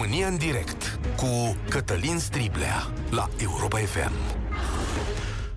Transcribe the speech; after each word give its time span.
România 0.00 0.26
în 0.26 0.36
direct 0.36 0.98
cu 1.16 1.56
Cătălin 1.68 2.18
Striblea 2.18 2.90
la 3.10 3.28
Europa 3.42 3.78
FM. 3.78 4.12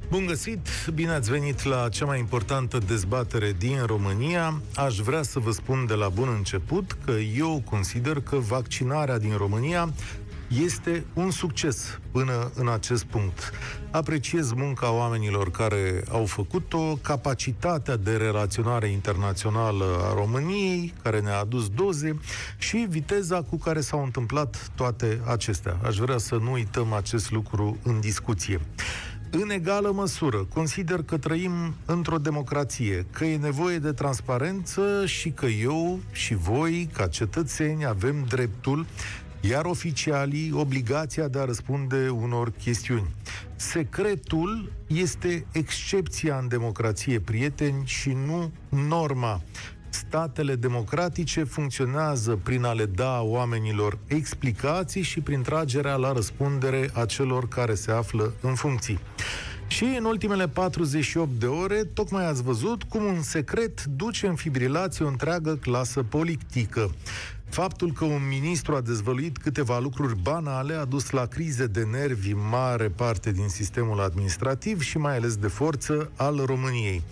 Bun 0.10 0.26
găsit, 0.26 0.68
bine 0.94 1.12
ați 1.12 1.32
venit 1.32 1.64
la 1.64 1.90
cea 1.90 2.06
mai 2.06 2.20
importantă 2.20 2.78
dezbatere 2.78 3.56
din 3.58 3.84
România. 3.86 4.62
Aș 4.76 4.98
vrea 4.98 5.22
să 5.22 5.40
vă 5.40 5.52
spun 5.52 5.86
de 5.86 5.94
la 5.94 6.10
bun 6.10 6.34
început 6.38 6.98
că 7.06 7.12
eu 7.12 7.62
consider 7.70 8.22
că 8.22 8.36
vaccinarea 8.36 9.18
din 9.18 9.38
România 9.38 9.94
este 10.60 11.06
un 11.14 11.32
succes 11.32 12.00
până 12.12 12.52
în 12.56 12.68
acest 12.68 13.04
punct. 13.04 13.52
Apreciez 13.92 14.52
munca 14.52 14.92
oamenilor 14.92 15.52
care 15.52 16.04
au 16.10 16.26
făcut-o, 16.26 16.98
capacitatea 17.02 17.96
de 17.96 18.16
relaționare 18.16 18.88
internațională 18.88 19.86
a 20.04 20.14
României, 20.14 20.94
care 21.04 21.20
ne-a 21.20 21.40
adus 21.40 21.70
doze, 21.70 22.20
și 22.58 22.86
viteza 22.90 23.42
cu 23.42 23.58
care 23.58 23.82
s-au 23.82 24.04
întâmplat 24.04 24.72
toate 24.76 25.22
acestea. 25.26 25.78
Aș 25.84 25.98
vrea 25.98 26.18
să 26.18 26.36
nu 26.36 26.52
uităm 26.52 26.94
acest 26.94 27.32
lucru 27.32 27.78
în 27.84 28.00
discuție. 28.00 28.60
În 29.34 29.50
egală 29.50 29.92
măsură, 29.92 30.38
consider 30.54 31.04
că 31.04 31.18
trăim 31.18 31.76
într-o 31.86 32.18
democrație, 32.18 33.06
că 33.12 33.26
e 33.26 33.38
nevoie 33.38 33.78
de 33.78 33.92
transparență 33.92 35.06
și 35.06 35.30
că 35.30 35.46
eu 35.46 36.00
și 36.12 36.36
voi, 36.36 36.90
ca 36.94 37.08
cetățeni, 37.08 37.86
avem 37.86 38.26
dreptul 38.28 38.86
iar 39.42 39.66
oficialii 39.66 40.52
obligația 40.54 41.28
de 41.28 41.40
a 41.40 41.46
răspunde 41.46 42.10
unor 42.10 42.52
chestiuni. 42.52 43.08
Secretul 43.56 44.72
este 44.88 45.46
excepția 45.52 46.38
în 46.38 46.48
democrație, 46.48 47.20
prieteni, 47.20 47.82
și 47.86 48.18
nu 48.26 48.52
norma. 48.70 49.42
Statele 49.90 50.56
democratice 50.56 51.44
funcționează 51.44 52.40
prin 52.44 52.64
a 52.64 52.72
le 52.72 52.86
da 52.86 53.22
oamenilor 53.22 53.98
explicații 54.08 55.02
și 55.02 55.20
prin 55.20 55.42
tragerea 55.42 55.96
la 55.96 56.12
răspundere 56.12 56.90
a 56.94 57.06
celor 57.06 57.48
care 57.48 57.74
se 57.74 57.92
află 57.92 58.34
în 58.42 58.56
funcții. 58.56 59.00
Și 59.68 59.84
în 59.84 60.06
ultimele 60.06 60.48
48 60.48 61.30
de 61.40 61.46
ore, 61.46 61.84
tocmai 61.84 62.28
ați 62.28 62.44
văzut 62.44 62.84
cum 62.84 63.04
un 63.04 63.22
secret 63.22 63.84
duce 63.84 64.28
în 64.28 64.36
fibrilație 64.36 65.06
o 65.06 65.08
întreagă 65.08 65.56
clasă 65.56 66.04
politică. 66.04 66.92
Faptul 67.52 67.92
că 67.94 68.06
un 68.06 68.28
ministru 68.28 68.76
a 68.76 68.82
dezvăluit 68.82 69.38
câteva 69.38 69.80
lucruri 69.80 70.16
banale 70.22 70.74
a 70.74 70.86
dus 70.86 71.10
la 71.10 71.26
crize 71.26 71.68
de 71.68 71.84
nervi 71.84 72.34
mare 72.34 72.90
parte 72.90 73.32
din 73.32 73.48
sistemul 73.48 74.00
administrativ 74.00 74.82
și 74.82 74.98
mai 74.98 75.16
ales 75.16 75.36
de 75.36 75.48
forță 75.48 76.12
al 76.16 76.44
României. 76.46 77.04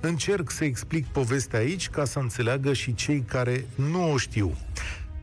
Încerc 0.00 0.50
să 0.50 0.64
explic 0.64 1.06
povestea 1.06 1.58
aici 1.58 1.88
ca 1.88 2.04
să 2.04 2.18
înțeleagă 2.18 2.72
și 2.72 2.94
cei 2.94 3.20
care 3.20 3.66
nu 3.74 4.12
o 4.12 4.16
știu. 4.16 4.56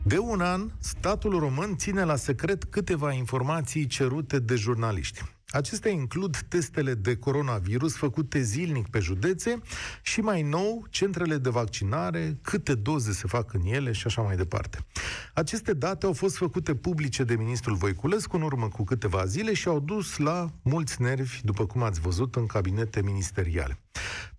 De 0.02 0.18
un 0.18 0.40
an, 0.40 0.70
statul 0.78 1.38
român 1.38 1.76
ține 1.76 2.04
la 2.04 2.16
secret 2.16 2.64
câteva 2.64 3.12
informații 3.12 3.86
cerute 3.86 4.38
de 4.38 4.54
jurnaliști. 4.54 5.22
Acestea 5.52 5.90
includ 5.90 6.36
testele 6.48 6.94
de 6.94 7.16
coronavirus 7.16 7.96
făcute 7.96 8.40
zilnic 8.40 8.88
pe 8.88 8.98
județe 8.98 9.60
și 10.02 10.20
mai 10.20 10.42
nou 10.42 10.86
centrele 10.90 11.36
de 11.36 11.48
vaccinare, 11.48 12.38
câte 12.42 12.74
doze 12.74 13.12
se 13.12 13.26
fac 13.26 13.52
în 13.52 13.60
ele 13.64 13.92
și 13.92 14.06
așa 14.06 14.22
mai 14.22 14.36
departe. 14.36 14.78
Aceste 15.34 15.72
date 15.72 16.06
au 16.06 16.12
fost 16.12 16.36
făcute 16.36 16.74
publice 16.74 17.24
de 17.24 17.34
ministrul 17.34 17.76
Voiculescu 17.76 18.36
în 18.36 18.42
urmă 18.42 18.68
cu 18.68 18.84
câteva 18.84 19.24
zile 19.24 19.54
și 19.54 19.68
au 19.68 19.80
dus 19.80 20.16
la 20.16 20.50
mulți 20.62 21.02
nervi, 21.02 21.40
după 21.42 21.66
cum 21.66 21.82
ați 21.82 22.00
văzut, 22.00 22.36
în 22.36 22.46
cabinete 22.46 23.02
ministeriale. 23.02 23.78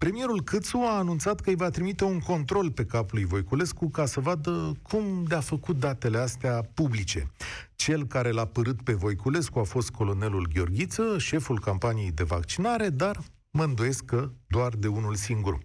Premierul 0.01 0.41
Câțu 0.43 0.77
a 0.77 0.97
anunțat 0.97 1.39
că 1.39 1.49
îi 1.49 1.55
va 1.55 1.69
trimite 1.69 2.03
un 2.03 2.19
control 2.19 2.71
pe 2.71 2.85
capul 2.85 3.17
lui 3.17 3.27
Voiculescu 3.27 3.89
ca 3.89 4.05
să 4.05 4.19
vadă 4.19 4.71
cum 4.81 5.23
de-a 5.27 5.39
făcut 5.39 5.79
datele 5.79 6.17
astea 6.17 6.61
publice. 6.73 7.31
Cel 7.75 8.05
care 8.07 8.31
l-a 8.31 8.45
părât 8.45 8.81
pe 8.81 8.93
Voiculescu 8.93 9.59
a 9.59 9.63
fost 9.63 9.89
colonelul 9.89 10.49
Gheorghiță, 10.53 11.17
șeful 11.17 11.59
campaniei 11.59 12.11
de 12.11 12.23
vaccinare, 12.23 12.89
dar 12.89 13.19
mă 13.51 13.63
îndoiesc 13.63 14.05
că 14.05 14.31
doar 14.47 14.73
de 14.75 14.87
unul 14.87 15.15
singur. 15.15 15.57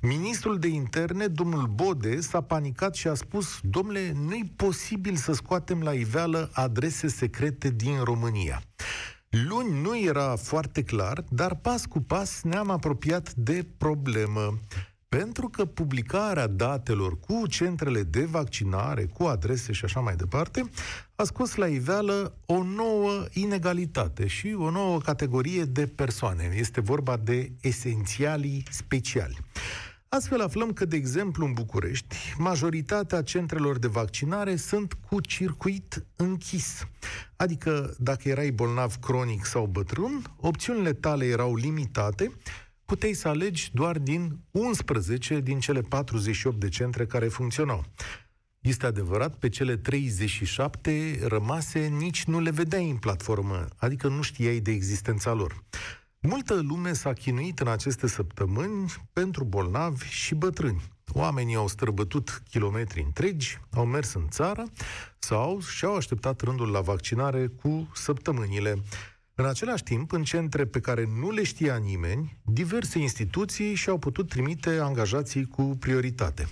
Ministrul 0.00 0.58
de 0.58 0.68
interne, 0.68 1.26
domnul 1.26 1.66
Bode, 1.66 2.20
s-a 2.20 2.40
panicat 2.40 2.94
și 2.94 3.08
a 3.08 3.14
spus, 3.14 3.58
domnule, 3.62 4.12
nu-i 4.14 4.52
posibil 4.56 5.16
să 5.16 5.32
scoatem 5.32 5.80
la 5.80 5.92
iveală 5.92 6.50
adrese 6.52 7.08
secrete 7.08 7.70
din 7.70 8.02
România. 8.04 8.62
Luni 9.32 9.80
nu 9.80 9.98
era 9.98 10.36
foarte 10.36 10.82
clar, 10.82 11.24
dar 11.28 11.54
pas 11.54 11.86
cu 11.86 12.00
pas 12.00 12.42
ne-am 12.42 12.70
apropiat 12.70 13.32
de 13.34 13.66
problemă. 13.76 14.58
Pentru 15.08 15.48
că 15.48 15.64
publicarea 15.64 16.46
datelor 16.46 17.18
cu 17.20 17.46
centrele 17.46 18.02
de 18.02 18.24
vaccinare, 18.24 19.04
cu 19.04 19.24
adrese 19.24 19.72
și 19.72 19.84
așa 19.84 20.00
mai 20.00 20.16
departe, 20.16 20.70
a 21.14 21.24
scos 21.24 21.54
la 21.54 21.66
iveală 21.66 22.34
o 22.46 22.62
nouă 22.62 23.24
inegalitate 23.32 24.26
și 24.26 24.56
o 24.58 24.70
nouă 24.70 25.00
categorie 25.00 25.64
de 25.64 25.86
persoane. 25.86 26.54
Este 26.56 26.80
vorba 26.80 27.16
de 27.16 27.52
esențialii 27.60 28.62
speciali. 28.70 29.38
Astfel 30.14 30.40
aflăm 30.40 30.72
că, 30.72 30.84
de 30.84 30.96
exemplu, 30.96 31.46
în 31.46 31.52
București, 31.52 32.16
majoritatea 32.38 33.22
centrelor 33.22 33.78
de 33.78 33.86
vaccinare 33.86 34.56
sunt 34.56 34.92
cu 34.92 35.20
circuit 35.20 36.04
închis. 36.16 36.86
Adică, 37.36 37.94
dacă 37.98 38.28
erai 38.28 38.50
bolnav 38.50 38.94
cronic 38.94 39.44
sau 39.44 39.66
bătrân, 39.66 40.22
opțiunile 40.36 40.92
tale 40.92 41.24
erau 41.24 41.56
limitate, 41.56 42.32
puteai 42.84 43.12
să 43.12 43.28
alegi 43.28 43.70
doar 43.74 43.98
din 43.98 44.38
11 44.50 45.40
din 45.40 45.60
cele 45.60 45.80
48 45.80 46.60
de 46.60 46.68
centre 46.68 47.06
care 47.06 47.28
funcționau. 47.28 47.84
Este 48.60 48.86
adevărat, 48.86 49.34
pe 49.34 49.48
cele 49.48 49.76
37 49.76 51.18
rămase 51.22 51.78
nici 51.86 52.24
nu 52.24 52.40
le 52.40 52.50
vedeai 52.50 52.90
în 52.90 52.96
platformă, 52.96 53.66
adică 53.76 54.08
nu 54.08 54.22
știai 54.22 54.60
de 54.60 54.70
existența 54.70 55.32
lor. 55.32 55.64
Multă 56.28 56.54
lume 56.54 56.92
s-a 56.92 57.12
chinuit 57.12 57.58
în 57.58 57.68
aceste 57.68 58.06
săptămâni 58.06 58.94
pentru 59.12 59.44
bolnavi 59.44 60.08
și 60.08 60.34
bătrâni. 60.34 60.82
Oamenii 61.12 61.54
au 61.54 61.68
străbătut 61.68 62.42
kilometri 62.50 63.02
întregi, 63.02 63.58
au 63.70 63.84
mers 63.84 64.12
în 64.12 64.28
țară 64.28 64.64
sau 65.18 65.60
și-au 65.60 65.96
așteptat 65.96 66.40
rândul 66.40 66.70
la 66.70 66.80
vaccinare 66.80 67.46
cu 67.46 67.90
săptămânile. 67.94 68.82
În 69.34 69.44
același 69.44 69.82
timp, 69.82 70.12
în 70.12 70.22
centre 70.22 70.64
pe 70.64 70.80
care 70.80 71.08
nu 71.20 71.30
le 71.30 71.42
știa 71.42 71.76
nimeni, 71.76 72.38
diverse 72.44 72.98
instituții 72.98 73.74
și-au 73.74 73.98
putut 73.98 74.28
trimite 74.28 74.78
angajații 74.78 75.46
cu 75.46 75.62
prioritate. 75.62 76.48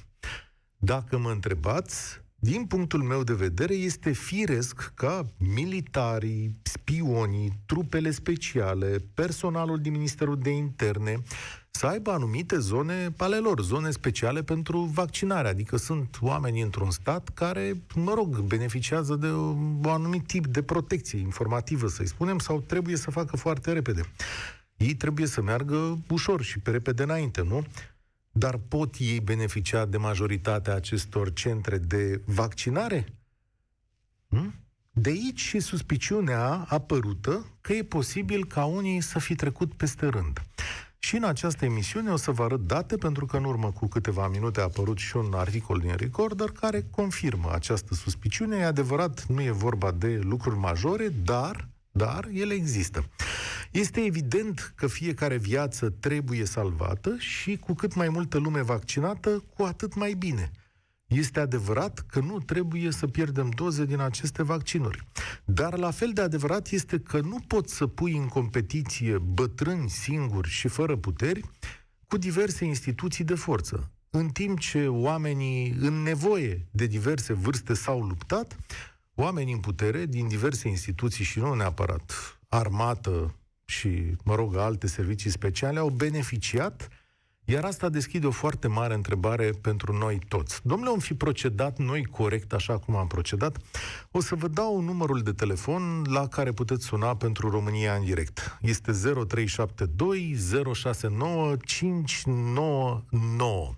Dacă 0.77 1.19
mă 1.19 1.31
întrebați, 1.31 2.23
din 2.43 2.65
punctul 2.65 3.03
meu 3.03 3.23
de 3.23 3.33
vedere, 3.33 3.75
este 3.75 4.13
firesc 4.13 4.93
ca 4.95 5.27
militarii, 5.55 6.57
spionii, 6.63 7.53
trupele 7.67 8.11
speciale, 8.11 8.97
personalul 9.15 9.79
din 9.79 9.93
Ministerul 9.93 10.39
de 10.39 10.51
Interne 10.51 11.23
să 11.71 11.87
aibă 11.87 12.11
anumite 12.11 12.59
zone 12.59 13.15
ale 13.17 13.37
lor, 13.37 13.61
zone 13.61 13.91
speciale 13.91 14.43
pentru 14.43 14.79
vaccinare. 14.81 15.49
Adică 15.49 15.77
sunt 15.77 16.19
oameni 16.21 16.61
într-un 16.61 16.91
stat 16.91 17.29
care, 17.29 17.83
mă 17.95 18.15
rog, 18.15 18.39
beneficiază 18.39 19.15
de 19.15 19.31
un 19.31 19.83
anumit 19.85 20.27
tip 20.27 20.47
de 20.47 20.63
protecție 20.63 21.19
informativă, 21.19 21.89
să-i 21.89 22.07
spunem, 22.07 22.39
sau 22.39 22.61
trebuie 22.61 22.97
să 22.97 23.11
facă 23.11 23.37
foarte 23.37 23.73
repede. 23.73 24.03
Ei 24.77 24.95
trebuie 24.95 25.27
să 25.27 25.43
meargă 25.43 25.99
ușor 26.09 26.43
și 26.43 26.59
pe 26.59 26.71
repede 26.71 27.03
înainte, 27.03 27.43
nu? 27.43 27.65
Dar 28.33 28.57
pot 28.57 28.95
ei 28.99 29.21
beneficia 29.21 29.85
de 29.85 29.97
majoritatea 29.97 30.75
acestor 30.75 31.33
centre 31.33 31.79
de 31.79 32.23
vaccinare? 32.27 33.07
Hm? 34.29 34.55
De 34.93 35.11
aici 35.11 35.41
și 35.41 35.61
suspiciunea 35.61 36.67
apărută 36.69 37.47
că 37.61 37.73
e 37.73 37.83
posibil 37.83 38.47
ca 38.47 38.65
unii 38.65 39.01
să 39.01 39.19
fi 39.19 39.35
trecut 39.35 39.75
peste 39.75 40.07
rând. 40.07 40.43
Și 40.99 41.17
în 41.17 41.25
această 41.25 41.65
emisiune 41.65 42.11
o 42.11 42.17
să 42.17 42.31
vă 42.31 42.43
arăt 42.43 42.61
date, 42.61 42.97
pentru 42.97 43.27
că 43.27 43.37
în 43.37 43.45
urmă 43.45 43.71
cu 43.73 43.87
câteva 43.87 44.29
minute 44.29 44.61
a 44.61 44.63
apărut 44.63 44.99
și 44.99 45.17
un 45.17 45.33
articol 45.35 45.79
din 45.79 45.95
Recorder 45.97 46.51
care 46.51 46.87
confirmă 46.91 47.53
această 47.53 47.95
suspiciune. 47.95 48.57
E 48.57 48.65
adevărat, 48.65 49.27
nu 49.27 49.43
e 49.43 49.51
vorba 49.51 49.91
de 49.91 50.19
lucruri 50.23 50.57
majore, 50.57 51.09
dar, 51.09 51.69
dar 52.01 52.29
ele 52.33 52.55
există. 52.55 53.09
Este 53.71 54.01
evident 54.01 54.73
că 54.77 54.87
fiecare 54.87 55.37
viață 55.37 55.91
trebuie 55.91 56.45
salvată 56.45 57.17
și 57.19 57.57
cu 57.57 57.75
cât 57.75 57.95
mai 57.95 58.09
multă 58.09 58.39
lume 58.39 58.63
vaccinată, 58.63 59.45
cu 59.57 59.63
atât 59.63 59.95
mai 59.95 60.13
bine. 60.13 60.51
Este 61.07 61.41
adevărat 61.41 62.05
că 62.07 62.21
nu 62.21 62.39
trebuie 62.39 62.91
să 62.91 63.07
pierdem 63.07 63.51
doze 63.51 63.85
din 63.85 64.01
aceste 64.01 64.43
vaccinuri. 64.43 65.07
Dar 65.45 65.79
la 65.79 65.91
fel 65.91 66.11
de 66.13 66.21
adevărat 66.21 66.71
este 66.71 66.99
că 66.99 67.21
nu 67.21 67.39
poți 67.47 67.75
să 67.75 67.87
pui 67.87 68.17
în 68.17 68.27
competiție 68.27 69.19
bătrâni 69.19 69.89
singuri 69.89 70.49
și 70.49 70.69
fără 70.69 70.97
puteri 70.97 71.41
cu 72.09 72.17
diverse 72.17 72.65
instituții 72.65 73.25
de 73.25 73.35
forță. 73.35 73.91
În 74.11 74.29
timp 74.29 74.59
ce 74.59 74.87
oamenii 74.89 75.77
în 75.81 76.03
nevoie 76.03 76.67
de 76.71 76.87
diverse 76.87 77.33
vârste 77.33 77.75
s-au 77.75 78.01
luptat, 78.01 78.57
oamenii 79.21 79.53
în 79.53 79.61
putere 79.61 80.07
din 80.07 80.29
diverse 80.29 80.69
instituții 80.69 81.25
și 81.25 81.39
nu 81.39 81.55
neapărat 81.55 82.39
armată 82.49 83.35
și, 83.65 84.17
mă 84.25 84.35
rog, 84.35 84.57
alte 84.57 84.87
servicii 84.87 85.31
speciale 85.31 85.79
au 85.79 85.89
beneficiat 85.89 86.91
Iar 87.51 87.65
asta 87.65 87.89
deschide 87.89 88.27
o 88.27 88.31
foarte 88.31 88.69
mare 88.69 88.95
întrebare 88.95 89.51
pentru 89.61 89.93
noi 89.93 90.19
toți. 90.29 90.61
Domnule, 90.63 90.91
am 90.91 90.99
fi 90.99 91.15
procedat 91.15 91.79
noi 91.79 92.05
corect 92.05 92.53
așa 92.53 92.79
cum 92.79 92.97
am 92.97 93.07
procedat? 93.07 93.57
O 94.11 94.21
să 94.21 94.35
vă 94.35 94.49
dau 94.49 94.81
numărul 94.81 95.21
de 95.21 95.33
telefon 95.33 96.05
la 96.09 96.29
care 96.29 96.53
puteți 96.53 96.85
suna 96.85 97.17
pentru 97.17 97.51
România 97.51 97.95
în 97.95 98.05
direct. 98.05 98.59
Este 98.61 98.93
0372 98.93 100.37
069 100.75 101.57
599. 101.65 103.75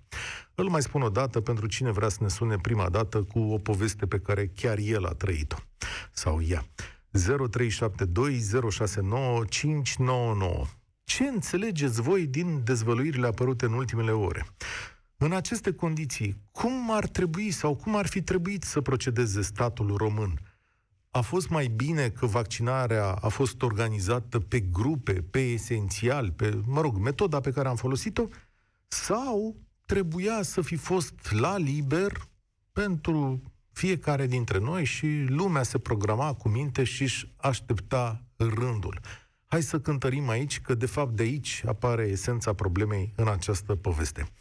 Îl 0.55 0.69
mai 0.69 0.81
spun 0.81 1.01
o 1.01 1.09
dată 1.09 1.41
pentru 1.41 1.67
cine 1.67 1.91
vrea 1.91 2.09
să 2.09 2.17
ne 2.21 2.27
sune 2.27 2.57
prima 2.57 2.89
dată 2.89 3.23
cu 3.23 3.39
o 3.39 3.57
poveste 3.57 4.05
pe 4.05 4.19
care 4.19 4.51
chiar 4.55 4.77
el 4.77 5.05
a 5.05 5.13
trăit-o. 5.13 5.55
Sau 6.11 6.41
ea. 6.41 6.65
0372 7.11 8.39
069 8.69 9.45
599. 9.45 10.65
Ce 11.03 11.23
înțelegeți 11.23 12.01
voi 12.01 12.27
din 12.27 12.61
dezvăluirile 12.63 13.27
apărute 13.27 13.65
în 13.65 13.73
ultimele 13.73 14.11
ore? 14.11 14.45
În 15.17 15.31
aceste 15.31 15.73
condiții, 15.73 16.37
cum 16.51 16.91
ar 16.91 17.07
trebui 17.07 17.51
sau 17.51 17.75
cum 17.75 17.95
ar 17.95 18.07
fi 18.07 18.21
trebuit 18.21 18.63
să 18.63 18.81
procedeze 18.81 19.41
statul 19.41 19.95
român? 19.97 20.39
A 21.11 21.21
fost 21.21 21.49
mai 21.49 21.67
bine 21.67 22.09
că 22.09 22.25
vaccinarea 22.25 23.11
a 23.11 23.27
fost 23.27 23.61
organizată 23.61 24.39
pe 24.39 24.59
grupe, 24.59 25.13
pe 25.13 25.39
esențial, 25.39 26.31
pe, 26.31 26.61
mă 26.65 26.81
rog, 26.81 26.97
metoda 26.97 27.39
pe 27.39 27.51
care 27.51 27.67
am 27.67 27.75
folosit-o, 27.75 28.27
sau 28.87 29.55
trebuia 29.93 30.41
să 30.41 30.61
fi 30.61 30.75
fost 30.75 31.31
la 31.31 31.57
liber 31.57 32.11
pentru 32.71 33.41
fiecare 33.71 34.25
dintre 34.25 34.59
noi 34.59 34.85
și 34.85 35.25
lumea 35.27 35.63
se 35.63 35.79
programa 35.79 36.33
cu 36.33 36.49
minte 36.49 36.83
și 36.83 37.01
își 37.01 37.27
aștepta 37.37 38.21
rândul. 38.35 38.99
Hai 39.47 39.61
să 39.61 39.79
cântărim 39.79 40.29
aici 40.29 40.61
că 40.61 40.73
de 40.73 40.85
fapt 40.85 41.11
de 41.11 41.23
aici 41.23 41.63
apare 41.67 42.03
esența 42.03 42.53
problemei 42.53 43.13
în 43.15 43.27
această 43.27 43.75
poveste. 43.75 44.27
0372069599 44.27 44.31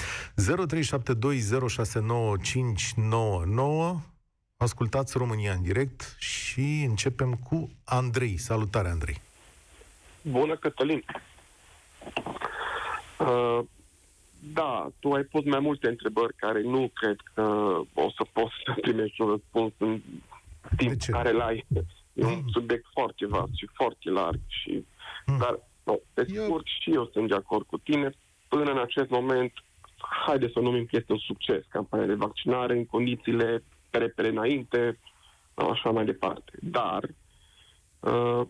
Ascultați 4.56 5.18
România 5.18 5.52
în 5.52 5.62
direct 5.62 6.16
și 6.18 6.84
începem 6.88 7.34
cu 7.34 7.70
Andrei. 7.84 8.36
Salutare, 8.36 8.88
Andrei! 8.88 9.20
Bună, 10.22 10.56
Cătălin! 10.56 11.04
Uh, 13.18 13.60
da, 14.52 14.90
tu 14.98 15.10
ai 15.10 15.22
pus 15.22 15.44
mai 15.44 15.60
multe 15.60 15.88
întrebări 15.88 16.34
care 16.36 16.62
nu 16.62 16.90
cred 16.94 17.16
că 17.34 17.42
o 17.94 18.10
să 18.10 18.26
poți 18.32 18.54
să 18.64 18.80
primești 18.80 19.20
un 19.20 19.28
răspuns 19.28 19.72
în 19.78 20.00
timp 20.76 21.00
care 21.02 21.32
l-ai. 21.32 21.66
E 22.12 22.24
un 22.24 22.32
mm. 22.32 22.48
subiect 22.52 22.86
foarte 22.92 23.26
vast 23.26 23.54
și 23.54 23.68
foarte 23.74 24.10
larg 24.10 24.40
și 24.46 24.84
Mm. 25.26 25.38
Dar, 25.38 25.60
no, 25.84 25.94
pe 26.14 26.24
scurt, 26.24 26.48
eu... 26.48 26.60
și 26.64 26.92
eu 26.92 27.10
sunt 27.12 27.28
de 27.28 27.34
acord 27.34 27.66
cu 27.66 27.78
tine. 27.78 28.10
Până 28.48 28.70
în 28.70 28.78
acest 28.78 29.10
moment, 29.10 29.52
haide 30.26 30.46
să 30.46 30.58
o 30.58 30.62
numim 30.62 30.84
că 30.84 30.96
este 30.96 31.12
un 31.12 31.18
succes 31.18 31.62
campania 31.68 32.06
de 32.06 32.14
vaccinare 32.14 32.76
în 32.76 32.86
condițiile 32.86 33.62
repede 33.90 34.28
înainte, 34.28 34.98
așa 35.54 35.90
mai 35.90 36.04
departe. 36.04 36.52
Dar 36.60 37.02
uh, 38.00 38.46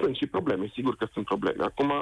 sunt 0.00 0.16
și 0.16 0.26
probleme, 0.26 0.70
sigur 0.74 0.96
că 0.96 1.08
sunt 1.12 1.24
probleme. 1.24 1.64
Acum, 1.64 1.92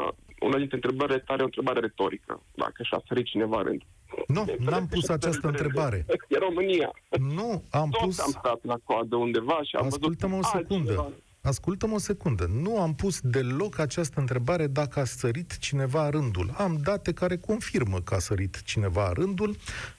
una 0.41 0.57
dintre 0.57 0.75
întrebările 0.77 1.19
tare 1.19 1.39
e 1.41 1.43
o 1.43 1.51
întrebare 1.53 1.81
retorică. 1.81 2.43
Dacă 2.55 2.83
și-a 2.83 3.03
sărit 3.09 3.25
cineva 3.27 3.63
rând. 3.63 3.83
Nu, 4.27 4.45
n-am 4.59 4.87
pus 4.87 5.09
această 5.09 5.47
întrebare. 5.47 6.07
E 6.29 6.39
România. 6.39 6.91
Nu, 7.35 7.65
am 7.71 7.91
Toți 7.91 8.05
pus... 8.05 8.19
am 8.19 8.31
stat 8.31 8.65
la 8.65 8.77
coadă 8.85 9.17
undeva 9.17 9.59
și 9.63 9.77
am 9.77 9.87
Ascultă-mă 9.87 10.35
văzut 10.37 10.55
o 10.55 10.57
secundă. 10.59 10.91
altcineva. 10.91 11.09
Ascultă-mă 11.43 11.95
o 11.95 11.99
secundă. 11.99 12.51
Nu 12.63 12.81
am 12.81 12.95
pus 12.95 13.21
deloc 13.21 13.79
această 13.79 14.21
întrebare 14.21 14.67
dacă 14.67 15.01
a 15.01 15.05
sărit 15.05 15.59
cineva 15.59 16.11
rândul. 16.11 16.55
Am 16.57 16.79
date 16.83 17.13
care 17.13 17.37
confirmă 17.37 18.01
că 18.01 18.15
a 18.15 18.19
sărit 18.19 18.63
cineva 18.63 19.13
rândul. 19.13 19.57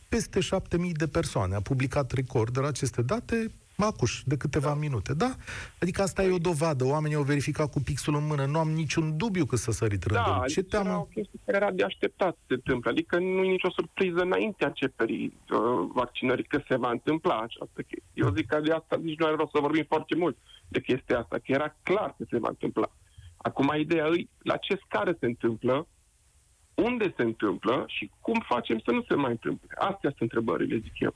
Peste 0.10 0.40
7000 0.40 0.92
de 0.92 1.08
persoane. 1.08 1.56
A 1.56 1.62
publicat 1.62 2.12
recorder 2.12 2.64
aceste 2.64 3.02
date 3.02 3.52
Macuș, 3.78 4.22
de 4.26 4.38
câteva 4.38 4.68
da. 4.68 4.74
minute, 4.74 5.14
da? 5.14 5.36
Adică 5.82 6.02
asta 6.02 6.24
e 6.24 6.32
o 6.32 6.38
dovadă, 6.38 6.86
oamenii 6.86 7.16
au 7.18 7.24
verificat 7.24 7.72
cu 7.72 7.80
pixul 7.82 8.16
în 8.16 8.26
mână, 8.26 8.46
nu 8.46 8.60
am 8.60 8.70
niciun 8.70 9.18
dubiu 9.18 9.46
că 9.46 9.56
s-a 9.56 9.72
sărit 9.72 10.04
rândul. 10.04 10.36
Da, 10.40 10.44
Ce 10.48 10.62
teamă? 10.62 10.90
era 10.90 11.00
o 11.00 11.04
chestie 11.04 11.40
care 11.46 11.58
era 11.58 11.72
de 11.72 11.84
așteptat 11.84 12.34
să 12.34 12.42
se 12.48 12.54
întâmple, 12.54 12.90
adică 12.90 13.20
nu 13.20 13.44
e 13.44 13.50
nicio 13.50 13.70
surpriză 13.70 14.22
înaintea 14.22 14.68
începerii 14.68 15.38
uh, 15.52 15.60
vaccinării 15.94 16.44
că 16.44 16.62
se 16.68 16.76
va 16.76 16.90
întâmpla 16.90 17.40
această 17.40 17.82
chestie. 17.82 18.12
Eu 18.14 18.34
zic 18.36 18.48
că 18.48 18.60
de 18.60 18.72
asta 18.72 19.00
nici 19.02 19.20
nu 19.20 19.26
are 19.26 19.36
rost 19.36 19.52
să 19.52 19.60
vorbim 19.62 19.86
foarte 19.88 20.16
mult 20.16 20.38
de 20.68 20.82
chestia 20.82 21.20
asta, 21.20 21.36
că 21.36 21.52
era 21.52 21.76
clar 21.84 22.16
că 22.18 22.26
se 22.30 22.38
va 22.40 22.48
întâmpla. 22.48 22.92
Acum 23.38 23.74
ideea 23.78 24.06
e 24.06 24.28
la 24.44 24.58
ce 24.58 24.80
scară 24.86 25.16
se 25.20 25.26
întâmplă, 25.26 25.88
unde 26.74 27.14
se 27.16 27.22
întâmplă 27.22 27.84
și 27.88 28.12
cum 28.20 28.44
facem 28.48 28.82
să 28.86 28.92
nu 28.92 29.04
se 29.08 29.16
mai 29.16 29.32
întâmple. 29.32 29.76
Astea 29.78 30.10
sunt 30.10 30.22
întrebările, 30.22 30.78
zic 30.78 31.00
eu. 31.00 31.16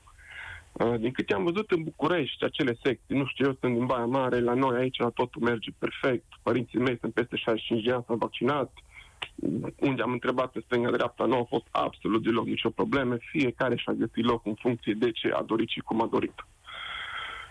Uh, 0.78 0.98
din 0.98 1.12
câte 1.12 1.34
am 1.34 1.44
văzut 1.44 1.70
în 1.70 1.82
București, 1.82 2.44
acele 2.44 2.78
secții, 2.82 3.16
nu 3.16 3.26
știu, 3.26 3.46
eu 3.46 3.56
sunt 3.60 3.74
din 3.74 3.86
Baia 3.86 4.04
Mare, 4.04 4.40
la 4.40 4.54
noi 4.54 4.78
aici 4.78 4.96
totul 5.14 5.42
merge 5.42 5.70
perfect, 5.78 6.24
părinții 6.42 6.78
mei 6.78 6.98
sunt 7.00 7.14
peste 7.14 7.36
65 7.36 7.84
de 7.84 7.92
ani, 7.92 8.04
s-au 8.06 8.16
vaccinat, 8.16 8.72
unde 9.76 10.02
am 10.02 10.12
întrebat 10.12 10.50
pe 10.52 10.62
stânga-dreapta, 10.64 11.24
nu 11.24 11.34
au 11.34 11.44
fost 11.44 11.66
absolut 11.70 12.22
deloc 12.22 12.46
nicio 12.46 12.70
problemă, 12.70 13.16
fiecare 13.18 13.76
și-a 13.76 13.92
găsit 13.92 14.24
loc 14.24 14.46
în 14.46 14.54
funcție 14.54 14.94
de 14.94 15.10
ce 15.10 15.30
a 15.32 15.42
dorit 15.42 15.68
și 15.68 15.80
cum 15.80 16.02
a 16.02 16.06
dorit. 16.06 16.46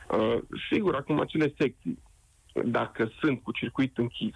Uh, 0.10 0.38
sigur, 0.72 0.95
acum 0.95 1.19
acele 1.19 1.54
secții, 1.57 2.00
dacă 2.66 3.12
sunt 3.19 3.44
cu 3.44 3.51
circuit 3.51 3.98
închis, 3.98 4.36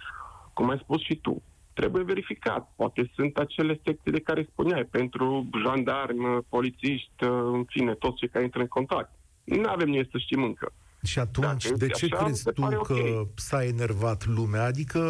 cum 0.52 0.68
ai 0.68 0.78
spus 0.82 1.02
și 1.02 1.14
tu, 1.16 1.42
trebuie 1.80 2.02
verificat. 2.02 2.72
Poate 2.76 3.10
sunt 3.14 3.36
acele 3.36 3.80
secții 3.84 4.12
de 4.12 4.20
care 4.20 4.48
spuneai, 4.52 4.84
pentru 4.84 5.48
jandarmi, 5.64 6.38
polițiști, 6.48 7.24
în 7.56 7.64
fine, 7.64 7.94
toți 7.94 8.16
cei 8.16 8.28
care 8.28 8.44
intră 8.44 8.60
în 8.60 8.66
contact. 8.66 9.10
Nu 9.44 9.68
avem 9.68 9.88
nici 9.88 10.10
să 10.10 10.18
știm 10.18 10.42
încă. 10.42 10.72
Și 11.04 11.18
atunci, 11.18 11.64
Dacă 11.64 11.76
de 11.76 11.88
ce 11.88 12.08
așa, 12.12 12.24
crezi 12.24 12.52
tu 12.52 12.60
că 12.60 12.92
okay. 12.92 13.28
s-a 13.34 13.64
enervat 13.64 14.26
lumea? 14.26 14.64
Adică, 14.64 15.00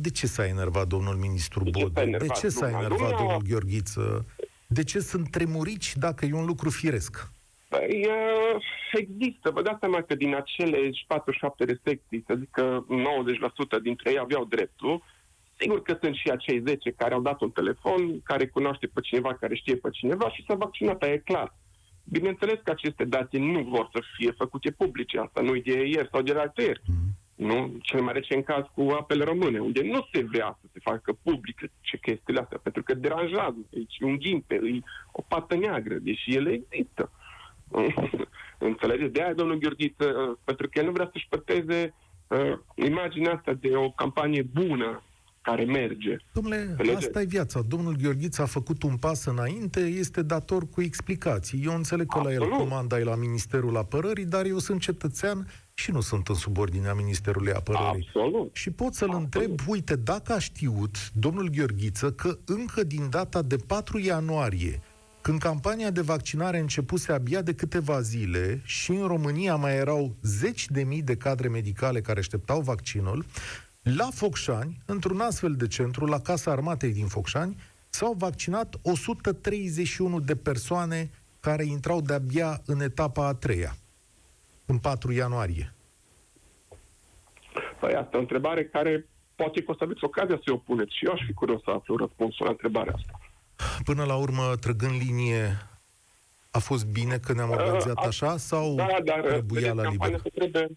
de 0.00 0.10
ce 0.10 0.26
s-a 0.26 0.46
enervat 0.46 0.86
domnul 0.86 1.14
ministru 1.14 1.64
de 1.64 1.70
Bodă? 1.70 2.04
De 2.18 2.26
ce 2.26 2.48
s-a 2.48 2.66
lumea? 2.66 2.78
enervat 2.78 2.98
lumea... 2.98 3.16
domnul 3.18 3.42
Gheorghiță? 3.48 4.26
De 4.66 4.84
ce 4.84 4.98
sunt 4.98 5.30
tremurici 5.30 5.96
dacă 5.96 6.24
e 6.24 6.32
un 6.34 6.46
lucru 6.46 6.70
firesc? 6.70 7.30
Păi, 7.68 8.08
există. 8.92 9.50
Vă 9.50 9.62
dați 9.62 9.78
seama 9.80 10.02
că 10.02 10.14
din 10.14 10.34
acele 10.34 10.90
47 11.06 11.64
de 11.64 11.80
secții, 11.84 12.24
să 12.26 12.34
zic 12.38 12.50
că 12.50 12.84
90% 13.78 13.82
dintre 13.82 14.10
ei 14.10 14.18
aveau 14.18 14.44
dreptul, 14.44 15.02
Sigur 15.60 15.82
că 15.82 15.96
sunt 16.00 16.14
și 16.14 16.30
acei 16.30 16.62
10 16.66 16.90
care 16.90 17.14
au 17.14 17.20
dat 17.20 17.40
un 17.40 17.50
telefon, 17.50 18.20
care 18.22 18.46
cunoaște 18.46 18.86
pe 18.86 19.00
cineva, 19.00 19.34
care 19.34 19.54
știe 19.54 19.76
pe 19.76 19.90
cineva 19.90 20.30
și 20.30 20.44
s-a 20.46 20.54
vaccinat, 20.54 21.02
e 21.02 21.22
clar. 21.24 21.54
Bineînțeles 22.04 22.58
că 22.64 22.70
aceste 22.70 23.04
date 23.04 23.38
nu 23.38 23.62
vor 23.62 23.88
să 23.92 24.02
fie 24.16 24.30
făcute 24.30 24.70
publice, 24.70 25.18
asta 25.18 25.40
nu 25.40 25.54
e 25.54 25.62
de 25.64 25.86
ieri 25.86 26.08
sau 26.12 26.22
de 26.22 26.32
altă 26.32 26.62
ieri. 26.62 26.82
Mm. 26.86 27.46
Nu? 27.46 27.76
Cel 27.82 28.02
mai 28.02 28.12
recent 28.12 28.44
caz 28.44 28.64
cu 28.74 28.82
apele 29.00 29.24
române, 29.24 29.58
unde 29.58 29.82
nu 29.82 30.06
se 30.12 30.22
vrea 30.22 30.58
să 30.60 30.66
se 30.72 30.78
facă 30.82 31.18
public 31.22 31.58
ce 31.80 31.96
chestiile 31.96 32.40
astea, 32.40 32.58
pentru 32.62 32.82
că 32.82 32.94
deranjează, 32.94 33.66
deci 33.70 34.00
un 34.00 34.16
ghimpe, 34.16 34.54
e 34.54 34.80
o 35.12 35.22
pată 35.28 35.56
neagră, 35.56 35.94
deși 35.94 36.34
ele 36.34 36.52
există. 36.68 37.10
Înțelegeți? 38.58 39.12
De 39.12 39.22
aia, 39.22 39.34
domnul 39.34 39.58
Gheorghiță, 39.58 40.38
pentru 40.44 40.68
că 40.68 40.78
el 40.78 40.84
nu 40.84 40.92
vrea 40.92 41.08
să-și 41.12 41.28
păteze 41.28 41.94
uh, 42.26 42.58
imaginea 42.74 43.34
asta 43.34 43.52
de 43.52 43.76
o 43.76 43.90
campanie 43.90 44.42
bună 44.42 45.02
care 45.50 45.64
merge. 45.64 46.16
Domnule, 46.32 46.76
asta 46.96 47.20
e 47.20 47.24
viața. 47.24 47.60
Domnul 47.68 47.96
Gheorghiță 48.02 48.42
a 48.42 48.46
făcut 48.46 48.82
un 48.82 48.96
pas 48.96 49.24
înainte, 49.24 49.80
este 49.80 50.22
dator 50.22 50.68
cu 50.68 50.82
explicații. 50.82 51.62
Eu 51.64 51.74
înțeleg 51.74 52.06
că 52.06 52.18
Absolut. 52.18 52.38
la 52.38 52.44
el 52.46 52.50
comanda 52.58 52.98
e 52.98 53.02
la 53.02 53.16
Ministerul 53.16 53.76
Apărării, 53.76 54.24
dar 54.24 54.44
eu 54.44 54.58
sunt 54.58 54.80
cetățean 54.80 55.48
și 55.74 55.90
nu 55.90 56.00
sunt 56.00 56.28
în 56.28 56.34
subordinea 56.34 56.94
Ministerului 56.94 57.52
Apărării. 57.52 58.06
Absolut. 58.06 58.50
Și 58.54 58.70
pot 58.70 58.94
să-l 58.94 59.08
Absolut. 59.08 59.34
întreb, 59.34 59.68
uite, 59.68 59.96
dacă 59.96 60.32
a 60.32 60.38
știut 60.38 60.96
domnul 61.12 61.48
Gheorghiță 61.48 62.12
că 62.12 62.38
încă 62.44 62.84
din 62.84 63.06
data 63.10 63.42
de 63.42 63.56
4 63.56 63.98
ianuarie, 63.98 64.80
când 65.20 65.38
campania 65.38 65.90
de 65.90 66.00
vaccinare 66.00 66.58
începuse 66.58 67.12
abia 67.12 67.42
de 67.42 67.54
câteva 67.54 68.00
zile 68.00 68.60
și 68.64 68.90
în 68.90 69.06
România 69.06 69.54
mai 69.54 69.76
erau 69.76 70.16
zeci 70.22 70.70
de 70.70 70.82
mii 70.82 71.02
de 71.02 71.16
cadre 71.16 71.48
medicale 71.48 72.00
care 72.00 72.18
așteptau 72.18 72.60
vaccinul, 72.60 73.24
la 73.82 74.08
Focșani, 74.14 74.82
într-un 74.86 75.20
astfel 75.20 75.54
de 75.54 75.66
centru, 75.66 76.04
la 76.04 76.20
Casa 76.20 76.50
Armatei 76.50 76.92
din 76.92 77.06
Focșani, 77.06 77.56
s-au 77.88 78.12
vaccinat 78.12 78.74
131 78.82 80.20
de 80.20 80.36
persoane 80.36 81.10
care 81.40 81.64
intrau 81.64 82.00
de-abia 82.00 82.60
în 82.66 82.80
etapa 82.80 83.26
a 83.26 83.34
treia, 83.34 83.76
în 84.66 84.78
4 84.78 85.12
ianuarie. 85.12 85.74
Păi 87.80 87.94
asta 87.94 88.10
e 88.12 88.16
o 88.16 88.20
întrebare 88.20 88.64
care 88.64 89.06
poate 89.34 89.62
că 89.62 89.70
o 89.70 89.74
să 89.74 89.84
aveți 89.84 90.04
ocazia 90.04 90.40
să 90.44 90.52
o 90.52 90.56
puneți 90.56 90.96
și 90.96 91.04
eu 91.06 91.12
aș 91.12 91.20
fi 91.26 91.32
curios 91.32 91.62
să 91.62 91.70
aflu 91.70 91.96
răspunsul 91.96 92.44
la 92.44 92.50
întrebarea 92.50 92.94
asta. 92.96 93.20
Până 93.84 94.04
la 94.04 94.16
urmă, 94.16 94.56
trăgând 94.60 95.02
linie, 95.06 95.68
a 96.50 96.58
fost 96.58 96.86
bine 96.86 97.18
că 97.18 97.32
ne-am 97.32 97.50
organizat 97.50 97.98
uh, 97.98 98.04
așa 98.06 98.36
sau 98.36 98.74
da, 98.74 98.86
dar, 99.04 99.20
trebuia 99.20 99.72
la 99.72 99.88
liber? 99.88 100.20
Trebuie, 100.20 100.68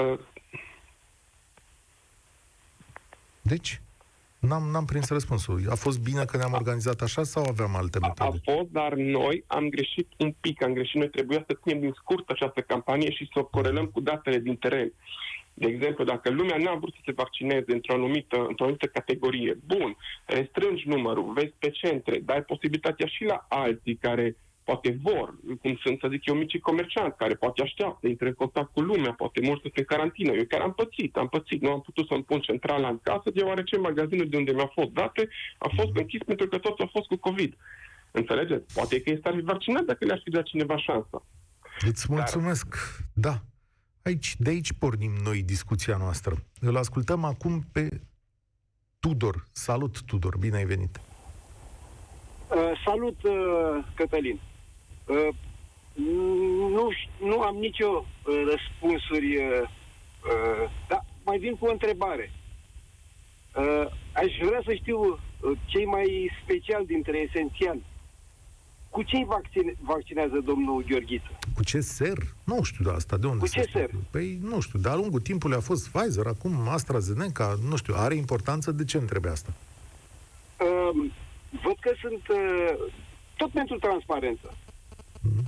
uh, 0.00 0.18
deci? 3.42 3.80
N-am, 4.38 4.62
n-am 4.72 4.84
prins 4.84 5.08
răspunsul. 5.08 5.60
A 5.70 5.74
fost 5.74 6.00
bine 6.00 6.24
că 6.24 6.36
ne-am 6.36 6.52
organizat 6.52 7.00
așa 7.00 7.22
sau 7.22 7.44
aveam 7.44 7.76
alte 7.76 7.98
metode? 7.98 8.40
A, 8.44 8.52
a 8.52 8.56
fost, 8.56 8.70
dar 8.70 8.94
noi 8.94 9.44
am 9.46 9.68
greșit 9.68 10.08
un 10.18 10.34
pic. 10.40 10.62
Am 10.62 10.72
greșit. 10.72 10.94
Noi 10.94 11.10
trebuia 11.10 11.44
să 11.46 11.58
ținem 11.62 11.80
din 11.80 11.92
scurt 11.96 12.28
această 12.28 12.60
campanie 12.60 13.10
și 13.10 13.28
să 13.32 13.38
o 13.38 13.44
corelăm 13.44 13.86
cu 13.86 14.00
datele 14.00 14.38
din 14.38 14.56
teren. 14.56 14.92
De 15.54 15.66
exemplu, 15.66 16.04
dacă 16.04 16.30
lumea 16.30 16.56
n-a 16.56 16.74
vrut 16.74 16.92
să 16.94 17.00
se 17.04 17.12
vaccineze 17.12 17.72
într-o 17.72 17.94
anumită, 17.94 18.36
într-o 18.48 18.64
anumită 18.64 18.86
categorie, 18.86 19.58
bun, 19.66 19.96
restrângi 20.24 20.88
numărul, 20.88 21.32
vezi 21.32 21.52
pe 21.58 21.70
centre, 21.70 22.18
dai 22.18 22.42
posibilitatea 22.42 23.06
și 23.06 23.24
la 23.24 23.46
alții 23.48 23.96
care 23.96 24.36
poate 24.64 24.98
vor, 25.02 25.34
cum 25.60 25.78
sunt, 25.82 25.98
să 26.00 26.08
zic 26.10 26.26
eu, 26.26 26.34
micii 26.34 26.58
comercianți, 26.58 27.16
care 27.16 27.34
poate 27.34 27.62
așteaptă, 27.62 28.06
intră 28.06 28.26
în 28.26 28.32
contact 28.32 28.72
cu 28.72 28.80
lumea, 28.80 29.12
poate 29.12 29.40
mulți 29.40 29.60
sunt 29.60 29.76
în 29.76 29.84
carantină. 29.84 30.32
Eu 30.32 30.44
chiar 30.44 30.60
am 30.60 30.72
pățit, 30.72 31.16
am 31.16 31.28
pățit, 31.28 31.62
nu 31.62 31.70
am 31.70 31.80
putut 31.80 32.06
să-mi 32.06 32.24
pun 32.24 32.40
centrala 32.40 32.88
în 32.88 32.98
casă, 33.02 33.30
deoarece 33.30 33.76
magazinul 33.76 34.28
de 34.28 34.36
unde 34.36 34.52
mi-au 34.52 34.70
fost 34.74 34.90
date 34.90 35.28
a 35.58 35.68
fost 35.76 35.90
închis 35.94 36.22
pentru 36.22 36.48
că 36.48 36.58
toți 36.58 36.80
au 36.80 36.88
fost 36.92 37.06
cu 37.06 37.16
COVID. 37.16 37.56
Înțelegeți? 38.10 38.74
Poate 38.74 39.02
că 39.02 39.10
este 39.10 39.28
ar 39.28 39.34
fi 39.34 39.40
vaccinat 39.40 39.84
dacă 39.84 40.04
le-aș 40.04 40.20
fi 40.22 40.30
dat 40.30 40.44
cineva 40.44 40.76
șansa. 40.76 41.26
Îți 41.86 42.06
mulțumesc. 42.08 42.76
Dar... 43.12 43.32
Da. 43.32 43.40
Aici, 44.02 44.34
de 44.38 44.50
aici 44.50 44.72
pornim 44.72 45.12
noi 45.24 45.42
discuția 45.42 45.96
noastră. 45.96 46.34
Îl 46.60 46.76
ascultăm 46.76 47.24
acum 47.24 47.62
pe 47.72 48.00
Tudor. 49.00 49.44
Salut, 49.52 50.02
Tudor, 50.02 50.36
bine 50.38 50.56
ai 50.56 50.64
venit. 50.64 51.00
Uh, 52.54 52.82
salut, 52.84 53.22
uh, 53.22 53.84
Cătălin. 53.94 54.40
Uh, 55.06 55.28
nu, 56.70 56.88
nu 57.20 57.40
am 57.40 57.56
nicio 57.56 57.88
uh, 57.88 58.34
răspunsuri, 58.50 59.36
uh, 59.36 59.60
uh, 59.62 60.70
dar 60.88 61.04
mai 61.24 61.38
vin 61.38 61.56
cu 61.56 61.66
o 61.66 61.70
întrebare. 61.70 62.32
Uh, 63.56 63.86
aș 64.12 64.32
vrea 64.40 64.62
să 64.64 64.74
știu 64.74 64.98
uh, 65.00 65.58
cei 65.66 65.84
mai 65.84 66.30
special 66.42 66.84
dintre 66.86 67.18
esențiali. 67.18 67.82
Cu 68.90 69.02
ce 69.02 69.24
vaccine, 69.24 69.74
vaccinează 69.80 70.40
domnul 70.44 70.84
Gheorghiță? 70.88 71.38
Cu 71.54 71.64
ce 71.64 71.80
ser? 71.80 72.18
Nu 72.44 72.62
știu 72.62 72.84
de 72.84 72.90
asta. 72.90 73.16
De 73.16 73.26
unde 73.26 73.38
Cu 73.38 73.48
ce 73.48 73.68
ser? 73.72 73.90
Păi, 74.10 74.38
nu 74.42 74.60
știu. 74.60 74.78
De-a 74.78 74.94
lungul 74.94 75.20
timpului 75.20 75.56
a 75.56 75.60
fost 75.60 75.88
Pfizer, 75.88 76.26
acum 76.26 76.68
AstraZeneca, 76.68 77.58
nu 77.68 77.76
știu. 77.76 77.94
Are 77.96 78.14
importanță? 78.14 78.72
De 78.72 78.84
ce 78.84 78.96
întrebe 78.96 79.28
asta? 79.28 79.52
Uh, 80.60 81.10
văd 81.62 81.76
că 81.80 81.92
sunt 82.00 82.28
uh, 82.28 82.92
tot 83.36 83.50
pentru 83.50 83.78
transparență. 83.78 84.54
Mm. 85.22 85.44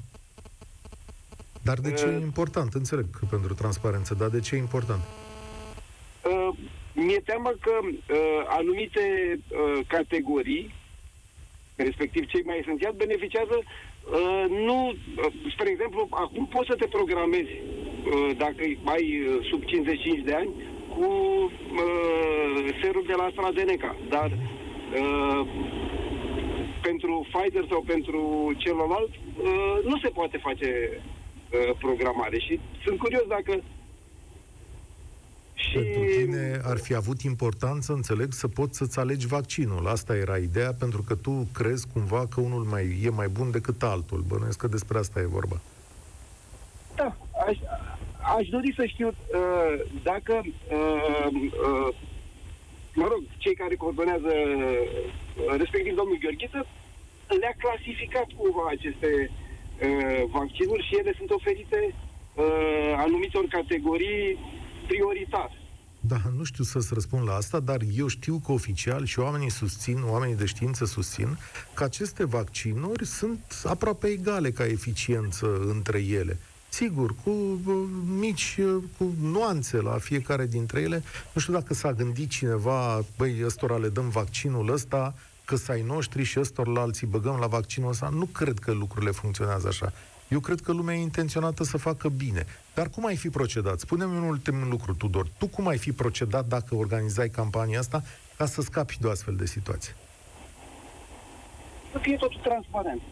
Dar 1.62 1.78
de 1.78 1.92
ce 1.92 2.06
uh, 2.06 2.12
e 2.12 2.24
important? 2.24 2.74
Înțeleg 2.74 3.06
că 3.18 3.26
pentru 3.30 3.54
transparență, 3.54 4.14
dar 4.14 4.28
de 4.28 4.40
ce 4.40 4.54
e 4.54 4.58
important? 4.58 5.02
Uh, 6.24 6.56
mi-e 6.94 7.20
teamă 7.24 7.50
că 7.60 7.72
uh, 7.82 8.44
anumite 8.46 9.04
uh, 9.38 9.86
categorii 9.86 10.74
respectiv 11.76 12.26
cei 12.26 12.42
mai 12.44 12.58
esențiali, 12.58 12.96
beneficiază 12.96 13.56
uh, 13.62 14.44
nu, 14.48 14.88
uh, 14.88 15.32
spre 15.52 15.70
exemplu, 15.70 16.08
acum 16.10 16.46
poți 16.46 16.68
să 16.70 16.74
te 16.74 16.86
programezi 16.86 17.52
uh, 17.52 18.36
dacă 18.36 18.62
ai 18.84 19.20
uh, 19.20 19.46
sub 19.50 19.64
55 19.64 20.24
de 20.24 20.34
ani 20.34 20.50
cu 20.88 21.04
uh, 21.04 22.68
serul 22.82 23.04
de 23.06 23.12
la 23.16 23.24
AstraZeneca, 23.24 23.96
dar 24.08 24.30
uh, 24.32 25.46
pentru 26.82 27.26
Pfizer 27.32 27.64
sau 27.70 27.82
pentru 27.86 28.52
celălalt 28.56 29.10
uh, 29.36 29.84
nu 29.84 29.98
se 29.98 30.08
poate 30.08 30.36
face 30.36 30.68
uh, 30.98 31.76
programare 31.78 32.38
și 32.38 32.60
sunt 32.84 32.98
curios 32.98 33.26
dacă 33.26 33.62
și... 35.54 35.78
Pentru 35.78 36.02
tine 36.16 36.60
ar 36.64 36.78
fi 36.78 36.94
avut 36.94 37.20
importanță, 37.20 37.92
înțeleg, 37.92 38.32
să 38.32 38.48
poți 38.48 38.76
să-ți 38.76 38.98
alegi 38.98 39.26
vaccinul. 39.26 39.86
Asta 39.86 40.16
era 40.16 40.36
ideea, 40.36 40.72
pentru 40.78 41.02
că 41.02 41.14
tu 41.14 41.48
crezi 41.52 41.86
cumva 41.92 42.26
că 42.26 42.40
unul 42.40 42.62
mai 42.62 43.00
e 43.02 43.10
mai 43.10 43.28
bun 43.28 43.50
decât 43.50 43.82
altul. 43.82 44.24
Bănuiesc 44.28 44.58
că 44.58 44.66
despre 44.66 44.98
asta 44.98 45.20
e 45.20 45.26
vorba. 45.26 45.60
Da, 46.94 47.16
aș, 47.46 47.56
aș 48.36 48.48
dori 48.48 48.72
să 48.76 48.84
știu 48.86 49.06
uh, 49.08 49.80
dacă, 50.02 50.42
uh, 50.44 51.28
uh, 51.32 51.94
mă 52.94 53.06
rog, 53.10 53.22
cei 53.36 53.54
care 53.54 53.74
coordonează, 53.74 54.32
uh, 54.32 55.56
respectiv 55.56 55.94
domnul 55.94 56.18
Gheorghiță, 56.20 56.66
le-a 57.40 57.54
clasificat 57.64 58.28
cumva 58.38 58.64
aceste 58.76 59.10
uh, 59.30 60.22
vaccinuri 60.30 60.86
și 60.88 60.94
ele 61.00 61.12
sunt 61.16 61.30
oferite 61.30 61.80
uh, 61.94 62.94
anumitor 63.04 63.44
categorii 63.56 64.38
prioritar. 64.86 65.50
Da, 66.06 66.20
nu 66.36 66.44
știu 66.44 66.64
să-ți 66.64 66.94
răspund 66.94 67.28
la 67.28 67.34
asta, 67.34 67.60
dar 67.60 67.80
eu 67.96 68.06
știu 68.06 68.40
că 68.44 68.52
oficial 68.52 69.04
și 69.04 69.18
oamenii 69.18 69.50
susțin, 69.50 69.98
oamenii 70.06 70.36
de 70.36 70.44
știință 70.44 70.84
susțin 70.84 71.38
că 71.74 71.84
aceste 71.84 72.24
vaccinuri 72.24 73.06
sunt 73.06 73.62
aproape 73.64 74.06
egale 74.06 74.50
ca 74.50 74.66
eficiență 74.66 75.60
între 75.68 75.98
ele. 75.98 76.38
Sigur, 76.68 77.14
cu 77.24 77.30
mici, 78.18 78.58
cu 78.98 79.14
nuanțe 79.20 79.80
la 79.80 79.98
fiecare 79.98 80.46
dintre 80.46 80.80
ele. 80.80 81.02
Nu 81.32 81.40
știu 81.40 81.52
dacă 81.52 81.74
s-a 81.74 81.92
gândit 81.92 82.30
cineva, 82.30 83.04
băi, 83.16 83.44
ăstora 83.44 83.76
le 83.76 83.88
dăm 83.88 84.08
vaccinul 84.08 84.72
ăsta, 84.72 85.14
că 85.44 85.56
să 85.56 85.72
ai 85.72 85.82
noștri 85.82 86.22
și 86.22 86.38
ăstor 86.40 86.66
la 86.66 86.80
alții 86.80 87.06
băgăm 87.06 87.36
la 87.36 87.46
vaccinul 87.46 87.90
ăsta. 87.90 88.08
Nu 88.08 88.24
cred 88.24 88.58
că 88.58 88.72
lucrurile 88.72 89.10
funcționează 89.10 89.68
așa. 89.68 89.92
Eu 90.28 90.40
cred 90.40 90.60
că 90.60 90.72
lumea 90.72 90.94
e 90.94 91.00
intenționată 91.00 91.64
să 91.64 91.76
facă 91.76 92.08
bine. 92.08 92.46
Dar 92.74 92.88
cum 92.88 93.06
ai 93.06 93.16
fi 93.16 93.28
procedat? 93.28 93.78
Spune-mi 93.78 94.16
un 94.16 94.22
ultim 94.22 94.68
lucru, 94.68 94.94
Tudor. 94.94 95.26
Tu 95.38 95.46
cum 95.46 95.66
ai 95.66 95.78
fi 95.78 95.92
procedat 95.92 96.46
dacă 96.46 96.74
organizai 96.74 97.28
campania 97.28 97.78
asta 97.78 98.02
ca 98.36 98.46
să 98.46 98.62
scapi 98.62 98.98
de 99.00 99.06
o 99.06 99.10
astfel 99.10 99.36
de 99.36 99.46
situație? 99.46 99.96
Să 101.92 101.98
fie 101.98 102.16
totul 102.16 102.40
transparent. 102.42 103.02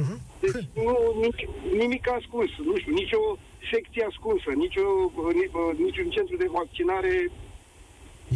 Uh-huh. 0.00 0.18
Deci 0.40 0.68
nu, 0.74 0.96
nimic, 1.14 1.38
nimic 1.82 2.08
ascuns, 2.08 2.50
nu 2.64 2.76
știu, 2.78 2.92
nicio 2.92 3.38
secție 3.72 4.04
ascunsă, 4.10 4.50
nicio, 4.64 4.86
niciun 5.86 6.10
centru 6.10 6.36
de 6.36 6.48
vaccinare 6.52 7.30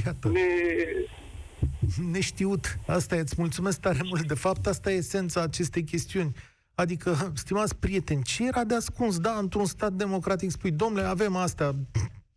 Iată. 0.04 0.28
Ne... 0.28 0.46
Neștiut. 2.10 2.78
Asta 2.86 3.16
e, 3.16 3.20
îți 3.20 3.34
mulțumesc 3.38 3.80
tare 3.80 4.00
mult. 4.02 4.26
De 4.26 4.34
fapt, 4.34 4.66
asta 4.66 4.92
e 4.92 4.96
esența 4.96 5.40
acestei 5.40 5.84
chestiuni. 5.84 6.36
Adică, 6.74 7.16
stimați 7.34 7.76
prieteni, 7.76 8.22
ce 8.22 8.46
era 8.46 8.64
de 8.64 8.74
ascuns? 8.74 9.18
Da, 9.18 9.38
într-un 9.38 9.66
stat 9.66 9.92
democratic 9.92 10.50
spui, 10.50 10.70
domnule, 10.70 11.06
avem 11.06 11.36
astea 11.36 11.74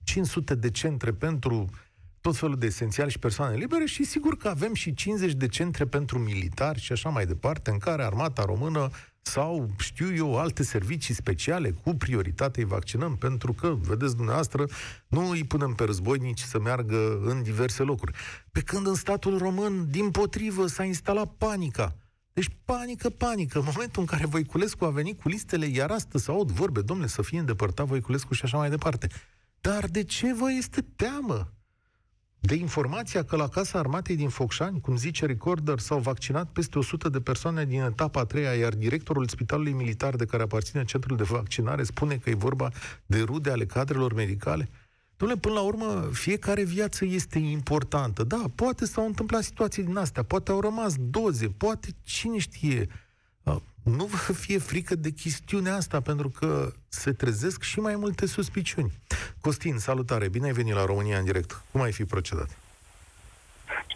500 0.03 0.55
de 0.55 0.69
centre 0.69 1.11
pentru 1.11 1.69
tot 2.21 2.37
felul 2.37 2.57
de 2.57 2.65
esențiali 2.65 3.11
și 3.11 3.19
persoane 3.19 3.55
libere 3.55 3.85
și 3.85 4.03
sigur 4.03 4.37
că 4.37 4.47
avem 4.47 4.73
și 4.73 4.93
50 4.93 5.33
de 5.33 5.47
centre 5.47 5.85
pentru 5.85 6.19
militari 6.19 6.79
și 6.79 6.91
așa 6.91 7.09
mai 7.09 7.25
departe, 7.25 7.71
în 7.71 7.77
care 7.77 8.03
armata 8.03 8.43
română 8.45 8.89
sau, 9.27 9.69
știu 9.77 10.15
eu, 10.15 10.37
alte 10.37 10.63
servicii 10.63 11.13
speciale 11.13 11.71
cu 11.71 11.95
prioritate 11.95 12.59
îi 12.59 12.65
vaccinăm, 12.65 13.15
pentru 13.15 13.53
că, 13.53 13.77
vedeți 13.81 14.15
dumneavoastră, 14.15 14.67
nu 15.07 15.29
îi 15.29 15.43
punem 15.43 15.73
pe 15.73 15.83
războinici 15.83 16.39
să 16.41 16.59
meargă 16.59 17.19
în 17.23 17.43
diverse 17.43 17.83
locuri. 17.83 18.11
Pe 18.51 18.61
când 18.61 18.87
în 18.87 18.95
statul 18.95 19.37
român, 19.37 19.87
din 19.89 20.11
potrivă, 20.11 20.67
s-a 20.67 20.83
instalat 20.83 21.33
panica. 21.37 21.95
Deci 22.33 22.49
panică, 22.65 23.09
panică. 23.09 23.57
În 23.57 23.65
momentul 23.73 24.01
în 24.01 24.07
care 24.07 24.25
Voiculescu 24.25 24.85
a 24.85 24.89
venit 24.89 25.21
cu 25.21 25.27
listele, 25.27 25.65
iar 25.65 25.91
astăzi 25.91 26.23
să 26.23 26.31
aud 26.31 26.51
vorbe, 26.51 26.81
domnule, 26.81 27.09
să 27.09 27.21
fie 27.21 27.39
îndepărtat 27.39 27.85
Voiculescu 27.85 28.33
și 28.33 28.41
așa 28.43 28.57
mai 28.57 28.69
departe. 28.69 29.07
Dar 29.61 29.85
de 29.85 30.03
ce 30.03 30.33
vă 30.33 30.51
este 30.51 30.81
teamă? 30.95 31.51
De 32.39 32.55
informația 32.55 33.23
că 33.23 33.35
la 33.35 33.47
Casa 33.47 33.79
Armatei 33.79 34.15
din 34.15 34.29
Focșani, 34.29 34.81
cum 34.81 34.97
zice 34.97 35.25
Recorder, 35.25 35.79
s-au 35.79 35.99
vaccinat 35.99 36.49
peste 36.51 36.77
100 36.77 37.09
de 37.09 37.19
persoane 37.19 37.65
din 37.65 37.81
etapa 37.81 38.19
a 38.19 38.25
treia, 38.25 38.53
iar 38.53 38.73
directorul 38.73 39.27
Spitalului 39.27 39.73
Militar 39.73 40.15
de 40.15 40.25
care 40.25 40.43
aparține 40.43 40.83
centrul 40.83 41.17
de 41.17 41.23
vaccinare 41.23 41.83
spune 41.83 42.15
că 42.15 42.29
e 42.29 42.35
vorba 42.35 42.71
de 43.05 43.21
rude 43.21 43.51
ale 43.51 43.65
cadrelor 43.65 44.13
medicale? 44.13 44.69
Dom'le, 45.17 45.39
până 45.39 45.53
la 45.53 45.61
urmă, 45.61 46.09
fiecare 46.11 46.63
viață 46.63 47.05
este 47.05 47.39
importantă. 47.39 48.23
Da, 48.23 48.43
poate 48.55 48.85
s-au 48.85 49.05
întâmplat 49.05 49.43
situații 49.43 49.83
din 49.83 49.97
astea, 49.97 50.23
poate 50.23 50.51
au 50.51 50.59
rămas 50.59 50.95
doze, 50.99 51.47
poate 51.47 51.87
cine 52.03 52.37
știe. 52.37 52.87
Nu 53.83 54.05
vă 54.05 54.33
fie 54.33 54.57
frică 54.57 54.95
de 54.95 55.09
chestiunea 55.09 55.75
asta, 55.75 56.01
pentru 56.01 56.29
că 56.39 56.71
se 56.87 57.11
trezesc 57.11 57.61
și 57.61 57.79
mai 57.79 57.95
multe 57.95 58.25
suspiciuni. 58.25 58.91
Costin, 59.41 59.77
salutare, 59.77 60.29
bine 60.29 60.45
ai 60.45 60.51
venit 60.51 60.73
la 60.73 60.85
România 60.85 61.17
în 61.17 61.25
direct. 61.25 61.61
Cum 61.71 61.81
ai 61.81 61.91
fi 61.91 62.03
procedat? 62.05 62.57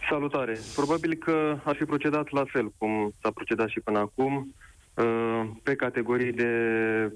Salutare. 0.08 0.58
Probabil 0.74 1.14
că 1.14 1.58
ar 1.64 1.76
fi 1.76 1.84
procedat 1.84 2.30
la 2.30 2.44
fel 2.44 2.72
cum 2.78 3.12
s-a 3.22 3.30
procedat 3.30 3.68
și 3.68 3.80
până 3.80 3.98
acum, 3.98 4.54
uh, 4.94 5.50
pe 5.62 5.74
categorii 5.74 6.32
de 6.32 6.52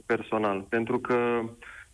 personal. 0.06 0.60
Pentru 0.68 0.98
că 0.98 1.14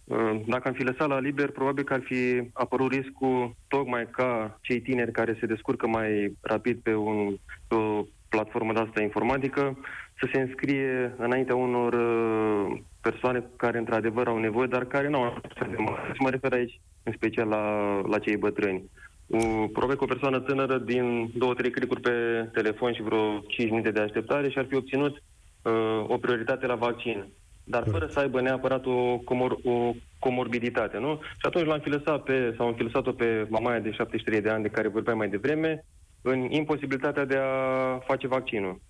Uh, 0.05 0.41
dacă 0.47 0.69
am 0.69 0.75
fi 0.75 0.83
lăsat 0.83 1.09
la 1.09 1.19
liber, 1.19 1.51
probabil 1.51 1.85
că 1.85 1.93
ar 1.93 2.01
fi 2.05 2.51
apărut 2.53 2.93
riscul 2.93 3.55
tocmai 3.69 4.07
ca 4.11 4.59
cei 4.61 4.81
tineri 4.81 5.13
care 5.13 5.37
se 5.41 5.47
descurcă 5.47 5.87
mai 5.87 6.37
rapid 6.41 6.79
pe, 6.83 6.95
un, 6.95 7.37
pe 7.69 7.75
o 7.75 8.05
platformă 8.29 8.73
de 8.73 8.79
asta 8.79 9.01
informatică 9.01 9.79
să 10.23 10.29
se 10.33 10.41
înscrie 10.41 11.14
înaintea 11.17 11.55
unor 11.55 11.93
uh, 11.93 12.79
persoane 13.00 13.45
care 13.57 13.79
într-adevăr 13.79 14.26
au 14.26 14.38
nevoie, 14.38 14.67
dar 14.67 14.85
care 14.85 15.09
nu 15.09 15.23
au 15.23 15.41
de 15.59 15.76
mă, 15.79 15.97
mă 16.19 16.31
refer 16.31 16.52
aici 16.52 16.81
în 17.02 17.12
special 17.12 17.49
la, 17.49 17.64
la 18.09 18.19
cei 18.19 18.37
bătrâni. 18.37 18.91
Uh, 19.26 19.64
probabil 19.73 19.97
că 19.97 20.05
o 20.05 20.12
persoană 20.14 20.41
tânără 20.41 20.79
din 20.79 21.31
două, 21.35 21.55
trei 21.55 21.71
clicuri 21.71 22.00
pe 22.00 22.11
telefon 22.52 22.93
și 22.93 23.02
vreo 23.02 23.38
5 23.47 23.71
minute 23.71 23.91
de 23.91 24.00
așteptare 24.00 24.50
și 24.50 24.59
ar 24.59 24.67
fi 24.69 24.76
obținut 24.76 25.23
uh, 25.62 26.05
o 26.07 26.17
prioritate 26.17 26.67
la 26.67 26.75
vaccin. 26.75 27.26
Dar 27.64 27.85
fără 27.91 28.07
să 28.07 28.19
aibă 28.19 28.41
neapărat 28.41 28.87
o, 28.87 29.19
comor, 29.19 29.59
o 29.64 29.93
comorbiditate, 30.19 30.99
nu? 30.99 31.21
Și 31.23 31.47
atunci 31.47 31.67
l-am 31.67 31.81
fi 31.81 31.88
lăsat 31.88 32.23
pe, 32.23 32.55
sau 32.57 32.67
am 32.67 32.75
fi 32.75 32.83
lăsat-o 32.83 33.12
pe 33.12 33.47
mamaia 33.49 33.79
de 33.79 33.91
73 33.91 34.41
de 34.41 34.49
ani 34.49 34.62
de 34.62 34.69
care 34.69 34.88
vorbeam 34.88 35.17
mai 35.17 35.29
devreme, 35.29 35.85
în 36.23 36.47
imposibilitatea 36.50 37.25
de 37.25 37.37
a 37.37 37.99
face 37.99 38.26
vaccinul. 38.26 38.81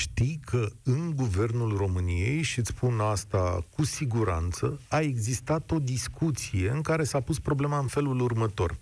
Știi 0.00 0.40
că 0.44 0.68
în 0.82 1.16
guvernul 1.16 1.76
României, 1.76 2.42
și 2.42 2.58
îți 2.58 2.68
spun 2.68 3.00
asta 3.00 3.64
cu 3.76 3.84
siguranță, 3.84 4.80
a 4.88 5.00
existat 5.00 5.70
o 5.70 5.78
discuție 5.78 6.70
în 6.70 6.80
care 6.80 7.04
s-a 7.04 7.20
pus 7.20 7.38
problema 7.38 7.78
în 7.78 7.86
felul 7.86 8.20
următor. 8.20 8.76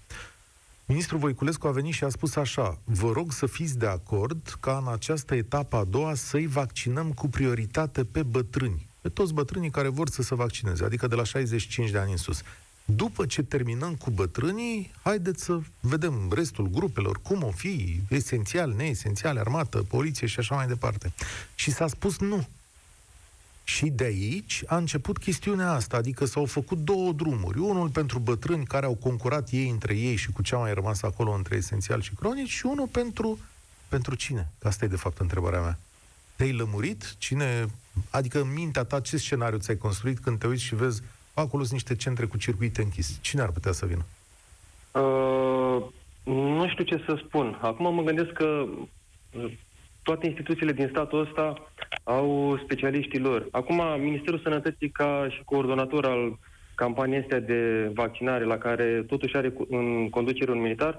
Ministrul 0.86 1.18
Voiculescu 1.18 1.66
a 1.66 1.70
venit 1.70 1.94
și 1.94 2.04
a 2.04 2.08
spus 2.08 2.36
așa, 2.36 2.78
vă 2.84 3.12
rog 3.12 3.32
să 3.32 3.46
fiți 3.46 3.78
de 3.78 3.86
acord 3.86 4.56
ca 4.60 4.76
în 4.76 4.92
această 4.92 5.34
etapă 5.34 5.76
a 5.76 5.84
doua 5.84 6.14
să-i 6.14 6.46
vaccinăm 6.46 7.12
cu 7.12 7.28
prioritate 7.28 8.04
pe 8.04 8.22
bătrâni, 8.22 8.86
pe 9.00 9.08
toți 9.08 9.34
bătrânii 9.34 9.70
care 9.70 9.88
vor 9.88 10.08
să 10.08 10.22
se 10.22 10.34
vaccineze, 10.34 10.84
adică 10.84 11.06
de 11.06 11.14
la 11.14 11.24
65 11.24 11.90
de 11.90 11.98
ani 11.98 12.10
în 12.10 12.16
sus. 12.16 12.42
După 12.94 13.26
ce 13.26 13.42
terminăm 13.42 13.94
cu 13.94 14.10
bătrânii, 14.10 14.90
haideți 15.02 15.44
să 15.44 15.60
vedem 15.80 16.32
restul 16.34 16.68
grupelor, 16.68 17.20
cum 17.22 17.42
o 17.42 17.50
fi, 17.50 18.00
esențial, 18.08 18.72
neesențial, 18.72 19.38
armată, 19.38 19.82
poliție 19.82 20.26
și 20.26 20.38
așa 20.38 20.54
mai 20.54 20.66
departe. 20.66 21.12
Și 21.54 21.70
s-a 21.70 21.86
spus 21.86 22.18
nu. 22.18 22.48
Și 23.64 23.86
de 23.86 24.04
aici 24.04 24.62
a 24.66 24.76
început 24.76 25.18
chestiunea 25.18 25.72
asta, 25.72 25.96
adică 25.96 26.24
s-au 26.24 26.44
făcut 26.44 26.78
două 26.78 27.12
drumuri. 27.12 27.58
Unul 27.58 27.88
pentru 27.88 28.18
bătrâni 28.18 28.66
care 28.66 28.86
au 28.86 28.94
concurat 28.94 29.48
ei 29.50 29.70
între 29.70 29.96
ei 29.96 30.16
și 30.16 30.30
cu 30.30 30.42
ce 30.42 30.54
a 30.54 30.58
mai 30.58 30.74
rămas 30.74 31.02
acolo 31.02 31.32
între 31.32 31.56
esențial 31.56 32.00
și 32.00 32.14
cronici 32.14 32.48
și 32.48 32.66
unul 32.66 32.86
pentru, 32.86 33.38
pentru 33.88 34.14
cine? 34.14 34.48
Asta 34.62 34.84
e 34.84 34.88
de 34.88 34.96
fapt 34.96 35.18
întrebarea 35.18 35.60
mea. 35.60 35.78
Te-ai 36.36 36.52
lămurit? 36.52 37.14
Cine? 37.18 37.66
Adică 38.10 38.40
în 38.40 38.52
mintea 38.52 38.84
ta 38.84 39.00
ce 39.00 39.16
scenariu 39.16 39.58
ți-ai 39.58 39.76
construit 39.76 40.18
când 40.18 40.38
te 40.38 40.46
uiți 40.46 40.62
și 40.62 40.74
vezi 40.74 41.02
acolo 41.40 41.62
sunt 41.62 41.72
niște 41.72 41.96
centre 41.96 42.26
cu 42.26 42.36
circuite 42.36 42.82
închise. 42.82 43.18
Cine 43.20 43.42
ar 43.42 43.50
putea 43.50 43.72
să 43.72 43.86
vină? 43.86 44.04
Uh, 44.92 45.82
nu 46.24 46.68
știu 46.68 46.84
ce 46.84 47.02
să 47.06 47.20
spun. 47.26 47.58
Acum 47.60 47.94
mă 47.94 48.02
gândesc 48.02 48.32
că 48.32 48.64
toate 50.02 50.26
instituțiile 50.26 50.72
din 50.72 50.88
statul 50.90 51.20
ăsta 51.20 51.70
au 52.04 52.60
specialiștii 52.64 53.18
lor. 53.18 53.46
Acum, 53.50 53.82
Ministerul 54.00 54.40
Sănătății, 54.40 54.90
ca 54.90 55.26
și 55.30 55.42
coordonator 55.44 56.04
al 56.04 56.38
campaniei 56.74 57.20
astea 57.20 57.40
de 57.40 57.90
vaccinare, 57.94 58.44
la 58.44 58.58
care 58.58 59.04
totuși 59.06 59.36
are 59.36 59.52
în 59.68 60.10
conducere 60.10 60.50
un 60.50 60.60
militar, 60.60 60.98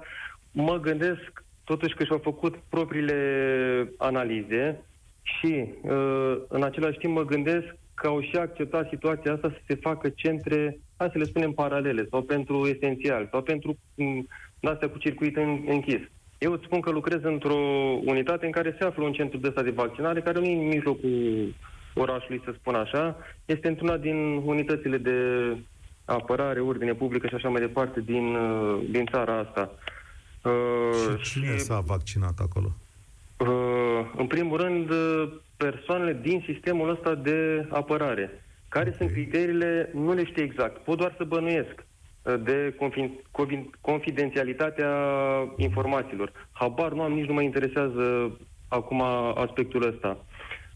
mă 0.51 0.79
gândesc 0.79 1.43
totuși 1.63 1.95
că 1.95 2.03
și-au 2.03 2.19
făcut 2.23 2.55
propriile 2.69 3.93
analize 3.97 4.83
și, 5.21 5.65
uh, 5.81 6.37
în 6.47 6.63
același 6.63 6.97
timp, 6.97 7.13
mă 7.13 7.25
gândesc 7.25 7.75
că 7.99 8.07
au 8.07 8.21
și 8.21 8.35
acceptat 8.35 8.87
situația 8.89 9.33
asta 9.33 9.49
să 9.49 9.61
se 9.67 9.75
facă 9.75 10.09
centre, 10.09 10.79
hai 10.97 11.09
să 11.11 11.17
le 11.17 11.23
spunem, 11.23 11.51
paralele, 11.51 12.07
sau 12.09 12.21
pentru 12.21 12.67
esențial, 12.67 13.27
sau 13.31 13.41
pentru 13.41 13.77
mm, 13.95 14.27
astea 14.61 14.89
cu 14.89 14.97
circuit 14.97 15.37
închis. 15.67 16.01
Eu 16.37 16.51
îți 16.51 16.63
spun 16.65 16.79
că 16.79 16.89
lucrez 16.89 17.19
într-o 17.23 17.59
unitate 18.05 18.45
în 18.45 18.51
care 18.51 18.75
se 18.79 18.85
află 18.85 19.03
un 19.03 19.13
centru 19.13 19.37
de 19.37 19.47
ăsta 19.47 19.61
de 19.61 19.69
vaccinare, 19.69 20.21
care 20.21 20.39
nu 20.39 20.45
e 20.45 20.61
în 20.61 20.67
mijlocul 20.67 21.53
orașului, 21.93 22.41
să 22.45 22.53
spun 22.57 22.75
așa, 22.75 23.17
este 23.45 23.67
într-una 23.67 23.97
din 23.97 24.15
unitățile 24.45 24.97
de 24.97 25.17
apărare, 26.05 26.59
ordine 26.59 26.93
publică 26.93 27.27
și 27.27 27.35
așa 27.35 27.49
mai 27.49 27.61
departe 27.61 28.01
din, 28.01 28.35
uh, 28.35 28.81
din 28.89 29.05
țara 29.05 29.37
asta. 29.37 29.71
Uh, 30.43 31.17
și 31.21 31.31
cine 31.31 31.57
și, 31.57 31.59
s-a 31.59 31.79
vaccinat 31.79 32.39
acolo? 32.39 32.75
Uh, 33.39 34.11
în 34.17 34.27
primul 34.27 34.57
rând, 34.57 34.89
uh, 34.89 35.31
persoanele 35.57 36.19
din 36.21 36.43
sistemul 36.45 36.89
ăsta 36.89 37.15
de 37.15 37.67
apărare. 37.69 38.43
Care 38.69 38.85
okay. 38.89 38.97
sunt 38.97 39.11
criteriile, 39.11 39.89
nu 39.93 40.13
le 40.13 40.25
știu 40.25 40.43
exact. 40.43 40.77
Pot 40.77 40.97
doar 40.97 41.13
să 41.17 41.23
bănuiesc 41.23 41.87
de 42.43 42.75
confidențialitatea 43.81 44.91
informațiilor. 45.55 46.31
Habar 46.51 46.91
nu 46.93 47.01
am, 47.01 47.11
nici 47.11 47.27
nu 47.27 47.33
mă 47.33 47.41
interesează 47.41 48.37
acum 48.67 49.01
aspectul 49.35 49.87
ăsta. 49.87 50.25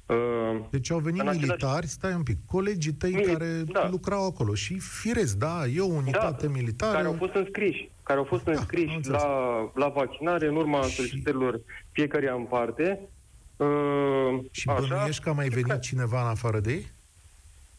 Uh, 0.05 0.59
deci 0.69 0.91
au 0.91 0.99
venit 0.99 1.21
în 1.21 1.27
militari, 1.27 1.63
același... 1.63 1.87
stai 1.87 2.13
un 2.13 2.23
pic, 2.23 2.37
colegii 2.45 2.93
tăi 2.93 3.11
Mili... 3.11 3.25
care 3.25 3.63
da. 3.65 3.89
lucrau 3.89 4.25
acolo 4.25 4.53
și 4.53 4.79
firesc, 4.79 5.37
da, 5.37 5.65
e 5.75 5.79
o 5.79 5.85
unitate 5.85 6.45
da, 6.45 6.51
militară. 6.51 6.93
Care 6.93 7.07
au 7.07 7.15
fost 7.17 7.33
înscriși, 7.33 7.89
care 8.03 8.19
au 8.19 8.25
fost 8.25 8.43
da, 8.43 8.51
înscriși 8.51 9.09
la, 9.09 9.27
la 9.75 9.87
vaccinare 9.87 10.47
în 10.47 10.55
urma 10.55 10.81
și... 10.81 10.95
solicitărilor 10.95 11.61
fiecare 11.91 12.29
în 12.29 12.43
parte. 12.43 12.99
Uh, 13.57 14.39
și 14.51 14.65
bănuiești 14.65 15.23
că 15.23 15.29
a 15.29 15.33
mai 15.33 15.47
venit 15.47 15.67
că... 15.67 15.77
cineva 15.77 16.21
în 16.21 16.27
afară 16.27 16.59
de 16.59 16.71
ei? 16.71 16.91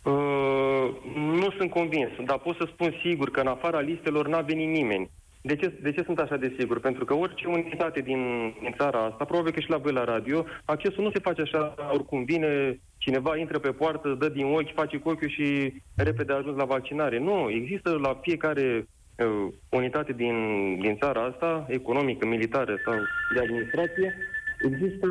Uh, 0.03 0.89
nu 1.17 1.51
sunt 1.57 1.71
convins, 1.71 2.11
dar 2.27 2.39
pot 2.39 2.57
să 2.57 2.69
spun 2.73 2.95
sigur 3.03 3.31
că 3.31 3.41
în 3.41 3.47
afara 3.47 3.81
listelor 3.81 4.29
n-a 4.29 4.41
venit 4.41 4.69
nimeni. 4.69 5.11
De 5.47 5.57
ce, 5.57 5.79
de 5.83 5.93
ce 5.93 6.03
sunt 6.03 6.19
așa 6.19 6.37
de 6.37 6.55
sigur? 6.59 6.81
Pentru 6.81 7.05
că 7.05 7.15
orice 7.15 7.47
unitate 7.47 8.01
din, 8.01 8.53
din 8.61 8.75
țara 8.79 9.05
asta, 9.05 9.25
probabil 9.25 9.53
că 9.53 9.61
și 9.61 9.71
la 9.71 9.77
voi 9.77 9.93
la 9.93 10.05
radio, 10.05 10.45
accesul 10.65 11.05
nu 11.05 11.11
se 11.11 11.19
face 11.19 11.41
așa, 11.41 11.75
oricum 11.93 12.25
vine 12.25 12.81
cineva, 12.97 13.37
intră 13.37 13.59
pe 13.59 13.73
poartă, 13.73 14.17
dă 14.19 14.29
din 14.29 14.45
ochi, 14.45 14.75
face 14.75 14.97
cu 14.99 15.09
ochiul 15.09 15.29
și 15.29 15.73
repede 15.97 16.33
a 16.33 16.37
ajuns 16.37 16.57
la 16.57 16.65
vaccinare. 16.65 17.19
Nu, 17.19 17.51
există 17.51 17.99
la 18.03 18.19
fiecare 18.23 18.89
uh, 19.17 19.53
unitate 19.69 20.13
din, 20.13 20.37
din 20.81 20.97
țara 20.97 21.23
asta, 21.25 21.67
economică, 21.69 22.27
militară 22.27 22.77
sau 22.85 22.95
de 23.35 23.41
administrație, 23.41 24.15
există 24.61 25.07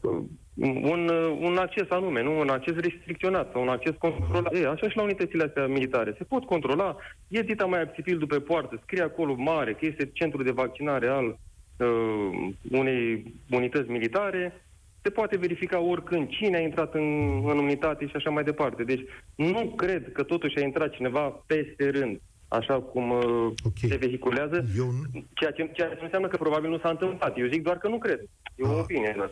uh, 0.00 0.22
un, 0.60 1.08
un 1.40 1.56
acces 1.56 1.90
anume, 1.90 2.22
nu 2.22 2.38
un 2.38 2.48
acces 2.48 2.74
restricționat 2.74 3.50
sau 3.52 3.62
un 3.62 3.68
acces 3.68 3.94
controlat. 3.98 4.54
E, 4.54 4.66
așa 4.66 4.88
și 4.88 4.96
la 4.96 5.02
unitățile 5.02 5.44
astea 5.44 5.66
militare. 5.66 6.14
Se 6.18 6.24
pot 6.24 6.44
controla, 6.44 6.96
e 7.28 7.42
dita 7.42 7.64
mai 7.64 7.82
aptitildul 7.82 8.26
pe 8.26 8.40
poartă, 8.40 8.80
scrie 8.82 9.02
acolo 9.02 9.34
mare 9.34 9.72
că 9.72 9.86
este 9.86 10.10
centru 10.12 10.42
de 10.42 10.50
vaccinare 10.50 11.08
al 11.08 11.26
uh, 11.26 12.50
unei 12.70 13.34
unități 13.50 13.90
militare, 13.90 14.64
se 15.02 15.10
poate 15.10 15.36
verifica 15.36 15.78
oricând 15.80 16.28
cine 16.28 16.56
a 16.56 16.60
intrat 16.60 16.94
în, 16.94 17.40
în 17.50 17.58
unitate 17.58 18.06
și 18.06 18.16
așa 18.16 18.30
mai 18.30 18.44
departe. 18.44 18.84
Deci 18.84 19.04
nu 19.34 19.72
cred 19.76 20.12
că 20.12 20.22
totuși 20.22 20.58
a 20.58 20.62
intrat 20.62 20.90
cineva 20.90 21.42
peste 21.46 21.90
rând 21.90 22.20
așa 22.50 22.80
cum 22.80 23.10
uh, 23.10 23.52
okay. 23.64 23.88
se 23.88 23.96
vehiculează, 23.96 24.64
Eu... 24.76 24.92
ceea, 25.32 25.50
ce, 25.50 25.70
ceea 25.72 25.94
ce 25.94 26.04
înseamnă 26.04 26.28
că 26.28 26.36
probabil 26.36 26.70
nu 26.70 26.78
s-a 26.78 26.88
întâmplat. 26.88 27.38
Eu 27.38 27.46
zic 27.46 27.62
doar 27.62 27.78
că 27.78 27.88
nu 27.88 27.98
cred. 27.98 28.20
E 28.54 28.62
o 28.62 28.70
ah. 28.70 28.78
opinie. 28.78 29.14
Da. 29.18 29.30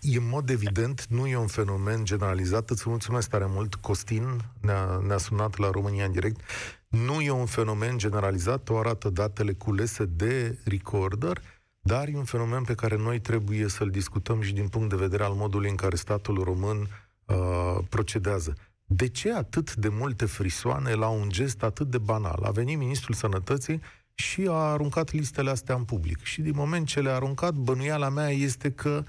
E 0.00 0.16
în 0.16 0.28
mod 0.30 0.50
evident, 0.50 1.06
nu 1.06 1.26
e 1.26 1.36
un 1.36 1.46
fenomen 1.46 2.04
generalizat. 2.04 2.70
Îți 2.70 2.88
mulțumesc 2.88 3.30
tare 3.30 3.46
mult. 3.48 3.74
Costin 3.74 4.24
ne-a, 4.60 5.00
ne-a 5.06 5.16
sunat 5.16 5.58
la 5.58 5.70
România 5.70 6.04
în 6.04 6.12
direct. 6.12 6.40
Nu 6.88 7.20
e 7.20 7.30
un 7.30 7.46
fenomen 7.46 7.98
generalizat, 7.98 8.68
o 8.68 8.78
arată 8.78 9.10
datele 9.10 9.52
culese 9.52 10.04
de 10.04 10.58
recorder, 10.64 11.40
dar 11.80 12.08
e 12.08 12.16
un 12.16 12.24
fenomen 12.24 12.62
pe 12.62 12.74
care 12.74 12.96
noi 12.96 13.18
trebuie 13.18 13.68
să-l 13.68 13.90
discutăm 13.90 14.40
și 14.40 14.52
din 14.52 14.68
punct 14.68 14.88
de 14.88 14.96
vedere 14.96 15.22
al 15.22 15.32
modului 15.32 15.70
în 15.70 15.76
care 15.76 15.96
statul 15.96 16.42
român 16.42 16.86
uh, 17.26 17.78
procedează. 17.88 18.54
De 18.92 19.08
ce 19.08 19.32
atât 19.32 19.74
de 19.74 19.88
multe 19.88 20.24
frisoane 20.24 20.94
la 20.94 21.08
un 21.08 21.28
gest 21.28 21.62
atât 21.62 21.86
de 21.86 21.98
banal? 21.98 22.42
A 22.42 22.50
venit 22.50 22.78
ministrul 22.78 23.14
sănătății 23.14 23.80
și 24.14 24.46
a 24.48 24.52
aruncat 24.52 25.12
listele 25.12 25.50
astea 25.50 25.74
în 25.74 25.84
public. 25.84 26.22
Și 26.22 26.40
din 26.40 26.52
moment 26.56 26.86
ce 26.86 27.00
le-a 27.00 27.14
aruncat, 27.14 27.54
bănuiala 27.54 28.08
mea 28.08 28.28
este 28.30 28.70
că 28.70 29.02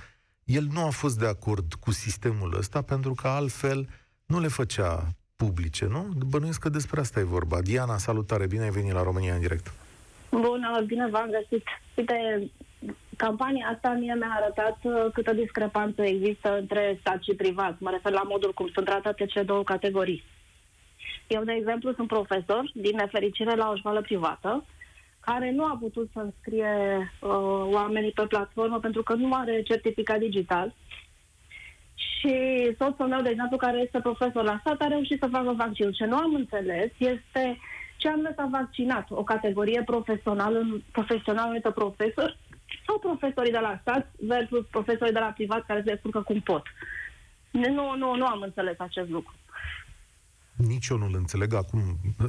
el 0.44 0.68
nu 0.72 0.86
a 0.86 0.90
fost 0.90 1.20
de 1.20 1.28
acord 1.28 1.74
cu 1.74 1.92
sistemul 1.92 2.58
ăsta, 2.58 2.82
pentru 2.82 3.14
că 3.14 3.28
altfel 3.28 3.88
nu 4.26 4.40
le 4.40 4.48
făcea 4.48 5.08
publice, 5.36 5.86
nu? 5.86 6.08
Bănuiesc 6.28 6.60
că 6.60 6.70
despre 6.70 7.00
asta 7.00 7.20
e 7.20 7.24
vorba. 7.24 7.62
Diana, 7.62 7.98
salutare, 7.98 8.48
bine 8.48 8.64
ai 8.64 8.70
venit 8.70 8.92
la 8.92 9.04
România 9.04 9.34
în 9.34 9.40
direct. 9.40 9.72
Bună, 10.30 10.84
bine 10.86 11.10
v-am 11.10 11.30
găsit. 11.30 11.66
Uite, 11.96 12.16
campania 13.26 13.70
asta 13.74 13.90
mie 13.90 14.16
mi-a 14.16 14.34
arătat 14.40 14.78
uh, 14.84 15.12
câtă 15.14 15.34
discrepanță 15.34 16.02
există 16.04 16.58
între 16.60 16.98
stat 17.00 17.24
și 17.24 17.34
privat. 17.34 17.80
Mă 17.80 17.90
refer 17.90 18.12
la 18.12 18.30
modul 18.34 18.54
cum 18.54 18.68
sunt 18.74 18.86
tratate 18.86 19.26
cele 19.26 19.44
două 19.44 19.64
categorii. 19.64 20.24
Eu, 21.28 21.44
de 21.44 21.52
exemplu, 21.52 21.94
sunt 21.94 22.08
profesor, 22.08 22.72
din 22.74 22.96
nefericire, 22.96 23.56
la 23.56 23.70
o 23.70 23.76
școală 23.76 24.02
privată, 24.02 24.66
care 25.20 25.52
nu 25.52 25.64
a 25.64 25.78
putut 25.80 26.10
să 26.14 26.20
înscrie 26.20 26.74
uh, 27.20 27.30
oamenii 27.78 28.12
pe 28.12 28.26
platformă 28.34 28.80
pentru 28.80 29.04
că 29.04 29.14
nu 29.14 29.34
are 29.34 29.62
certificat 29.62 30.20
digital. 30.20 30.74
Și 31.96 32.36
soțul 32.80 33.08
meu, 33.08 33.22
de 33.22 33.30
exemplu, 33.30 33.58
care 33.58 33.78
este 33.78 34.00
profesor 34.00 34.44
la 34.44 34.58
stat, 34.60 34.82
a 34.82 34.88
reușit 34.88 35.20
să 35.20 35.28
facă 35.32 35.52
vaccinul. 35.58 35.94
Ce 35.94 36.06
nu 36.06 36.16
am 36.16 36.34
înțeles 36.34 36.90
este 36.98 37.58
ce 37.98 38.08
am 38.10 38.34
s-a 38.36 38.48
vaccinat. 38.52 39.06
O 39.10 39.24
categorie 39.24 39.82
profesională, 39.86 40.82
profesională 40.92 41.48
numită 41.48 41.72
profesor 41.72 42.38
sau 42.86 43.00
profesorii 43.00 43.52
de 43.52 43.58
la 43.60 43.78
stat 43.82 44.12
versus 44.20 44.66
profesorii 44.72 45.14
de 45.14 45.20
la 45.20 45.32
privat 45.36 45.66
care 45.66 45.80
se 45.86 45.92
descurcă 45.94 46.22
cum 46.22 46.40
pot. 46.40 46.64
Nu, 47.52 47.96
nu, 47.96 48.16
nu 48.16 48.26
am 48.26 48.42
înțeles 48.42 48.76
acest 48.80 49.10
lucru. 49.10 49.34
Nici 50.58 50.88
eu 50.88 50.98
nu-l 50.98 51.16
înțeleg. 51.16 51.54
Acum, 51.54 51.80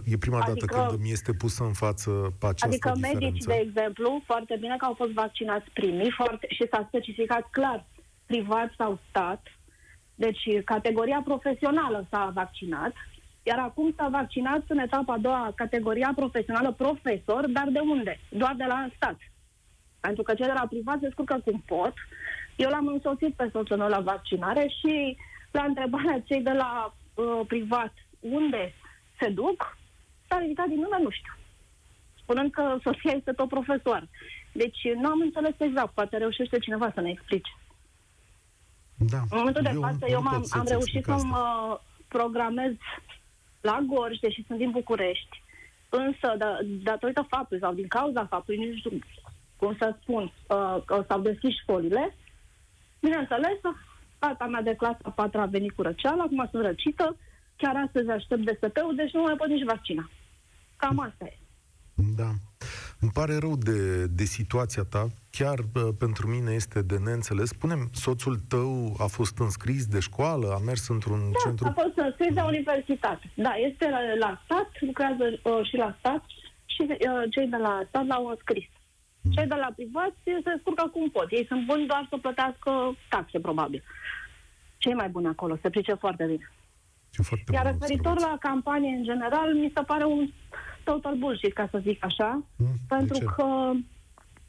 e 0.04 0.16
prima 0.16 0.38
Adică- 0.40 0.64
dată 0.66 0.88
când 0.88 1.02
mi 1.02 1.10
este 1.10 1.32
pusă 1.32 1.64
în 1.64 1.72
față 1.72 2.10
această 2.40 2.66
Adică 2.66 2.90
diferență. 2.94 3.18
medici, 3.24 3.44
de 3.44 3.54
exemplu, 3.66 4.22
foarte 4.26 4.56
bine 4.60 4.76
că 4.78 4.84
au 4.84 4.94
fost 4.94 5.10
vaccinați 5.12 5.70
primii 5.72 6.10
foarte, 6.10 6.46
și 6.50 6.66
s-a 6.70 6.84
specificat 6.88 7.48
clar 7.50 7.84
privat 8.26 8.72
sau 8.76 8.98
stat. 9.08 9.46
Deci 10.14 10.42
categoria 10.64 11.20
profesională 11.24 12.06
s-a 12.10 12.30
vaccinat, 12.34 12.92
iar 13.42 13.58
acum 13.58 13.94
s-a 13.96 14.08
vaccinat 14.08 14.62
în 14.68 14.78
etapa 14.78 15.12
a 15.14 15.18
doua 15.18 15.52
categoria 15.56 16.12
profesională 16.16 16.72
profesor, 16.72 17.46
dar 17.48 17.68
de 17.72 17.78
unde? 17.78 18.20
Doar 18.30 18.54
de 18.56 18.64
la 18.64 18.88
stat. 18.96 19.16
Pentru 20.06 20.22
că 20.22 20.34
cei 20.34 20.46
de 20.46 20.58
la 20.60 20.66
privat 20.68 20.98
se 21.00 21.08
scurcă 21.10 21.40
cum 21.44 21.62
pot. 21.66 21.94
Eu 22.56 22.70
l-am 22.70 22.86
însoțit 22.86 23.34
pe 23.34 23.48
soțul 23.52 23.76
meu 23.76 23.88
la 23.88 24.00
vaccinare 24.00 24.64
și 24.80 25.16
la 25.50 25.62
întrebarea 25.62 26.22
cei 26.28 26.42
de 26.42 26.52
la 26.52 26.94
uh, 27.14 27.40
privat 27.46 27.92
unde 28.20 28.74
se 29.20 29.28
duc, 29.28 29.78
s-a 30.28 30.38
ridicat 30.38 30.66
din 30.66 30.80
nume, 30.80 30.98
nu 31.02 31.10
știu 31.10 31.32
spunând 32.32 32.50
că 32.52 32.78
soția 32.82 33.12
este 33.12 33.32
tot 33.32 33.48
profesor. 33.48 34.08
Deci 34.52 34.80
nu 34.94 35.08
am 35.08 35.20
înțeles 35.20 35.54
exact, 35.58 35.92
poate 35.94 36.16
reușește 36.16 36.58
cineva 36.58 36.90
să 36.94 37.00
ne 37.00 37.10
explice. 37.10 37.50
Da. 38.96 39.18
În 39.18 39.38
momentul 39.38 39.62
de 39.62 39.70
Eu 39.72 39.80
față, 39.80 39.98
nu 40.00 40.06
eu 40.06 40.22
pot 40.22 40.30
m-am, 40.30 40.42
să-ți 40.42 40.58
am 40.58 40.66
reușit 40.68 40.94
explic 40.94 41.04
să 41.04 41.12
asta. 41.12 41.26
mă 41.28 41.80
programez 42.08 42.72
la 43.60 43.78
Gorj, 43.86 44.18
deși 44.18 44.44
sunt 44.46 44.58
din 44.58 44.70
București, 44.70 45.42
însă, 45.88 46.34
da, 46.38 46.58
datorită 46.62 47.26
faptului 47.28 47.62
sau 47.62 47.72
din 47.72 47.88
cauza 47.88 48.26
faptului, 48.26 48.66
nu 48.66 48.76
știu 48.76 48.98
cum 49.62 49.76
să 49.78 49.96
spun, 50.00 50.22
uh, 50.24 50.76
că 50.84 51.04
s-au 51.08 51.20
deschis 51.20 51.54
școlile, 51.62 52.16
bineînțeles, 53.00 53.58
fata 54.18 54.46
mea 54.46 54.62
de 54.62 54.74
clasa 54.74 54.98
a 55.02 55.10
patra 55.10 55.42
a 55.42 55.54
venit 55.56 55.72
cu 55.72 55.82
răceală, 55.82 56.22
acum 56.22 56.48
sunt 56.50 56.64
răcită, 56.64 57.16
chiar 57.56 57.74
astăzi 57.86 58.10
aștept 58.10 58.42
DSP-ul, 58.44 58.94
deci 58.96 59.12
nu 59.12 59.22
mai 59.22 59.34
pot 59.36 59.48
nici 59.48 59.70
vaccina. 59.74 60.10
Cam 60.76 60.98
asta 60.98 61.24
e. 61.24 61.36
Da. 62.16 62.30
Îmi 63.00 63.10
pare 63.14 63.36
rău 63.36 63.56
de, 63.56 64.06
de 64.06 64.24
situația 64.24 64.82
ta. 64.82 65.06
Chiar 65.30 65.58
uh, 65.58 65.88
pentru 65.98 66.28
mine 66.28 66.52
este 66.52 66.82
de 66.82 66.96
neînțeles. 67.04 67.48
Spune 67.48 67.74
soțul 67.92 68.36
tău 68.48 68.94
a 68.98 69.06
fost 69.06 69.38
înscris 69.38 69.86
de 69.86 70.00
școală, 70.00 70.46
a 70.54 70.58
mers 70.58 70.88
într-un 70.88 71.20
Da, 71.20 71.38
centru... 71.44 71.66
a 71.66 71.80
fost 71.82 71.96
înscris 71.96 72.34
de 72.34 72.40
universitate. 72.40 73.32
Da, 73.34 73.52
este 73.68 73.88
la, 73.90 74.00
la 74.18 74.40
stat, 74.44 74.68
lucrează 74.80 75.24
uh, 75.42 75.68
și 75.68 75.76
la 75.76 75.96
stat 75.98 76.22
și 76.64 76.82
uh, 76.88 76.96
cei 77.30 77.46
de 77.46 77.56
la 77.56 77.82
stat 77.88 78.06
l-au 78.06 78.26
înscris. 78.26 78.68
Cei 79.30 79.46
de 79.46 79.54
la 79.54 79.72
privat 79.74 80.12
se 80.24 80.56
scurcă 80.60 80.88
cum 80.92 81.10
pot. 81.10 81.30
Ei 81.30 81.46
sunt 81.46 81.66
buni 81.66 81.86
doar 81.86 82.06
să 82.10 82.16
plătească 82.16 82.96
taxe, 83.08 83.38
probabil. 83.40 83.82
Cei 84.78 84.94
mai 84.94 85.08
buni 85.08 85.26
acolo, 85.26 85.56
se 85.62 85.70
pricep 85.70 85.98
foarte 85.98 86.24
bine. 86.24 86.52
Ce 87.10 87.22
foarte 87.22 87.52
Iar 87.52 87.62
bună 87.62 87.72
referitor 87.74 88.12
observație. 88.12 88.38
la 88.42 88.48
campanie 88.50 88.96
în 88.96 89.02
general, 89.04 89.54
mi 89.54 89.72
se 89.74 89.82
pare 89.82 90.04
un 90.04 90.28
total 90.84 91.14
bullshit, 91.16 91.52
ca 91.52 91.68
să 91.70 91.78
zic 91.82 92.04
așa, 92.04 92.42
Mm, 92.56 92.66
de 92.66 92.78
pentru 92.88 93.18
ce? 93.18 93.24
că 93.24 93.70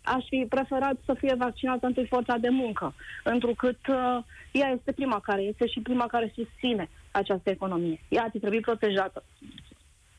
aș 0.02 0.24
fi 0.30 0.46
preferat 0.50 0.96
să 1.06 1.14
fie 1.14 1.36
vaccinată 1.38 1.86
întâi 1.86 2.06
forța 2.08 2.38
de 2.38 2.50
muncă, 2.50 2.94
întrucât 3.24 3.80
uh, 3.88 4.24
ea 4.52 4.68
este 4.70 4.92
prima 4.92 5.20
care 5.20 5.42
este 5.42 5.68
și 5.68 5.80
prima 5.80 6.06
care 6.08 6.32
susține 6.36 6.90
această 7.12 7.50
economie. 7.50 8.00
Ea 8.10 8.24
ar 8.24 8.30
fi 8.32 8.40
trebuit 8.40 8.62
protejată. 8.62 9.24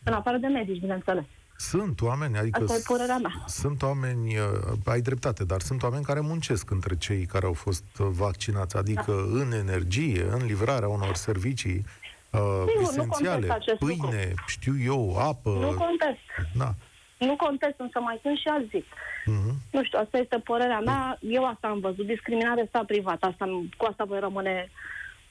În 0.05 0.13
afară 0.13 0.37
de 0.37 0.47
medici, 0.47 0.81
bineînțeles. 0.81 1.25
Sunt 1.57 2.01
oameni, 2.01 2.39
adică 2.39 2.61
Asta 2.63 2.75
e 2.75 2.79
s- 2.79 2.87
părerea 2.87 3.17
mea. 3.17 3.45
sunt 3.47 3.83
oameni, 3.83 4.39
uh, 4.39 4.45
ai 4.87 5.01
dreptate, 5.01 5.45
dar 5.45 5.61
sunt 5.61 5.83
oameni 5.83 6.05
care 6.05 6.21
muncesc 6.21 6.71
între 6.71 6.97
cei 6.97 7.27
care 7.27 7.47
au 7.47 7.53
fost 7.53 7.85
uh, 8.01 8.07
vaccinați, 8.11 8.77
adică 8.77 9.05
Da. 9.13 9.39
în 9.41 9.53
energie, 9.53 10.23
în 10.31 10.45
livrarea 10.47 10.89
unor 10.89 11.15
servicii 11.15 11.85
uh, 12.31 12.41
nu 12.77 12.81
esențiale, 12.83 13.47
contest 13.47 13.51
acest 13.51 13.79
pâine, 13.79 14.35
știu 14.47 14.75
eu, 14.85 15.19
apă. 15.19 15.51
Nu 15.51 15.67
contest. 15.67 16.21
da. 16.57 16.75
Nu 17.19 17.37
contest, 17.37 17.75
însă 17.79 17.99
mai 18.01 18.19
sunt 18.23 18.39
și 18.39 18.49
alții. 18.49 18.85
Mhm. 19.25 19.55
Nu 19.71 19.85
știu, 19.85 19.99
asta 20.03 20.19
este 20.19 20.39
părerea 20.39 20.81
mea. 20.81 21.19
Eu 21.21 21.45
asta 21.47 21.69
am 21.69 21.81
văzut. 21.81 22.07
Discriminare 22.07 22.65
stat 22.69 22.85
privat. 22.85 23.23
Asta, 23.23 23.45
cu 23.77 23.85
asta 23.91 24.05
voi 24.05 24.19
rămâne 24.21 24.71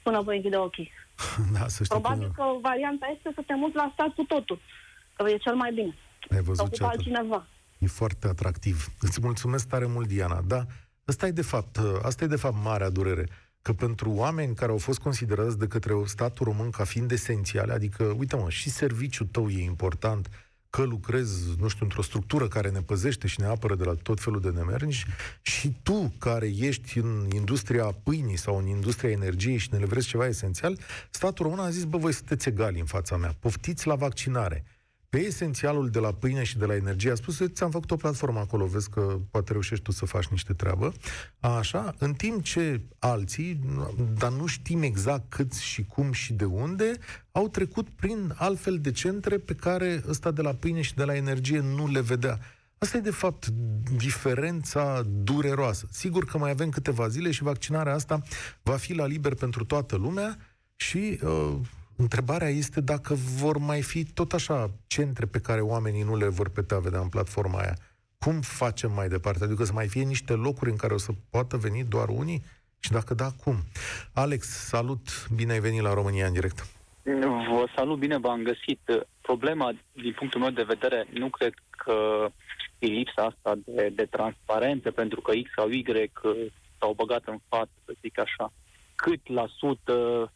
până 0.04 0.22
voi 0.22 0.36
închide 0.36 0.58
ochii. 0.58 0.92
Da, 1.54 1.68
să 1.68 1.84
știi 1.84 2.00
Probabil 2.00 2.28
că 2.36 2.42
că 2.42 2.44
varianta 2.62 3.06
este 3.16 3.32
să 3.36 3.42
te 3.46 3.56
muți 3.56 3.76
la 3.76 3.90
stat 3.94 4.08
cu 4.08 4.24
totul. 4.24 4.60
Că 5.16 5.30
e 5.30 5.38
cel 5.38 5.56
mai 5.56 5.72
bine. 5.74 5.96
Ai 6.30 6.38
Să 6.38 6.44
văzut 6.44 6.58
ce 6.58 6.84
ocupă 6.84 6.86
atât. 6.86 6.98
altcineva. 6.98 7.48
E 7.78 7.88
foarte 7.88 8.28
atractiv. 8.28 8.90
Îți 9.00 9.20
mulțumesc 9.22 9.68
tare 9.68 9.86
mult, 9.86 10.08
Diana. 10.08 10.42
Da, 10.48 10.66
asta 11.06 11.28
e 11.28 11.32
de 11.32 11.42
fapt, 11.42 11.80
asta 12.02 12.24
e 12.24 12.28
de 12.28 12.36
fapt 12.36 12.56
marea 12.64 12.90
durere. 12.90 13.28
Că 13.62 13.74
pentru 13.74 14.10
oameni 14.12 14.56
care 14.56 14.72
au 14.72 14.78
fost 14.78 15.00
considerați 15.00 15.58
de 15.60 15.68
către 15.68 15.94
statul 16.06 16.46
român 16.46 16.70
ca 16.70 16.84
fiind 16.84 17.12
esențiale, 17.12 17.74
adică, 17.74 18.04
uite 18.04 18.36
mă, 18.36 18.50
și 18.50 18.70
serviciul 18.70 19.28
tău 19.32 19.50
e 19.50 19.64
important, 19.64 20.30
că 20.70 20.84
lucrezi, 20.84 21.56
nu 21.60 21.68
știu, 21.68 21.86
într-o 21.86 22.02
structură 22.02 22.48
care 22.48 22.70
ne 22.70 22.82
păzește 22.82 23.28
și 23.28 23.40
ne 23.40 23.46
apără 23.46 23.76
de 23.76 23.84
la 23.84 23.94
tot 23.94 24.20
felul 24.20 24.42
de 24.42 24.50
nemernici, 24.50 25.06
și 25.42 25.74
tu 25.84 26.14
care 26.18 26.48
ești 26.58 26.98
în 26.98 27.28
industria 27.34 27.84
pâinii 28.04 28.38
sau 28.38 28.58
în 28.58 28.68
industria 28.68 29.10
energiei 29.10 29.58
și 29.58 29.68
ne 29.72 29.78
livrezi 29.78 30.08
ceva 30.08 30.28
esențial, 30.28 30.78
statul 31.10 31.46
român 31.46 31.60
a 31.60 31.70
zis, 31.70 31.84
bă, 31.84 31.98
voi 31.98 32.14
sunteți 32.14 32.48
egali 32.50 32.80
în 32.80 32.86
fața 32.86 33.18
mea, 33.18 33.36
poftiți 33.40 33.88
la 33.88 33.96
vaccinare. 33.96 34.64
Pe 35.14 35.20
esențialul 35.20 35.90
de 35.90 36.00
la 36.00 36.12
pâine 36.12 36.44
și 36.44 36.58
de 36.58 36.66
la 36.66 36.76
energie 36.76 37.12
a 37.12 37.16
spus, 37.16 37.42
ți-am 37.48 37.72
făcut 37.72 37.92
o 37.92 37.96
platformă 37.96 38.40
acolo, 38.40 38.66
vezi 38.66 38.90
că 38.90 39.20
poate 39.32 39.52
reușești 39.52 39.84
tu 39.84 39.92
să 39.92 40.06
faci 40.06 40.28
niște 40.28 40.54
treabă. 40.54 40.94
Așa, 41.40 41.96
în 41.98 42.14
timp 42.14 42.44
ce 42.44 42.82
alții, 43.00 43.60
dar 44.18 44.32
nu 44.32 44.46
știm 44.46 44.82
exact 44.82 45.30
câți 45.30 45.64
și 45.64 45.86
cum 45.86 46.12
și 46.12 46.34
de 46.34 46.46
unde, 46.46 46.98
au 47.32 47.48
trecut 47.48 47.90
prin 47.90 48.34
altfel 48.38 48.80
de 48.80 48.92
centre 48.92 49.38
pe 49.38 49.56
care 49.56 50.04
ăsta 50.08 50.32
de 50.32 50.42
la 50.42 50.54
pâine 50.54 50.82
și 50.82 50.96
de 50.96 51.04
la 51.04 51.16
energie 51.16 51.60
nu 51.60 51.88
le 51.88 52.02
vedea. 52.02 52.40
Asta 52.78 52.98
e, 52.98 53.02
de 53.02 53.12
fapt, 53.12 53.48
diferența 53.98 55.04
dureroasă. 55.24 55.88
Sigur 55.92 56.26
că 56.26 56.38
mai 56.38 56.50
avem 56.50 56.70
câteva 56.70 57.08
zile 57.08 57.32
și 57.32 57.44
vaccinarea 57.44 57.94
asta 57.94 58.22
va 58.64 58.76
fi 58.76 58.94
la 58.94 59.06
liber 59.06 59.34
pentru 59.34 59.66
toată 59.66 59.96
lumea 59.96 60.38
și 60.76 61.20
uh, 61.24 61.56
întrebarea 61.96 62.48
este 62.48 62.82
dacă 62.82 63.14
vor 63.14 63.58
mai 63.58 63.82
fi 63.82 64.06
tot 64.06 64.34
așa 64.34 64.72
centre 64.88 65.26
pe 65.26 65.40
care 65.40 65.62
oamenii 65.62 66.04
nu 66.04 66.16
le 66.16 66.28
vor 66.28 66.50
putea 66.50 66.80
vedea 66.80 67.00
în 67.00 67.10
platforma 67.10 67.60
aia. 67.60 67.76
Cum 68.20 68.42
facem 68.42 68.92
mai 68.92 69.08
departe? 69.08 69.44
Adică 69.44 69.64
să 69.64 69.74
mai 69.74 69.88
fie 69.88 70.04
niște 70.04 70.34
locuri 70.34 70.70
în 70.70 70.78
care 70.78 70.94
o 70.94 70.98
să 70.98 71.12
poată 71.30 71.58
veni 71.58 71.84
doar 71.84 72.10
unii? 72.10 72.44
Și 72.80 72.92
dacă 72.92 73.14
da, 73.14 73.30
cum? 73.44 73.56
Alex, 74.14 74.48
salut! 74.48 75.30
Bine 75.36 75.52
ai 75.52 75.60
venit 75.60 75.82
la 75.82 75.94
România 75.94 76.26
în 76.26 76.34
direct. 76.34 76.68
Vă 77.04 77.66
salut, 77.76 77.98
bine 78.00 78.18
v-am 78.18 78.42
găsit. 78.44 78.80
Problema, 79.22 79.74
din 79.92 80.14
punctul 80.14 80.40
meu 80.40 80.50
de 80.50 80.64
vedere, 80.64 81.08
nu 81.14 81.30
cred 81.30 81.54
că 81.70 82.28
e 82.80 82.86
lipsa 82.86 83.24
asta 83.24 83.54
de, 83.66 83.92
de 83.96 84.06
transparență, 84.06 84.92
pentru 84.92 85.22
că 85.22 85.32
X 85.32 85.50
sau 85.56 85.70
Y 85.70 86.12
s-au 86.80 86.94
băgat 86.94 87.24
în 87.26 87.40
față, 87.48 87.72
să 87.86 87.94
zic 88.02 88.20
așa. 88.20 88.54
Cât 88.96 89.28
la 89.28 89.46
sută 89.58 90.32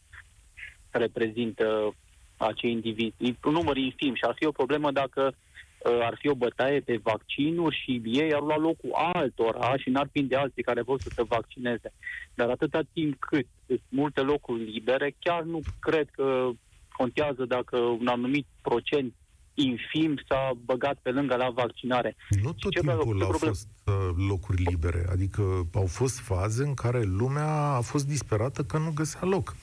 reprezintă 0.98 1.94
acei 2.38 2.72
indivizi? 2.72 3.14
E 3.18 3.34
un 3.44 3.54
număr 3.54 3.78
infim 3.78 4.14
și 4.14 4.24
ar 4.24 4.36
fi 4.36 4.46
o 4.46 4.52
problemă 4.52 4.92
dacă 4.92 5.22
uh, 5.26 6.00
ar 6.02 6.16
fi 6.20 6.30
o 6.30 6.36
bătaie 6.36 6.80
pe 6.80 7.00
vaccinuri 7.04 7.80
și 7.84 8.02
ei 8.06 8.34
ar 8.34 8.42
lua 8.42 8.58
locul 8.58 8.92
altora 9.14 9.78
și 9.78 9.90
n-ar 9.90 10.08
prinde 10.12 10.36
alții 10.36 10.64
care 10.64 10.82
vor 10.82 11.02
să 11.02 11.10
se 11.16 11.24
vaccineze. 11.24 11.94
Dar 12.34 12.50
atâta 12.50 12.82
timp 12.94 13.20
cât 13.20 13.46
sunt 13.68 13.82
multe 13.90 14.22
locuri 14.22 14.64
libere, 14.64 15.16
chiar 15.20 15.44
nu 15.44 15.60
cred 15.80 16.08
că 16.12 16.50
contează 16.92 17.46
dacă 17.46 17.78
un 17.78 18.08
anumit 18.08 18.46
procent 18.62 19.14
infim 19.54 20.16
s-a 20.28 20.52
băgat 20.66 20.98
pe 21.02 21.10
lângă 21.10 21.36
la 21.36 21.50
vaccinare. 21.50 22.16
Nu 22.42 22.54
tot 22.54 22.72
ce 22.72 22.80
timpul 22.80 23.18
ce 23.18 23.24
au 23.24 23.30
problem- 23.30 23.50
fost 23.50 23.68
uh, 23.86 23.94
locuri 24.30 24.62
libere, 24.64 25.06
adică 25.12 25.42
au 25.74 25.86
fost 25.86 26.20
faze 26.20 26.64
în 26.64 26.74
care 26.74 27.04
lumea 27.04 27.48
a 27.76 27.82
fost 27.82 28.08
disperată 28.08 28.64
că 28.64 28.78
nu 28.78 28.92
găsea 28.96 29.22
loc. 29.24 29.56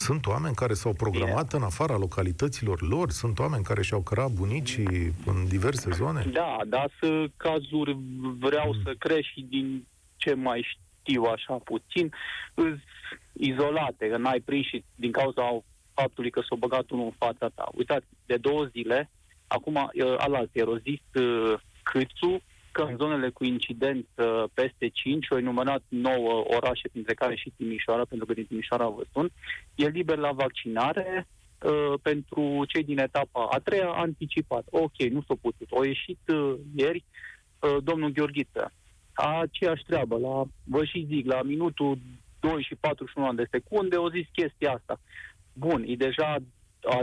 Sunt 0.00 0.26
oameni 0.26 0.54
care 0.54 0.74
s-au 0.74 0.92
programat 0.92 1.52
în 1.52 1.62
afara 1.62 1.96
localităților 1.96 2.82
lor, 2.82 3.10
sunt 3.10 3.38
oameni 3.38 3.64
care 3.64 3.82
și-au 3.82 4.00
cărat 4.00 4.30
bunicii 4.30 5.14
în 5.26 5.48
diverse 5.48 5.90
zone. 5.90 6.24
Da, 6.32 6.58
dar 6.66 6.90
sunt 7.00 7.32
cazuri, 7.36 7.96
vreau 8.38 8.74
să 8.84 8.94
crești 8.98 9.32
și 9.32 9.46
din 9.48 9.86
ce 10.16 10.34
mai 10.34 10.66
știu 10.68 11.22
așa 11.22 11.54
puțin, 11.54 12.12
îs 12.54 12.78
izolate, 13.32 14.08
că 14.08 14.16
n-ai 14.16 14.40
prins 14.40 14.66
și 14.66 14.84
din 14.94 15.12
cauza 15.12 15.62
faptului 15.94 16.30
că 16.30 16.40
s-a 16.48 16.56
băgat 16.58 16.90
unul 16.90 17.04
în 17.04 17.14
fața 17.18 17.48
ta. 17.54 17.68
Uitați, 17.74 18.06
de 18.26 18.36
două 18.36 18.64
zile, 18.64 19.10
acum 19.46 19.74
uh, 19.74 20.14
alaltă, 20.18 20.62
a 20.74 20.78
zis 20.82 21.22
uh, 21.22 21.54
Câțu 21.82 22.42
că 22.78 22.84
în 22.90 22.96
zonele 22.96 23.30
cu 23.30 23.44
incident 23.44 24.06
uh, 24.14 24.44
peste 24.54 24.88
5, 24.88 25.26
au 25.30 25.38
enumerat 25.38 25.82
9 25.88 26.44
orașe, 26.56 26.88
printre 26.88 27.14
care 27.14 27.36
și 27.36 27.52
Timișoara, 27.56 28.04
pentru 28.08 28.26
că 28.26 28.32
din 28.32 28.44
Timișoara 28.44 28.88
vă 28.88 29.02
sun, 29.12 29.30
e 29.74 29.88
liber 29.88 30.18
la 30.18 30.32
vaccinare, 30.32 31.26
uh, 31.62 31.94
pentru 32.02 32.64
cei 32.68 32.84
din 32.84 32.98
etapa 32.98 33.48
a 33.50 33.58
treia 33.58 33.88
anticipat. 33.88 34.64
Ok, 34.70 34.96
nu 35.10 35.22
s-a 35.26 35.34
putut. 35.40 35.68
Au 35.70 35.82
ieșit 35.82 36.18
uh, 36.26 36.54
ieri 36.74 37.04
uh, 37.60 37.76
domnul 37.82 38.10
Gheorghiță. 38.10 38.72
Aceeași 39.12 39.84
treabă, 39.84 40.18
la, 40.18 40.44
vă 40.64 40.84
și 40.84 41.06
zic, 41.08 41.26
la 41.26 41.42
minutul 41.42 41.98
2 42.40 42.62
și 42.62 42.74
41 42.74 43.32
de 43.32 43.48
secunde, 43.50 43.96
au 43.96 44.08
zis 44.08 44.26
chestia 44.32 44.72
asta. 44.72 45.00
Bun, 45.52 45.84
e 45.86 45.94
deja 45.94 46.36
a 46.82 47.00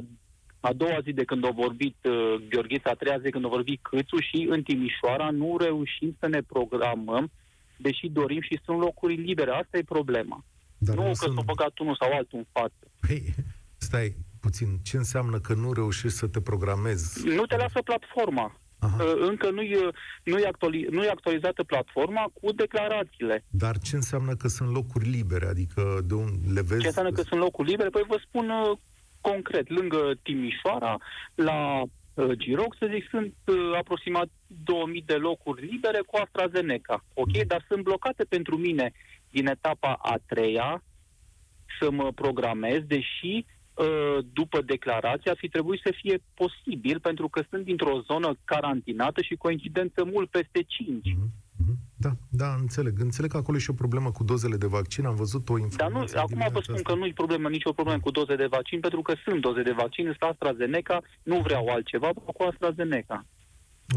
a 0.70 0.74
doua 0.74 1.00
zi 1.04 1.12
de 1.12 1.24
când 1.24 1.46
a 1.46 1.50
vorbit 1.64 1.96
uh, 2.04 2.36
Gheorghița, 2.50 2.90
a 2.90 2.94
treia 2.94 3.18
zi 3.18 3.24
de 3.24 3.30
când 3.30 3.46
a 3.46 3.56
vorbit 3.58 3.80
Câțu 3.82 4.18
și 4.20 4.48
în 4.50 4.62
Timișoara 4.64 5.30
nu 5.30 5.58
reușim 5.60 6.16
să 6.20 6.28
ne 6.28 6.42
programăm, 6.42 7.32
deși 7.78 8.08
dorim 8.08 8.42
și 8.42 8.60
sunt 8.66 8.80
locuri 8.80 9.16
libere. 9.16 9.52
Asta 9.52 9.78
e 9.78 9.84
problema. 9.84 10.44
Dar 10.78 10.96
nu 10.96 11.02
că 11.04 11.12
sunt- 11.14 11.36
s-a 11.36 11.42
băgat 11.46 11.78
unul 11.80 11.96
sau 12.00 12.12
altul 12.14 12.38
în 12.38 12.46
față. 12.52 12.84
Păi, 13.08 13.24
stai 13.78 14.16
puțin, 14.42 14.68
ce 14.84 14.98
înseamnă 14.98 15.40
că 15.40 15.54
nu 15.54 15.74
reușești 15.74 16.18
să 16.18 16.28
te 16.28 16.42
programezi? 16.42 17.28
Nu 17.28 17.46
te 17.46 17.56
lasă 17.56 17.82
platforma. 17.84 18.60
Aha. 18.80 19.04
Uh, 19.04 19.28
Încă 19.30 19.50
nu-i, 19.52 19.78
nu-i, 20.24 20.46
actuali, 20.46 20.88
nu-i 20.90 21.08
actualizată 21.08 21.64
platforma 21.64 22.24
cu 22.34 22.52
declarațiile. 22.52 23.44
Dar 23.50 23.78
ce 23.78 23.96
înseamnă 23.96 24.36
că 24.36 24.48
sunt 24.48 24.70
locuri 24.74 25.10
libere? 25.10 25.46
Adică 25.48 26.00
de 26.08 26.14
un, 26.14 26.28
le 26.54 26.62
vezi? 26.62 26.82
Ce 26.82 26.88
înseamnă 26.88 27.12
că 27.12 27.22
sunt 27.22 27.40
locuri 27.40 27.70
libere? 27.70 27.90
Păi 27.90 28.04
vă 28.08 28.20
spun 28.28 28.50
uh, 28.50 28.78
concret, 29.30 29.70
lângă 29.70 30.12
Timișoara, 30.24 30.98
la 31.36 31.82
uh, 31.82 32.32
Giroc, 32.38 32.76
să 32.80 32.90
zic, 32.94 33.08
sunt 33.10 33.34
uh, 33.46 33.78
aproximat 33.78 34.28
2000 34.64 35.04
de 35.06 35.14
locuri 35.14 35.66
libere 35.66 36.00
cu 36.08 36.16
AstraZeneca. 36.24 37.04
Ok? 37.14 37.32
Dar 37.48 37.66
sunt 37.70 37.84
blocate 37.84 38.24
pentru 38.24 38.58
mine 38.58 38.92
din 39.30 39.48
etapa 39.48 40.00
a 40.02 40.16
treia 40.26 40.84
să 41.80 41.92
mă 41.92 42.12
programez, 42.12 42.82
deși 42.88 43.34
uh, 43.74 44.18
după 44.34 44.62
declarație 44.62 45.32
ar 45.32 45.38
fi 45.38 45.50
trebuit 45.50 45.82
să 45.84 45.94
fie 46.02 46.18
posibil, 46.34 47.00
pentru 47.00 47.28
că 47.28 47.44
sunt 47.50 47.64
dintr-o 47.66 48.02
zonă 48.02 48.36
carantinată 48.46 49.22
și 49.22 49.36
coincidență 49.36 50.04
mult 50.04 50.30
peste 50.30 50.62
5. 50.68 50.88
Mhm, 50.88 51.20
mhm. 51.20 51.45
Da, 51.98 52.16
da, 52.30 52.54
înțeleg. 52.60 53.00
Înțeleg 53.00 53.32
că 53.32 53.38
acolo 53.38 53.58
e 53.58 53.60
și 53.60 53.70
o 53.70 53.74
problemă 53.74 54.12
cu 54.12 54.24
dozele 54.24 54.58
de 54.58 54.66
vaccin. 54.66 55.06
Am 55.06 55.16
văzut 55.16 55.50
o 55.50 55.54
Dar 55.54 55.62
nu, 55.62 55.64
informație. 55.66 56.18
acum 56.18 56.28
vă 56.28 56.34
dimineața 56.34 56.62
spun 56.62 56.76
asta. 56.76 56.92
că 56.92 56.98
nu-i 57.00 57.14
problemă, 57.14 57.50
nicio 57.50 57.72
problemă 57.74 58.00
cu 58.00 58.12
doze 58.12 58.36
de 58.36 58.46
vaccin, 58.46 58.80
pentru 58.80 59.02
că 59.02 59.14
sunt 59.24 59.42
doze 59.42 59.62
de 59.62 59.72
vaccin, 59.72 60.08
este 60.08 60.26
AstraZeneca, 60.26 61.02
nu 61.24 61.42
vreau 61.42 61.68
altceva, 61.68 62.10
vreau 62.16 62.34
cu 62.38 62.44
AstraZeneca. 62.44 63.26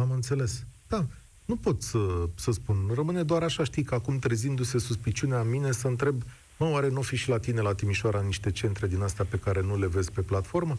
Am 0.01 0.11
înțeles. 0.11 0.67
Da, 0.89 1.07
nu 1.45 1.57
pot 1.57 1.83
să, 1.83 1.99
să 2.35 2.51
spun. 2.51 2.77
Rămâne 2.95 3.23
doar 3.23 3.43
așa, 3.43 3.65
știi, 3.65 3.83
că 3.83 3.95
acum 3.95 4.19
trezindu-se 4.19 4.79
suspiciunea 4.79 5.41
în 5.41 5.51
mine 5.51 5.71
să 5.73 5.89
întreb, 5.89 6.23
mă, 6.59 6.67
oare 6.71 6.89
nu 6.89 7.01
fi 7.01 7.17
și 7.17 7.29
la 7.29 7.39
tine 7.39 7.61
la 7.61 7.75
Timișoara 7.75 8.21
niște 8.21 8.51
centre 8.51 8.87
din 8.87 9.03
astea 9.03 9.25
pe 9.31 9.39
care 9.39 9.63
nu 9.63 9.79
le 9.79 9.87
vezi 9.87 10.13
pe 10.13 10.21
platformă? 10.21 10.77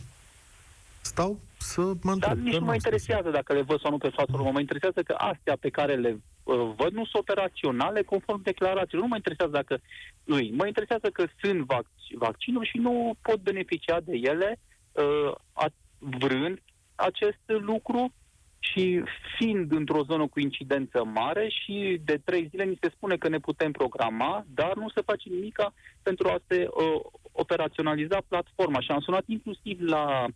Stau 1.13 1.39
să 1.57 1.81
mă 1.81 2.11
întreb. 2.11 2.19
Dar 2.19 2.33
că 2.33 2.41
nici 2.41 2.53
nu 2.53 2.59
nu 2.59 2.65
mă 2.65 2.71
am 2.71 2.79
spus. 2.79 2.85
interesează 2.85 3.29
dacă 3.29 3.53
le 3.53 3.61
văd 3.61 3.79
sau 3.81 3.91
nu 3.91 3.97
pe 3.97 4.09
platformă, 4.09 4.51
mă 4.51 4.59
interesează 4.59 5.01
că 5.03 5.13
astea 5.17 5.55
pe 5.59 5.69
care 5.69 5.95
le 5.95 6.11
uh, 6.43 6.71
văd 6.75 6.91
nu 6.91 7.05
sunt 7.05 7.21
operaționale 7.23 8.01
conform 8.01 8.41
declarațiilor. 8.41 9.03
Nu 9.03 9.09
mă 9.09 9.15
interesează 9.15 9.51
dacă 9.51 9.79
îi. 10.23 10.51
Mă 10.51 10.65
interesează 10.67 11.09
că 11.09 11.23
sunt 11.41 11.59
vac- 11.65 12.17
vaccinuri 12.25 12.67
și 12.67 12.77
nu 12.77 13.15
pot 13.21 13.39
beneficia 13.41 13.99
de 13.99 14.15
ele 14.15 14.59
uh, 14.91 15.31
a, 15.53 15.65
vrând 15.97 16.59
acest 16.95 17.43
lucru 17.47 18.13
și 18.59 19.03
fiind 19.37 19.71
într-o 19.71 20.03
zonă 20.03 20.27
cu 20.27 20.39
incidență 20.39 21.03
mare 21.03 21.47
și 21.49 22.01
de 22.03 22.21
trei 22.25 22.47
zile 22.49 22.65
mi 22.65 22.77
se 22.81 22.91
spune 22.95 23.15
că 23.17 23.27
ne 23.27 23.39
putem 23.39 23.71
programa, 23.71 24.45
dar 24.47 24.75
nu 24.75 24.89
se 24.89 25.01
face 25.01 25.29
nimica 25.29 25.73
pentru 26.01 26.27
a 26.27 26.37
se 26.47 26.67
uh, 26.69 27.01
operaționaliza 27.31 28.17
platforma. 28.27 28.79
Și 28.81 28.91
am 28.91 28.99
sunat 28.99 29.23
inclusiv 29.27 29.79
la 29.81 30.23
uh, 30.27 30.33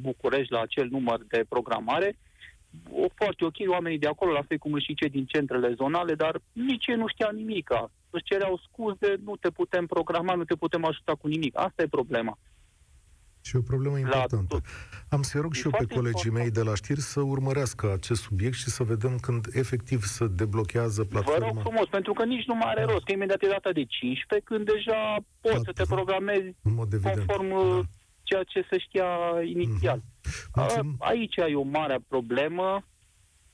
București, 0.00 0.52
la 0.52 0.60
acel 0.60 0.88
număr 0.90 1.24
de 1.28 1.44
programare, 1.48 2.16
o 2.92 3.06
foarte 3.14 3.44
ok, 3.44 3.56
oamenii 3.66 3.98
de 3.98 4.06
acolo, 4.06 4.32
la 4.32 4.42
fel 4.48 4.58
cum 4.58 4.78
și 4.78 4.94
cei 4.94 5.08
din 5.08 5.24
centrele 5.24 5.74
zonale, 5.74 6.14
dar 6.14 6.40
nici 6.52 6.86
ei 6.86 6.94
nu 6.96 7.08
știau 7.08 7.32
nimica. 7.32 7.90
Își 8.10 8.24
cereau 8.24 8.60
scuze, 8.68 9.14
nu 9.24 9.36
te 9.36 9.50
putem 9.50 9.86
programa, 9.86 10.34
nu 10.34 10.44
te 10.44 10.54
putem 10.54 10.84
ajuta 10.84 11.14
cu 11.14 11.28
nimic. 11.28 11.58
Asta 11.58 11.82
e 11.82 11.86
problema. 11.86 12.38
Și 13.42 13.56
o 13.56 13.60
problemă 13.60 13.98
importantă. 13.98 14.44
tot. 14.48 14.64
Am 15.08 15.22
să 15.22 15.38
rog 15.38 15.52
E 15.54 15.56
și 15.58 15.64
eu 15.64 15.70
pe 15.70 15.76
foarte 15.76 15.94
colegii 15.94 16.22
important. 16.24 16.54
mei 16.54 16.64
de 16.64 16.68
la 16.70 16.74
știri 16.74 17.00
să 17.00 17.20
urmărească 17.20 17.92
acest 17.92 18.22
subiect 18.22 18.54
și 18.54 18.68
să 18.70 18.82
vedem 18.82 19.18
când 19.18 19.46
efectiv 19.52 20.02
să 20.02 20.24
deblochează 20.26 21.02
Vă 21.02 21.08
rog 21.12 21.24
platforma 21.24 21.60
frumos, 21.60 21.86
pentru 21.88 22.12
că 22.12 22.24
nici 22.24 22.46
nu 22.46 22.54
mai 22.54 22.70
are 22.70 22.82
rost, 22.84 23.04
că 23.04 23.12
imediat 23.12 23.42
e 23.42 23.46
data 23.46 23.72
de 23.72 23.84
15, 23.84 24.48
când 24.48 24.72
deja 24.72 25.16
poți 25.40 25.54
Da, 25.54 25.60
să 25.64 25.72
te 25.72 25.82
da. 25.88 25.94
programezi 25.94 26.54
în 26.62 26.74
mod 26.74 26.92
evident. 26.92 27.16
conform 27.16 27.48
Da. 27.48 27.80
Uh, 28.34 28.46
ceea 28.46 28.62
ce 28.62 28.68
se 28.70 28.78
știa 28.78 29.08
inițial. 29.44 30.00
Mulțum- 30.54 30.96
A, 30.98 31.08
Aici 31.08 31.38
ai 31.38 31.54
o 31.54 31.62
mare 31.62 31.98
problemă 32.08 32.84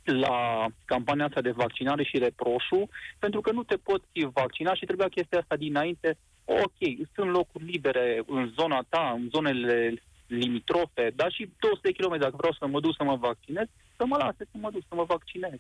la 0.03 0.67
campania 0.85 1.25
asta 1.27 1.41
de 1.41 1.51
vaccinare 1.51 2.03
și 2.05 2.19
reproșul, 2.19 2.89
pentru 3.19 3.41
că 3.41 3.53
nu 3.53 3.63
te 3.63 3.77
poți 3.77 4.07
vaccina 4.33 4.75
și 4.75 4.85
trebuia 4.85 5.09
chestia 5.09 5.39
asta 5.39 5.57
dinainte. 5.57 6.19
Ok, 6.45 6.79
sunt 7.15 7.31
locuri 7.31 7.65
libere 7.65 8.23
în 8.27 8.53
zona 8.59 8.85
ta, 8.89 9.13
în 9.17 9.29
zonele 9.35 9.95
limitrofe, 10.27 11.13
dar 11.17 11.33
și 11.33 11.51
200 11.59 11.91
de 11.91 11.95
km 12.03 12.19
dacă 12.19 12.35
vreau 12.37 12.53
să 12.53 12.67
mă 12.67 12.81
duc 12.81 12.95
să 12.97 13.05
mă 13.05 13.17
vaccinez, 13.17 13.67
să 13.97 14.07
mă 14.07 14.17
lase 14.17 14.45
să 14.51 14.57
mă 14.61 14.71
duc 14.71 14.83
să 14.89 14.95
mă 14.95 15.05
vaccinez. 15.05 15.59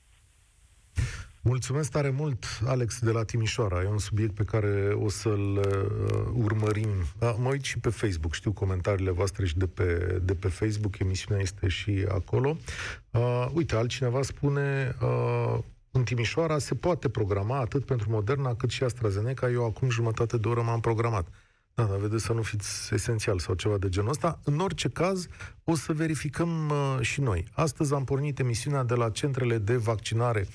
Mulțumesc 1.47 1.91
tare 1.91 2.11
mult, 2.11 2.45
Alex, 2.65 2.99
de 2.99 3.11
la 3.11 3.25
Timișoara. 3.25 3.83
E 3.83 3.87
un 3.87 3.99
subiect 3.99 4.35
pe 4.35 4.45
care 4.45 4.97
o 5.03 5.09
să-l 5.09 5.57
uh, 5.57 6.43
urmărim. 6.45 6.89
Da, 7.19 7.31
mă 7.31 7.49
uit 7.49 7.63
și 7.63 7.79
pe 7.79 7.89
Facebook, 7.89 8.35
știu 8.35 8.53
comentariile 8.53 9.11
voastre 9.11 9.47
și 9.47 9.57
de 9.57 9.67
pe, 9.67 10.19
de 10.23 10.35
pe 10.35 10.49
Facebook, 10.49 10.99
emisiunea 10.99 11.43
este 11.43 11.69
și 11.69 12.05
acolo. 12.09 12.57
Uh, 13.11 13.49
uite, 13.53 13.77
altcineva 13.77 14.23
spune, 14.23 14.97
uh, 15.03 15.59
în 15.91 16.03
Timișoara 16.03 16.59
se 16.59 16.75
poate 16.75 17.09
programa 17.09 17.59
atât 17.59 17.85
pentru 17.85 18.11
Moderna 18.11 18.55
cât 18.55 18.71
și 18.71 18.83
AstraZeneca. 18.83 19.51
Eu 19.51 19.65
acum 19.65 19.91
jumătate 19.91 20.37
de 20.37 20.49
oră 20.49 20.63
m-am 20.63 20.81
programat. 20.81 21.27
Da, 21.79 21.85
dar 21.85 21.99
vedeți 21.99 22.25
să 22.25 22.33
nu 22.33 22.43
fiți 22.43 22.95
esențial 22.95 23.39
sau 23.39 23.55
ceva 23.55 23.79
de 23.79 23.89
genul 23.89 24.11
ăsta. 24.11 24.41
În 24.45 24.59
orice 24.59 24.89
caz, 24.89 25.27
o 25.65 25.75
să 25.75 25.93
verificăm 25.93 26.69
uh, 26.69 27.01
și 27.01 27.21
noi. 27.21 27.49
Astăzi 27.53 27.95
am 27.95 28.05
pornit 28.05 28.39
emisiunea 28.39 28.83
de 28.83 28.95
la 28.95 29.11
centrele 29.11 29.59
de 29.59 29.77
vaccinare 29.77 30.47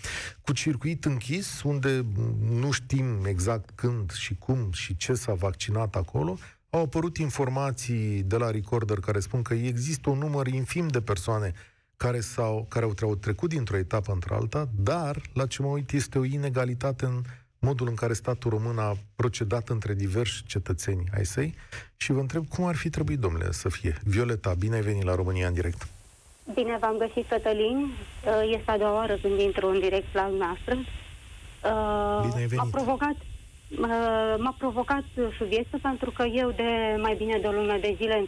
cu 0.42 0.54
circuit 0.54 1.06
închis, 1.06 1.62
unde 1.64 2.06
m, 2.16 2.60
nu 2.60 2.72
știm 2.72 3.26
exact 3.26 3.70
când 3.76 4.12
și 4.12 4.36
cum 4.36 4.72
și 4.72 4.96
ce 4.98 5.14
s-a 5.14 5.34
vaccinat 5.34 5.96
acolo. 5.96 6.38
Au 6.70 6.82
apărut 6.82 7.18
informații 7.18 8.24
de 8.24 8.38
la 8.38 8.52
Recorder 8.52 9.00
care 9.00 9.20
spun 9.20 9.42
că 9.42 9.54
există 9.54 10.10
un 10.10 10.18
număr 10.18 10.48
infim 10.48 10.88
de 10.88 11.02
persoane 11.02 11.54
care, 11.98 12.20
s-au, 12.20 12.66
care 12.70 12.86
au, 12.86 12.94
au 13.02 13.16
trecut 13.16 13.50
dintr-o 13.50 13.78
etapă 13.78 14.12
într-alta, 14.12 14.70
dar, 14.76 15.22
la 15.34 15.46
ce 15.46 15.62
mă 15.62 15.68
uit, 15.68 15.92
este 15.92 16.20
o 16.20 16.24
inegalitate 16.24 17.06
în 17.06 17.24
modul 17.62 17.88
în 17.88 17.96
care 17.96 18.14
statul 18.14 18.50
român 18.50 18.78
a 18.78 18.94
procedat 19.16 19.70
între 19.70 19.94
diversi 19.94 20.44
cetățeni 20.48 21.04
ai 21.18 21.26
săi 21.26 21.54
și 21.98 22.12
vă 22.12 22.20
întreb 22.20 22.44
cum 22.48 22.66
ar 22.66 22.76
fi 22.76 22.90
trebuit, 22.90 23.20
domnule, 23.20 23.52
să 23.52 23.70
fie. 23.70 23.98
Violeta, 24.04 24.54
bine 24.60 24.76
ai 24.76 24.82
venit 24.82 25.04
la 25.04 25.16
România 25.16 25.48
în 25.48 25.54
direct. 25.54 25.88
Bine 26.54 26.78
v-am 26.82 26.98
găsit, 26.98 27.30
Cătălin. 27.30 27.78
Uh, 27.78 28.56
Este 28.58 28.72
a 28.72 28.78
doua 28.78 28.94
oară 28.94 29.16
când 29.22 29.40
intru 29.40 29.68
în 29.68 29.80
direct 29.80 30.14
la 30.14 30.28
noastră. 30.28 30.74
Uh, 30.76 32.22
Bine 32.28 32.42
ai 32.42 32.46
venit. 32.46 32.64
M-a 32.64 32.70
provocat, 32.72 33.16
uh, 33.70 34.36
m-a 34.38 34.56
provocat 34.58 35.04
subiectul 35.38 35.80
pentru 35.80 36.12
că 36.12 36.24
eu 36.24 36.52
de 36.52 36.98
mai 37.02 37.16
bine 37.18 37.38
de 37.42 37.48
o 37.48 37.52
lună 37.52 37.78
de 37.78 37.94
zile 37.98 38.26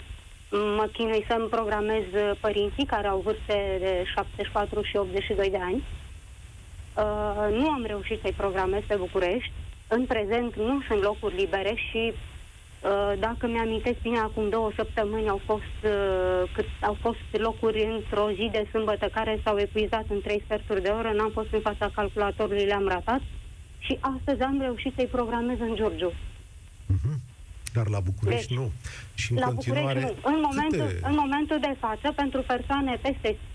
mă 0.77 0.89
chinui 0.91 1.25
să-mi 1.29 1.47
programez 1.49 2.03
părinții 2.39 2.85
care 2.85 3.07
au 3.07 3.19
vârste 3.19 3.77
de 3.79 4.03
74 4.13 4.81
și 4.81 4.95
82 4.97 5.49
de 5.49 5.57
ani. 5.61 5.83
Uh, 6.97 7.55
nu 7.59 7.69
am 7.69 7.83
reușit 7.85 8.19
să-i 8.21 8.33
programez 8.37 8.81
pe 8.87 8.95
București. 8.95 9.51
În 9.87 10.05
prezent 10.05 10.55
nu 10.55 10.81
sunt 10.87 11.01
locuri 11.01 11.35
libere 11.35 11.73
și 11.89 12.13
Uh, 12.83 13.13
Dacă 13.19 13.47
mi-amintesc 13.47 13.97
bine, 14.01 14.17
acum 14.17 14.49
două 14.49 14.71
săptămâni 14.75 15.29
au 15.29 15.41
fost, 15.45 15.77
uh, 15.83 16.49
cât, 16.53 16.65
au 16.81 16.97
fost 17.01 17.25
locuri 17.31 17.83
într-o 17.83 18.31
zi 18.31 18.49
de 18.51 18.67
sâmbătă 18.71 19.05
care 19.13 19.39
s-au 19.43 19.57
epuizat 19.57 20.05
în 20.09 20.21
trei 20.21 20.41
sferturi 20.45 20.81
de 20.81 20.89
oră, 20.89 21.11
n-am 21.15 21.31
fost 21.33 21.47
în 21.51 21.59
fața 21.59 21.91
calculatorului, 21.95 22.65
le-am 22.65 22.87
ratat 22.87 23.21
și 23.79 23.97
astăzi 23.99 24.41
am 24.41 24.59
reușit 24.61 24.93
să-i 24.95 25.05
programez 25.17 25.59
în 25.59 25.75
Giurgiu. 25.75 26.13
Mhm. 26.85 27.21
Dar 27.73 27.87
la 27.87 27.99
București 27.99 28.47
Deci, 28.47 28.57
nu. 28.57 28.71
Și 29.13 29.31
în 29.31 29.37
La 29.37 29.45
continuare, 29.45 29.99
București 29.99 30.19
nu. 30.23 30.33
În 30.33 30.39
momentul, 30.49 30.85
câte- 30.87 31.07
în 31.09 31.15
momentul 31.23 31.59
de 31.59 31.75
față, 31.79 32.11
pentru 32.15 32.41
persoane 32.41 32.99
peste 33.01 33.29
uh, 33.29 33.52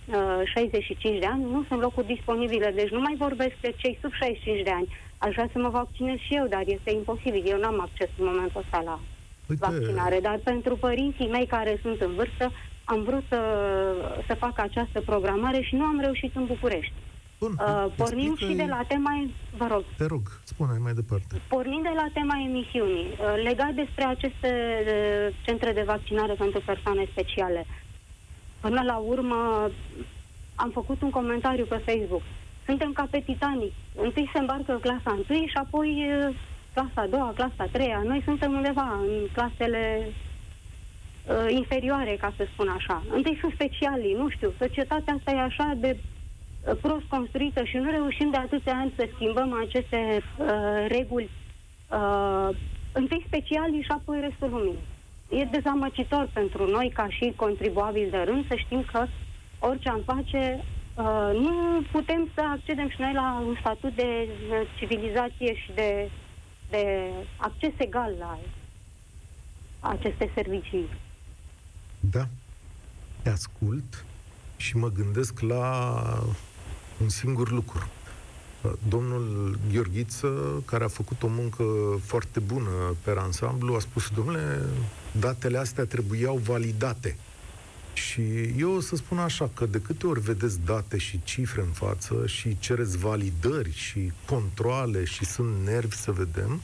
65 0.55 1.19
de 1.19 1.27
ani, 1.27 1.43
nu 1.43 1.65
sunt 1.69 1.81
locuri 1.81 2.07
disponibile. 2.07 2.71
Deci 2.75 2.91
nu 2.91 3.01
mai 3.01 3.15
vorbesc 3.19 3.55
de 3.61 3.75
cei 3.77 3.99
sub 4.03 4.13
65 4.13 4.63
de 4.63 4.71
ani. 4.71 4.89
Aș 5.19 5.33
vrea 5.35 5.49
să 5.53 5.59
mă 5.59 5.69
vaccinez 5.69 6.17
și 6.17 6.35
eu, 6.35 6.47
dar 6.47 6.63
este 6.67 6.91
imposibil. 6.93 7.43
Eu 7.47 7.59
n-am 7.59 7.81
acces 7.81 8.09
în 8.19 8.25
momentul 8.27 8.61
ăsta 8.65 8.81
la 8.85 9.01
Uite, 9.49 9.67
vaccinare. 9.71 10.19
Dar 10.23 10.41
pentru 10.45 10.77
părinții 10.77 11.29
mei 11.29 11.47
care 11.47 11.79
sunt 11.83 12.01
în 12.01 12.15
vârstă, 12.15 12.53
am 12.85 13.03
vrut 13.03 13.25
să, 13.29 13.41
să 14.27 14.35
fac 14.35 14.59
această 14.59 15.01
programare 15.01 15.61
și 15.63 15.75
nu 15.75 15.85
am 15.85 16.01
reușit 16.01 16.37
în 16.37 16.45
București. 16.47 16.93
Bun, 17.41 17.53
Uh, 17.59 17.87
pornim 17.97 18.31
explică-i- 18.31 18.51
și 18.51 18.57
de 18.57 18.67
la 18.69 18.81
tema, 18.89 19.13
vă 19.57 19.67
rog, 19.71 19.85
Te 19.97 20.05
rog, 20.07 20.23
spune 20.45 20.73
mai 20.83 20.93
departe. 20.93 21.41
pornind 21.49 21.83
de 21.83 21.93
la 21.95 22.07
tema 22.13 22.35
emisiunii, 22.49 23.07
uh, 23.11 23.43
legat 23.43 23.73
despre 23.83 24.05
aceste 24.05 24.51
uh, 24.87 25.35
centre 25.47 25.73
de 25.73 25.83
vaccinare 25.87 26.33
pentru 26.35 26.61
persoane 26.67 27.09
speciale. 27.11 27.67
Până 28.61 28.83
la 28.83 28.97
urmă, 28.97 29.71
am 30.55 30.71
făcut 30.71 31.03
un 31.03 31.11
comentariu 31.11 31.65
pe 31.65 31.83
Facebook. 31.87 32.23
Suntem 32.67 32.93
ca 32.93 33.07
pe 33.11 33.21
Titanic. 33.21 33.73
Întâi 33.95 34.31
se 34.33 34.39
îmbarcă 34.39 34.79
clasa 34.81 35.19
1 35.31 35.47
și 35.47 35.57
apoi 35.57 35.89
uh, 35.89 36.35
clasa 36.75 37.01
a 37.01 37.07
doua, 37.07 37.33
clasa 37.35 37.55
a 37.57 37.69
treia. 37.73 38.03
Noi 38.05 38.23
suntem 38.25 38.53
undeva 38.53 39.01
în 39.03 39.27
clasele 39.33 40.07
uh, 40.07 41.47
inferioare, 41.51 42.17
ca 42.21 42.33
să 42.37 42.47
spun 42.53 42.69
așa. 42.69 43.03
Întâi 43.11 43.39
sunt 43.41 43.53
specialii, 43.53 44.15
nu 44.15 44.29
știu, 44.29 44.53
societatea 44.59 45.15
asta 45.15 45.31
e 45.31 45.41
așa 45.41 45.73
de 45.77 45.97
uh, 45.97 46.77
prost 46.81 47.05
construită 47.09 47.65
și 47.65 47.77
nu 47.77 47.91
reușim 47.91 48.31
de 48.31 48.37
atâția 48.37 48.75
ani 48.77 48.93
să 48.97 49.09
schimbăm 49.15 49.65
aceste 49.67 50.23
uh, 50.39 50.87
reguli. 50.89 51.31
Uh, 51.91 52.49
întâi 52.93 53.25
specialii 53.27 53.83
și 53.83 53.91
apoi 53.91 54.21
restul 54.21 54.51
lumii. 54.51 54.79
E 55.29 55.45
dezamăcitor 55.45 56.31
pentru 56.33 56.71
noi, 56.71 56.91
ca 56.95 57.09
și 57.09 57.33
contribuabili 57.37 58.11
de 58.11 58.17
rând, 58.17 58.47
să 58.47 58.55
știm 58.57 58.85
că 58.93 59.07
orice 59.59 59.89
am 59.89 60.03
face, 60.05 60.65
uh, 60.95 61.31
nu 61.33 61.83
putem 61.93 62.31
să 62.35 62.41
accedem 62.41 62.89
și 62.89 63.01
noi 63.01 63.13
la 63.13 63.43
un 63.47 63.57
statut 63.61 63.95
de 63.95 64.29
uh, 64.29 64.61
civilizație 64.79 65.55
și 65.55 65.73
de, 65.75 66.11
de 66.71 67.11
acces 67.37 67.73
egal 67.77 68.15
la 68.19 68.39
aceste 69.81 70.31
servicii. 70.35 70.89
Da. 72.01 72.27
Te 73.23 73.31
ascult 73.31 74.05
și 74.57 74.77
mă 74.77 74.89
gândesc 74.89 75.41
la 75.41 75.93
un 77.01 77.09
singur 77.09 77.51
lucru. 77.51 77.89
Domnul 78.89 79.59
Gheorghiță, 79.73 80.63
care 80.65 80.85
a 80.85 80.89
făcut 80.89 81.23
o 81.23 81.29
muncă 81.29 81.65
foarte 82.05 82.41
bună 82.41 82.97
pe 83.03 83.15
ansamblu, 83.19 83.75
a 83.75 83.79
spus, 83.79 84.09
domnule, 84.15 84.61
datele 85.21 85.59
astea 85.59 85.85
trebuiau 85.85 86.37
validate. 86.37 87.17
Și 87.93 88.23
eu 88.59 88.75
o 88.75 88.81
să 88.81 88.97
spun 88.97 89.19
așa, 89.19 89.51
că 89.55 89.67
de 89.67 89.81
câte 89.81 90.07
ori 90.07 90.21
vedeți 90.21 90.59
date 90.65 90.99
și 90.99 91.21
cifre 91.25 91.61
în 91.61 91.71
față 91.71 92.27
și 92.27 92.59
cereți 92.59 92.99
validări 92.99 93.73
și 93.73 94.13
controle 94.27 95.05
și 95.05 95.25
sunt 95.25 95.55
nervi 95.65 95.97
să 95.97 96.13
vedem, 96.13 96.61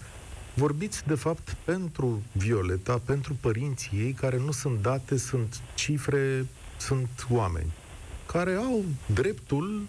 vorbiți 0.54 1.06
de 1.06 1.14
fapt 1.14 1.56
pentru 1.64 2.22
Violeta, 2.32 3.00
pentru 3.04 3.36
părinții 3.40 3.98
ei, 3.98 4.12
care 4.12 4.38
nu 4.38 4.50
sunt 4.50 4.82
date, 4.82 5.16
sunt 5.16 5.60
cifre, 5.74 6.46
sunt 6.76 7.26
oameni, 7.30 7.72
care 8.26 8.54
au 8.54 8.84
dreptul 9.06 9.82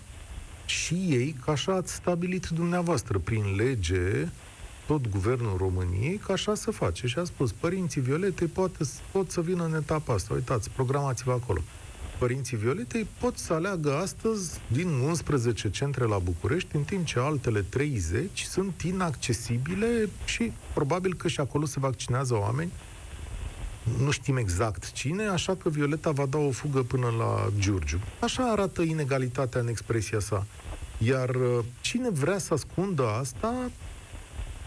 și 0.66 0.94
ei, 0.94 1.36
ca 1.46 1.52
așa 1.52 1.74
ați 1.74 1.94
stabilit 1.94 2.48
dumneavoastră 2.48 3.18
prin 3.18 3.56
lege, 3.56 4.28
tot 4.88 5.10
guvernul 5.10 5.58
României, 5.58 6.18
că 6.18 6.32
așa 6.32 6.56
se 6.56 6.72
face. 6.72 7.08
Și 7.08 7.20
a 7.20 7.24
spus, 7.24 7.52
părinții 7.52 8.02
Violetei 8.02 8.48
poate, 8.48 8.84
pot 9.12 9.32
să 9.32 9.42
vină 9.42 9.64
în 9.66 9.74
etapa 9.74 10.14
asta. 10.14 10.34
Uitați, 10.34 10.70
programați-vă 10.70 11.32
acolo. 11.32 11.62
Părinții 12.20 12.58
Violetei 12.58 13.08
pot 13.20 13.38
să 13.38 13.54
aleagă 13.54 13.96
astăzi 13.96 14.60
din 14.68 14.88
11 14.88 15.70
centre 15.70 16.06
la 16.06 16.18
București, 16.18 16.76
în 16.76 16.84
timp 16.84 17.06
ce 17.06 17.20
altele 17.20 17.62
30 17.62 18.42
sunt 18.42 18.82
inaccesibile 18.82 20.10
și 20.26 20.52
probabil 20.74 21.14
că 21.14 21.28
și 21.28 21.40
acolo 21.40 21.66
se 21.66 21.80
vaccinează 21.80 22.34
oameni. 22.34 22.72
Nu 24.04 24.12
știm 24.12 24.38
exact 24.38 24.92
cine, 24.92 25.24
așa 25.28 25.56
că 25.56 25.70
Violeta 25.70 26.12
va 26.12 26.26
da 26.26 26.38
o 26.38 26.52
fugă 26.52 26.82
până 26.82 27.14
la 27.18 27.50
Giurgiu. 27.60 28.00
Așa 28.20 28.52
arată 28.52 28.82
inegalitatea 28.82 29.62
în 29.62 29.68
expresia 29.68 30.20
sa. 30.20 30.46
Iar 30.98 31.30
uh, 31.30 31.66
cine 31.82 32.10
vrea 32.10 32.38
să 32.38 32.54
ascundă 32.54 33.08
asta, 33.08 33.54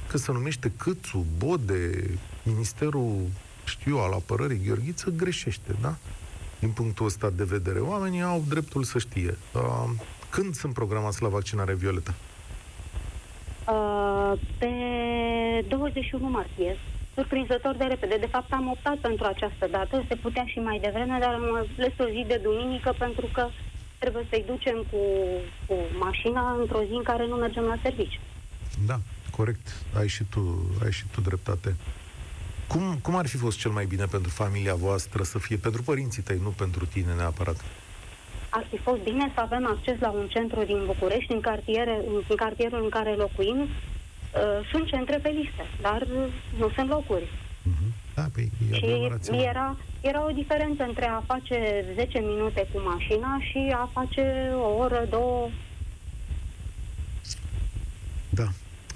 că 0.09 0.18
se 0.18 0.33
numește 0.33 0.72
Câțu, 0.76 1.26
Bode, 1.38 2.11
Ministerul, 2.42 3.26
știu 3.64 3.96
al 3.96 4.12
apărării 4.12 4.61
Gheorghiță, 4.66 5.11
greșește, 5.11 5.76
da? 5.81 5.96
Din 6.59 6.70
punctul 6.70 7.07
ăsta 7.07 7.31
de 7.31 7.44
vedere, 7.44 7.78
oamenii 7.78 8.22
au 8.22 8.44
dreptul 8.48 8.83
să 8.83 8.98
știe. 8.98 9.37
Uh, 9.54 9.90
când 10.31 10.54
sunt 10.54 10.72
programați 10.72 11.22
la 11.22 11.28
vaccinare, 11.28 11.74
Violeta? 11.74 12.14
Uh, 13.68 14.40
pe 14.59 14.68
21 15.68 16.28
martie. 16.28 16.76
Surprinzător 17.18 17.74
de 17.76 17.85
repede. 17.85 18.16
De 18.20 18.33
fapt, 18.35 18.52
am 18.52 18.68
optat 18.68 18.96
pentru 18.96 19.24
această 19.24 19.66
dată. 19.70 20.04
Se 20.09 20.14
putea 20.14 20.44
și 20.46 20.59
mai 20.59 20.78
devreme, 20.83 21.16
dar 21.20 21.33
am 21.35 21.54
ales 21.54 21.92
o 21.98 22.09
zi 22.14 22.24
de 22.26 22.40
duminică 22.42 22.94
pentru 22.98 23.26
că 23.33 23.48
trebuie 23.98 24.26
să-i 24.31 24.44
ducem 24.46 24.87
cu, 24.90 25.02
cu 25.66 25.74
mașina 25.98 26.57
într-o 26.61 26.83
zi 26.88 26.92
în 26.92 27.02
care 27.02 27.26
nu 27.26 27.37
mergem 27.37 27.62
la 27.62 27.76
serviciu. 27.83 28.20
Da 28.87 28.98
corect, 29.37 29.66
ai 29.98 30.09
și 30.09 30.22
tu, 30.31 30.42
ai 30.85 30.92
și 30.92 31.04
tu 31.14 31.20
dreptate. 31.20 31.76
Cum, 32.66 32.98
cum 33.02 33.14
ar 33.16 33.26
fi 33.26 33.37
fost 33.37 33.59
cel 33.59 33.70
mai 33.70 33.87
bine 33.87 34.04
pentru 34.04 34.31
familia 34.31 34.74
voastră 34.74 35.22
să 35.22 35.38
fie 35.38 35.57
pentru 35.57 35.83
părinții 35.83 36.22
tăi, 36.22 36.40
nu 36.42 36.48
pentru 36.48 36.87
tine 36.87 37.12
neapărat? 37.14 37.64
Ar 38.50 38.66
fi 38.70 38.76
fost 38.76 39.00
bine 39.02 39.33
să 39.35 39.40
avem 39.40 39.66
acces 39.66 39.98
la 39.98 40.11
un 40.11 40.26
centru 40.28 40.62
din 40.62 40.83
București, 40.87 41.33
în, 41.33 41.40
cartiere, 41.40 42.00
în 42.28 42.37
cartierul 42.37 42.83
în 42.83 42.88
care 42.88 43.14
locuim. 43.14 43.68
Uh, 44.34 44.68
sunt 44.70 44.86
centre 44.86 45.18
pe 45.18 45.28
listă, 45.28 45.62
dar 45.80 46.06
nu 46.58 46.70
sunt 46.74 46.88
locuri. 46.88 47.24
Uh-huh. 47.24 48.14
Da, 48.14 48.22
pe, 48.34 48.48
păi, 48.70 48.78
și 49.22 49.42
era, 49.42 49.76
era 50.00 50.26
o 50.26 50.30
diferență 50.30 50.82
între 50.82 51.06
a 51.06 51.22
face 51.26 51.84
10 51.94 52.18
minute 52.18 52.68
cu 52.72 52.80
mașina 52.80 53.38
și 53.40 53.74
a 53.74 53.90
face 53.92 54.50
o 54.54 54.76
oră, 54.76 55.06
două. 55.10 55.48
Da, 58.28 58.48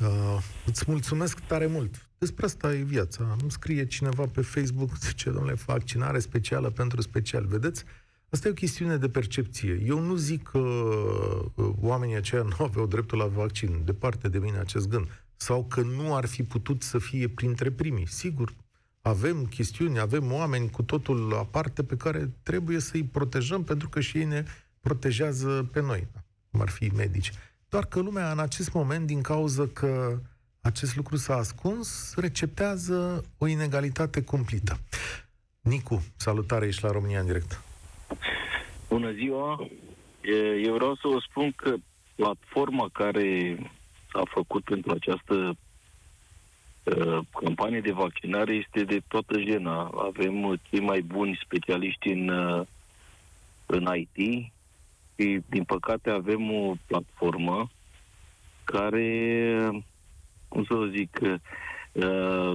Uh, 0.02 0.38
îți 0.66 0.84
mulțumesc 0.86 1.40
tare 1.40 1.66
mult. 1.66 2.08
Despre 2.18 2.44
asta 2.44 2.74
e 2.74 2.82
viața. 2.82 3.36
Îmi 3.40 3.50
scrie 3.50 3.86
cineva 3.86 4.24
pe 4.32 4.40
Facebook, 4.40 4.96
zice, 4.98 5.30
domnule, 5.30 5.56
vaccinare 5.66 6.18
specială 6.18 6.70
pentru 6.70 7.00
special. 7.00 7.46
Vedeți? 7.46 7.84
Asta 8.30 8.48
e 8.48 8.50
o 8.50 8.54
chestiune 8.54 8.96
de 8.96 9.08
percepție. 9.08 9.82
Eu 9.86 9.98
nu 9.98 10.14
zic 10.14 10.42
că 10.42 10.58
uh, 10.58 11.70
oamenii 11.80 12.16
aceia 12.16 12.42
nu 12.58 12.64
aveau 12.64 12.86
dreptul 12.86 13.18
la 13.18 13.26
vaccin. 13.26 13.82
Departe 13.84 14.28
de 14.28 14.38
mine 14.38 14.58
acest 14.58 14.88
gând. 14.88 15.21
Sau 15.42 15.64
că 15.64 15.80
nu 15.80 16.14
ar 16.14 16.26
fi 16.26 16.42
putut 16.42 16.82
să 16.82 16.98
fie 16.98 17.28
printre 17.28 17.70
primii. 17.70 18.06
Sigur, 18.06 18.54
avem 19.00 19.46
chestiuni, 19.46 19.98
avem 19.98 20.32
oameni 20.32 20.70
cu 20.70 20.82
totul 20.82 21.34
aparte 21.34 21.84
pe 21.84 21.96
care 21.96 22.30
trebuie 22.42 22.78
să-i 22.78 23.04
protejăm 23.04 23.64
pentru 23.64 23.88
că 23.88 24.00
și 24.00 24.18
ei 24.18 24.24
ne 24.24 24.44
protejează 24.80 25.68
pe 25.72 25.80
noi, 25.80 26.06
cum 26.50 26.60
ar 26.60 26.68
fi 26.68 26.90
medici. 26.96 27.32
Doar 27.68 27.86
că 27.86 28.00
lumea 28.00 28.32
în 28.32 28.38
acest 28.38 28.72
moment, 28.72 29.06
din 29.06 29.20
cauza 29.20 29.66
că 29.66 30.18
acest 30.60 30.96
lucru 30.96 31.16
s-a 31.16 31.36
ascuns, 31.36 32.14
receptează 32.16 33.24
o 33.38 33.46
inegalitate 33.46 34.22
cumplită. 34.22 34.78
Nicu, 35.60 36.02
salutare, 36.16 36.66
ești 36.66 36.84
la 36.84 36.90
România 36.90 37.20
în 37.20 37.26
direct. 37.26 37.62
Bună 38.88 39.12
ziua! 39.12 39.68
Eu 40.64 40.74
vreau 40.74 40.94
să 40.94 41.08
vă 41.08 41.18
spun 41.28 41.52
că 41.56 41.74
platforma 42.14 42.88
care 42.92 43.58
s-a 44.12 44.22
făcut 44.24 44.64
pentru 44.64 44.90
această 44.92 45.56
uh, 46.84 47.18
campanie 47.40 47.80
de 47.80 47.92
vaccinare 47.92 48.54
este 48.54 48.84
de 48.84 49.00
toată 49.08 49.40
jena. 49.40 49.90
Avem 49.94 50.60
cei 50.70 50.80
mai 50.80 51.00
buni 51.00 51.40
specialiști 51.44 52.08
în, 52.08 52.28
uh, 52.28 52.66
în 53.66 53.88
IT, 53.94 54.52
și, 55.16 55.40
din 55.46 55.64
păcate, 55.64 56.10
avem 56.10 56.52
o 56.52 56.74
platformă 56.86 57.70
care, 58.64 59.84
cum 60.48 60.64
să 60.64 60.90
zic, 60.96 61.20
uh, 61.92 62.52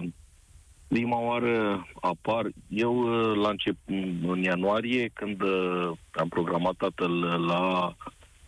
prima 0.88 1.20
oară 1.20 1.88
apar, 2.02 2.50
eu 2.70 2.96
uh, 2.98 3.38
la 3.38 3.50
început, 3.50 3.94
în 4.24 4.42
ianuarie, 4.44 5.10
când 5.14 5.42
uh, 5.42 5.92
am 6.12 6.28
programat 6.28 6.76
tatăl 6.76 7.12
la 7.46 7.96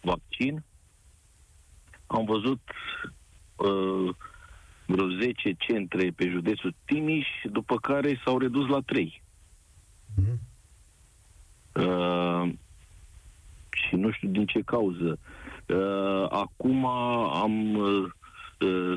vaccin, 0.01 0.63
am 2.09 2.25
văzut 2.25 2.59
uh, 3.55 4.15
vreo 4.85 5.09
10 5.09 5.53
centre 5.57 6.11
pe 6.15 6.29
județul 6.29 6.75
Timiș, 6.85 7.27
după 7.43 7.77
care 7.77 8.21
s-au 8.23 8.37
redus 8.37 8.67
la 8.67 8.79
3. 8.79 9.21
Mm-hmm. 10.21 10.37
Uh, 11.73 12.51
și 13.71 13.95
nu 13.95 14.11
știu 14.11 14.29
din 14.29 14.45
ce 14.45 14.61
cauză. 14.61 15.19
Uh, 15.67 16.25
acum 16.29 16.85
am 16.85 17.75
uh, 17.77 18.11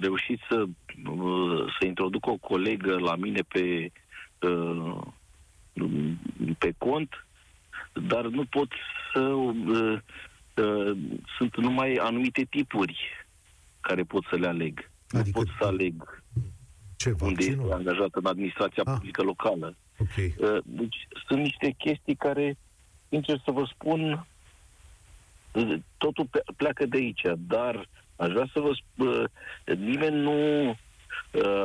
reușit 0.00 0.40
să, 0.50 0.64
uh, 1.10 1.64
să 1.78 1.86
introduc 1.86 2.26
o 2.26 2.36
colegă 2.36 2.98
la 2.98 3.16
mine 3.16 3.40
pe, 3.48 3.92
uh, 4.40 5.00
pe 6.58 6.74
cont, 6.78 7.26
dar 7.92 8.24
nu 8.26 8.44
pot 8.44 8.72
să... 9.12 9.20
Uh, 9.20 9.98
uh, 10.56 10.96
sunt 11.36 11.56
numai 11.56 11.94
anumite 11.94 12.42
tipuri 12.50 12.98
care 13.80 14.02
pot 14.02 14.24
să 14.30 14.36
le 14.36 14.46
aleg. 14.46 14.90
Adică 15.10 15.38
nu 15.38 15.44
pot 15.44 15.54
să 15.58 15.66
aleg 15.66 16.22
ce, 16.96 17.14
unde 17.20 17.44
este 17.44 17.72
angajat 17.72 18.14
în 18.14 18.26
administrația 18.26 18.82
ah. 18.86 18.92
publică 18.94 19.22
locală. 19.22 19.76
Okay. 19.98 20.34
Uh, 20.38 20.58
deci 20.64 21.08
sunt 21.26 21.40
niște 21.40 21.74
chestii 21.78 22.14
care, 22.14 22.56
sincer 23.08 23.40
să 23.44 23.50
vă 23.50 23.64
spun, 23.72 24.26
totul 25.98 26.28
pleacă 26.56 26.86
de 26.86 26.96
aici, 26.96 27.22
dar 27.36 27.88
aș 28.16 28.28
vrea 28.28 28.48
să 28.52 28.60
vă 28.60 28.72
spun, 28.72 29.30
nimeni 29.76 30.16
nu 30.16 30.68
uh, 30.68 30.74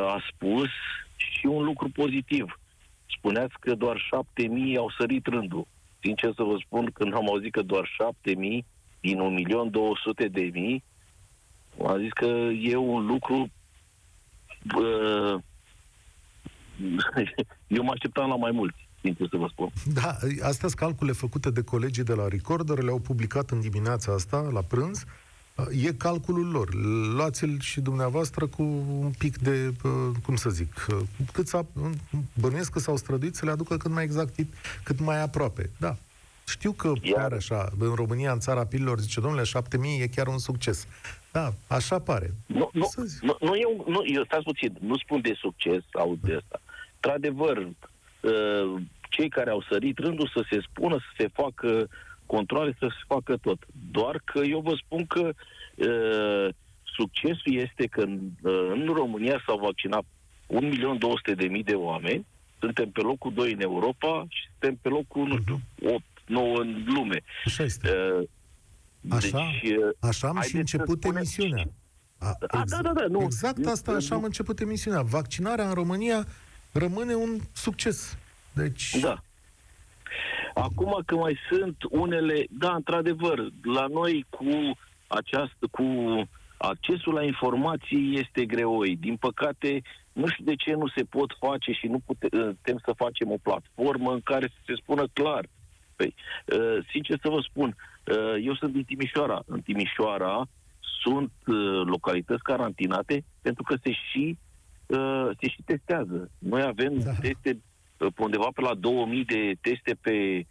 a 0.08 0.24
spus 0.34 0.70
și 1.16 1.46
un 1.46 1.64
lucru 1.64 1.90
pozitiv. 1.90 2.60
Spuneați 3.18 3.54
că 3.60 3.76
doar 3.76 3.98
șapte 3.98 4.48
mii 4.48 4.78
au 4.78 4.92
sărit 5.00 5.26
rândul. 5.26 5.68
Sincer 6.02 6.34
să 6.36 6.44
vă 6.44 6.56
spun, 6.66 6.92
când 6.94 7.14
am 7.14 7.28
auzit 7.28 7.52
că 7.52 7.62
doar 7.62 7.90
șapte 7.98 8.36
mii 8.36 8.66
din 9.00 9.20
un 9.20 9.34
milion 9.34 9.70
două 9.72 9.94
sute 10.04 10.28
de 10.28 10.50
mii, 10.54 10.84
am 11.86 12.00
zis 12.00 12.12
că 12.12 12.26
e 12.62 12.76
un 12.76 13.06
lucru 13.06 13.50
uh, 14.76 15.42
eu 17.68 17.84
mă 17.84 17.92
așteptam 17.94 18.30
la 18.30 18.36
mai 18.36 18.52
mulți, 18.52 18.90
sincer 19.02 19.28
să 19.30 19.38
vă 19.38 19.48
spun. 19.52 19.70
Da, 19.94 20.10
astea 20.32 20.68
sunt 20.68 20.74
calcule 20.74 21.12
făcute 21.12 21.50
de 21.50 21.62
colegii 21.62 22.04
de 22.04 22.14
la 22.14 22.28
Recorder, 22.28 22.82
le-au 22.82 23.00
publicat 23.00 23.50
în 23.50 23.62
dimineața 23.62 24.14
asta, 24.14 24.50
la 24.54 24.62
prânz. 24.62 25.06
E 25.72 25.94
calculul 25.94 26.52
lor. 26.52 26.74
Luați-l 27.14 27.60
și 27.60 27.82
dumneavoastră 27.82 28.48
cu 28.48 28.64
un 29.00 29.12
pic 29.18 29.38
de, 29.38 29.74
cum 30.24 30.36
să 30.36 30.50
zic, 30.50 30.86
cât 31.32 31.48
s-a, 31.48 31.66
bănuiesc 32.40 32.72
că 32.72 32.80
s-au 32.80 32.98
străduit 32.98 33.36
să 33.36 33.46
le 33.46 33.52
aducă 33.52 33.78
cât 33.78 33.92
mai 33.92 34.04
exact, 34.04 34.36
cât 34.84 35.00
mai 35.00 35.22
aproape. 35.22 35.70
Da, 35.78 35.98
știu 36.48 36.72
că 36.72 36.94
Iar... 37.02 37.22
pare 37.22 37.36
așa, 37.36 37.70
în 37.80 37.94
România, 37.96 38.32
în 38.32 38.40
țara 38.40 38.66
pililor, 38.66 39.00
zice, 39.00 39.20
domnule, 39.20 39.44
7000 39.44 40.02
e 40.02 40.08
chiar 40.08 40.28
un 40.28 40.38
succes. 40.38 40.88
Da, 41.32 41.54
așa 41.68 42.00
pare. 42.00 42.34
Nu, 42.46 42.70
nu, 42.74 42.88
nu, 43.22 43.38
nu, 43.40 43.58
eu, 43.58 43.86
nu, 43.88 44.02
eu 44.06 44.24
stați 44.24 44.44
puțin, 44.44 44.78
nu 44.80 44.98
spun 44.98 45.22
de 45.22 45.34
succes 45.38 45.84
sau 45.92 46.18
de 46.22 46.34
asta. 46.34 46.62
Într-adevăr, 46.94 47.58
uh, 47.58 48.82
cei 49.10 49.30
care 49.30 49.50
au 49.50 49.62
sărit 49.70 49.98
rândul 49.98 50.32
să 50.34 50.46
se 50.50 50.60
spună, 50.70 50.96
să 50.96 51.14
se 51.18 51.28
facă 51.34 51.90
controle, 52.26 52.76
să 52.80 52.88
se 52.90 53.04
facă 53.08 53.38
tot. 53.38 53.60
Doar 53.92 54.22
că 54.24 54.40
eu 54.40 54.60
vă 54.60 54.74
spun 54.86 55.06
că 55.06 55.30
uh, 55.76 56.54
succesul 56.84 57.54
este 57.56 57.86
că 57.86 58.02
în, 58.02 58.20
uh, 58.42 58.70
în 58.74 58.94
România 58.94 59.44
s-au 59.46 59.58
vaccinat 59.58 60.04
1.200.000 60.48 61.64
de 61.64 61.74
oameni, 61.74 62.26
suntem 62.60 62.90
pe 62.90 63.02
locul 63.02 63.34
2 63.34 63.52
în 63.52 63.62
Europa 63.62 64.26
și 64.30 64.42
suntem 64.50 64.80
pe 64.82 64.90
locul, 64.90 65.28
nu 65.28 65.38
știu, 65.42 65.62
8, 65.94 66.04
9 66.28 66.60
în 66.60 66.84
lume. 66.86 67.24
Așa 67.46 67.64
este. 67.64 67.90
Uh, 68.20 68.28
Așa, 69.10 69.50
deci, 69.62 69.72
uh, 69.72 69.90
așa 70.00 70.28
am 70.28 70.42
și 70.42 70.56
început 70.56 71.04
emisiunea. 71.04 71.66
A, 72.18 72.38
exact, 72.42 72.70
da, 72.70 72.82
da, 72.82 73.00
da, 73.00 73.06
nu. 73.08 73.22
Exact 73.22 73.66
asta, 73.66 73.92
așa 73.92 74.16
am 74.16 74.24
început 74.24 74.60
emisiunea. 74.60 75.02
Vaccinarea 75.02 75.68
în 75.68 75.74
România 75.74 76.26
rămâne 76.72 77.14
un 77.14 77.40
succes. 77.54 78.18
Deci... 78.54 79.00
Da. 79.02 79.22
Acum 80.54 81.02
că 81.06 81.16
mai 81.16 81.38
sunt 81.50 81.76
unele, 81.90 82.46
da, 82.50 82.74
într-adevăr, 82.74 83.50
la 83.64 83.86
noi 83.88 84.26
cu 84.30 84.78
această, 85.08 85.68
cu 85.72 85.84
accesul 86.58 87.14
la 87.14 87.24
informații 87.24 88.20
este 88.20 88.46
greoi. 88.46 88.96
Din 88.96 89.16
păcate, 89.16 89.82
nu 90.14 90.28
știu 90.28 90.44
de 90.44 90.56
ce 90.56 90.74
nu 90.74 90.88
se 90.88 91.04
pot 91.04 91.36
face 91.40 91.72
și 91.72 91.88
nu 91.88 92.00
putem 92.06 92.80
să 92.86 92.94
facem 92.96 93.32
o 93.32 93.38
platformă 93.42 94.12
în 94.12 94.22
care 94.22 94.48
să 94.48 94.62
se 94.66 94.74
spună 94.82 95.08
clar. 95.14 95.48
Păi, 95.98 96.14
uh, 96.46 96.86
sincer 96.92 97.18
să 97.22 97.30
vă 97.30 97.40
spun, 97.50 97.76
uh, 98.04 98.36
eu 98.44 98.56
sunt 98.56 98.74
din 98.74 98.84
Timișoara. 98.84 99.44
În 99.46 99.62
Timișoara 99.62 100.48
sunt 101.02 101.32
uh, 101.48 101.82
localități 101.86 102.44
carantinate 102.44 103.24
pentru 103.42 103.64
că 103.64 103.76
se 103.84 103.92
și, 103.92 104.38
se 105.40 105.48
și 105.48 105.62
testează. 105.66 106.32
Noi 106.40 106.62
avem 106.62 107.00
da. 107.00 107.12
teste 107.12 107.62
undeva 108.18 108.48
pe 108.56 108.62
la 108.62 108.74
2000 108.74 109.26
de 109.26 109.56
teste 109.62 109.98
pe 110.02 110.46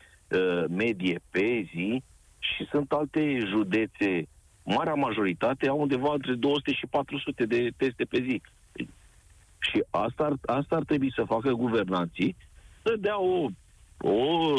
medie 0.68 1.20
pe 1.30 1.68
zi 1.74 2.03
și 2.38 2.66
sunt 2.70 2.92
alte 2.92 3.38
județe, 3.47 4.28
marea 4.64 4.94
majoritate 4.94 5.68
au 5.68 5.80
undeva 5.80 6.12
între 6.12 6.34
200 6.34 6.72
și 6.72 6.86
400 6.86 7.47
de 7.47 7.70
teste 7.76 8.05
pe 8.05 8.22
zi. 8.28 8.40
Și 9.59 9.84
asta 9.90 10.24
ar, 10.24 10.57
asta 10.57 10.76
ar 10.76 10.84
trebui 10.84 11.12
să 11.14 11.24
facă 11.24 11.51
guvernanții, 11.51 12.36
să 12.82 12.97
dea 12.99 13.20
o, 13.20 13.47
o 13.99 14.53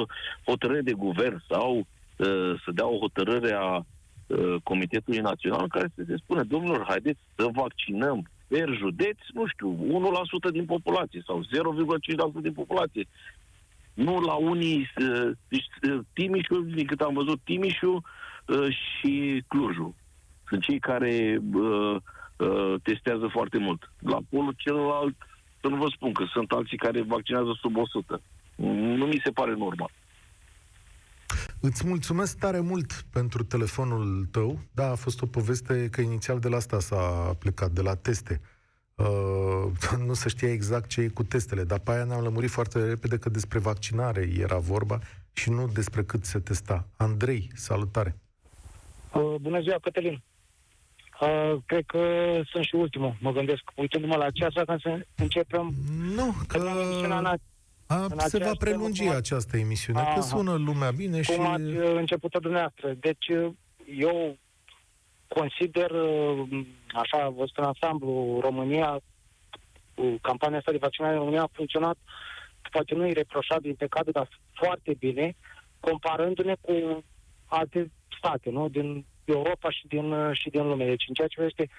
hotărâre 0.46 0.82
de 0.82 0.94
guvern 0.94 1.44
sau 1.50 1.78
uh, 1.78 2.54
să 2.64 2.72
dea 2.74 2.88
o 2.88 2.98
hotărâre 2.98 3.54
a 3.54 3.76
uh, 3.76 4.56
Comitetului 4.64 5.20
Național 5.20 5.62
în 5.62 5.68
care 5.68 5.92
să 5.96 6.04
se 6.08 6.16
spune, 6.18 6.44
domnilor, 6.44 6.86
haideți 6.88 7.20
să 7.36 7.48
vaccinăm 7.54 8.30
per 8.48 8.70
județ, 8.78 9.18
nu 9.34 9.48
știu, 9.48 9.78
1% 10.50 10.52
din 10.52 10.66
populație 10.66 11.24
sau 11.26 11.44
0,5% 11.44 12.42
din 12.42 12.54
populație. 12.54 13.08
Nu 13.94 14.20
la 14.20 14.34
unii, 14.34 14.92
uh, 15.02 15.32
deci, 15.48 15.92
uh, 15.92 16.00
Timișul, 16.14 16.68
din 16.74 16.86
cât 16.86 17.02
am 17.02 17.14
văzut, 17.14 17.40
Timișul 17.44 18.04
uh, 18.46 18.68
și 18.70 19.44
Clujul. 19.48 19.94
Sunt 20.48 20.62
cei 20.62 20.80
care 20.80 21.42
uh, 21.54 21.96
uh, 22.38 22.74
testează 22.84 23.28
foarte 23.28 23.58
mult. 23.58 23.92
La 24.00 24.18
polul 24.30 24.54
celălalt, 24.58 25.16
să 25.62 25.68
nu 25.68 25.76
vă 25.76 25.88
spun 25.96 26.14
că 26.14 26.26
sunt 26.32 26.52
alții 26.52 26.78
care 26.78 27.02
vaccinează 27.02 27.58
sub 27.62 27.78
100. 27.78 28.22
Nu 28.58 29.06
mi 29.06 29.22
se 29.24 29.32
pare 29.32 29.56
normal. 29.56 29.92
Îți 31.60 31.88
mulțumesc 31.88 32.38
tare 32.38 32.60
mult 32.60 33.06
pentru 33.12 33.44
telefonul 33.44 34.28
tău. 34.32 34.60
Da, 34.72 34.92
a 34.92 34.96
fost 34.96 35.22
o 35.22 35.26
poveste 35.26 35.88
că 35.92 36.02
inițial 36.02 36.40
de 36.40 36.48
la 36.48 36.56
asta 36.56 36.80
s-a 36.80 37.36
plecat, 37.40 37.72
de 37.72 37.82
la 37.82 37.96
teste. 37.96 38.42
Uh, 38.96 39.98
nu 40.08 40.14
se 40.14 40.30
știa 40.30 40.52
exact 40.52 40.90
ce 40.90 41.02
e 41.02 41.08
cu 41.08 41.24
testele, 41.24 41.64
dar 41.64 41.80
pe 41.80 41.92
aia 41.92 42.04
ne-am 42.04 42.24
lămurit 42.24 42.50
foarte 42.50 42.86
repede 42.86 43.18
că 43.18 43.30
despre 43.30 43.60
vaccinare 43.60 44.30
era 44.38 44.58
vorba 44.58 45.00
și 45.34 45.50
nu 45.50 45.68
despre 45.68 46.04
cât 46.04 46.26
se 46.26 46.40
testa. 46.40 46.88
Andrei, 46.98 47.50
salutare! 47.54 48.16
Uh, 49.14 49.36
bună 49.42 49.62
ziua, 49.62 49.78
Cătălin! 49.82 50.22
Uh, 51.22 51.58
cred 51.66 51.84
că 51.86 52.00
sunt 52.46 52.64
și 52.64 52.76
ultimul, 52.76 53.16
mă 53.20 53.32
gândesc, 53.32 53.62
uitându-mă 53.76 54.16
la 54.16 54.32
ceas, 54.32 54.54
ca 54.54 54.78
să 54.82 55.06
începem... 55.16 55.74
Nu, 56.16 56.36
că... 56.48 56.58
A, 57.88 58.08
se 58.18 58.38
va 58.38 58.52
prelungi 58.58 59.04
temă, 59.04 59.16
această 59.16 59.58
emisiune, 59.58 60.00
aha, 60.00 60.14
că 60.14 60.22
sună 60.22 60.54
lumea 60.54 60.92
bine 60.92 61.22
cum 61.22 61.36
și... 61.36 61.42
ați 61.42 61.62
uh, 61.64 61.96
început-o 61.96 62.40
dumneavoastră. 62.40 62.94
Deci, 62.94 63.28
uh, 63.28 63.54
eu 63.98 64.38
consider, 65.28 65.92
uh, 65.92 66.66
așa, 66.94 67.30
văzut 67.30 67.58
în 67.58 67.64
ansamblu, 67.64 68.40
România, 68.42 69.00
campania 70.22 70.58
asta 70.58 70.72
de 70.72 70.78
vaccinare 70.78 71.14
în 71.14 71.20
România 71.20 71.42
a 71.42 71.50
funcționat, 71.52 71.98
poate 72.72 72.96
nu 72.96 73.12
reproșabil, 73.12 73.70
impecabil, 73.70 74.12
dar 74.12 74.30
foarte 74.54 74.96
bine, 75.00 75.36
comparându-ne 75.80 76.56
cu 76.62 77.04
alte 77.46 77.92
state, 78.18 78.50
nu? 78.50 78.70
Din 78.70 79.06
Europa 79.26 79.70
și 79.70 79.88
din, 79.88 80.32
și 80.32 80.50
din 80.50 80.68
lume. 80.68 80.86
Deci, 80.86 81.06
în 81.08 81.14
ceea 81.14 81.28
ce 81.28 81.42
este 81.42 81.70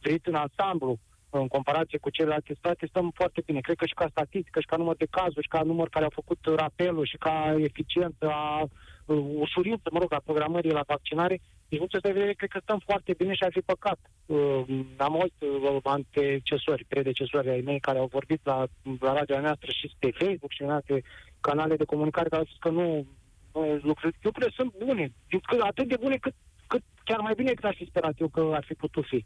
privit 0.00 0.26
în 0.26 0.34
ansamblu, 0.34 0.98
în 1.38 1.48
comparație 1.48 1.98
cu 1.98 2.10
celelalte 2.10 2.54
state, 2.54 2.86
stăm 2.86 3.10
foarte 3.14 3.42
bine. 3.46 3.60
Cred 3.60 3.76
că 3.76 3.86
și 3.86 3.94
ca 3.94 4.06
statistică, 4.10 4.60
și 4.60 4.66
ca 4.66 4.76
număr 4.76 4.96
de 4.96 5.06
cazuri, 5.10 5.42
și 5.42 5.48
ca 5.48 5.62
număr 5.62 5.88
care 5.88 6.04
au 6.04 6.18
făcut 6.20 6.38
rapelul, 6.56 7.06
și 7.06 7.16
ca 7.16 7.54
eficiență 7.58 8.24
a 8.28 8.62
uh, 8.62 9.24
ușurință, 9.34 9.88
mă 9.90 9.98
rog, 9.98 10.12
a 10.12 10.20
programării 10.24 10.78
la 10.78 10.84
vaccinare, 10.86 11.40
din 11.68 11.78
punctul 11.78 12.00
de 12.02 12.12
vedere, 12.12 12.32
cred 12.32 12.50
că 12.50 12.58
stăm 12.62 12.80
foarte 12.84 13.14
bine 13.16 13.34
și 13.34 13.44
ar 13.44 13.52
fi 13.52 13.60
păcat. 13.60 13.98
Uh, 14.26 14.62
am 14.96 15.12
auzit 15.14 15.34
uh, 15.40 15.76
antecesori, 15.82 16.84
predecesori 16.88 17.50
ai 17.50 17.60
mei 17.60 17.80
care 17.80 17.98
au 17.98 18.08
vorbit 18.12 18.40
la, 18.44 18.66
la 19.00 19.12
radio 19.12 19.40
noastră 19.40 19.70
și 19.70 19.90
pe 19.98 20.10
Facebook 20.10 20.52
și 20.52 20.62
în 20.62 20.70
alte 20.70 21.02
canale 21.40 21.76
de 21.76 21.84
comunicare 21.84 22.28
care 22.28 22.42
au 22.42 22.46
spus 22.46 22.60
că 22.60 22.68
nu, 22.68 23.06
nu 23.52 23.80
lucruri, 23.82 24.16
lucrurile 24.22 24.52
sunt 24.56 24.72
bune, 24.84 25.12
atât 25.60 25.88
de 25.88 25.96
bune 26.00 26.16
cât, 26.16 26.34
cât 26.66 26.82
chiar 27.04 27.20
mai 27.20 27.34
bine 27.34 27.48
decât 27.48 27.64
aș 27.64 27.76
fi 27.76 27.86
sperat 27.86 28.14
eu 28.16 28.28
că 28.28 28.50
ar 28.54 28.64
fi 28.64 28.74
putut 28.74 29.04
fi. 29.04 29.14
Uh, 29.14 29.22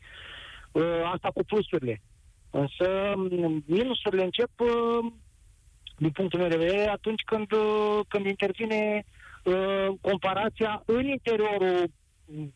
asta 1.12 1.30
cu 1.34 1.44
plusurile. 1.44 2.00
Însă 2.50 3.12
mm, 3.16 3.64
minusurile 3.66 4.24
încep, 4.24 4.50
uh, 4.60 5.12
din 5.98 6.10
punctul 6.10 6.38
meu 6.40 6.48
de 6.48 6.56
vedere, 6.56 6.88
atunci 6.88 7.22
când, 7.22 7.52
uh, 7.52 8.00
când 8.08 8.26
intervine 8.26 9.04
comparația 10.00 10.82
în 10.86 11.06
interiorul 11.06 11.90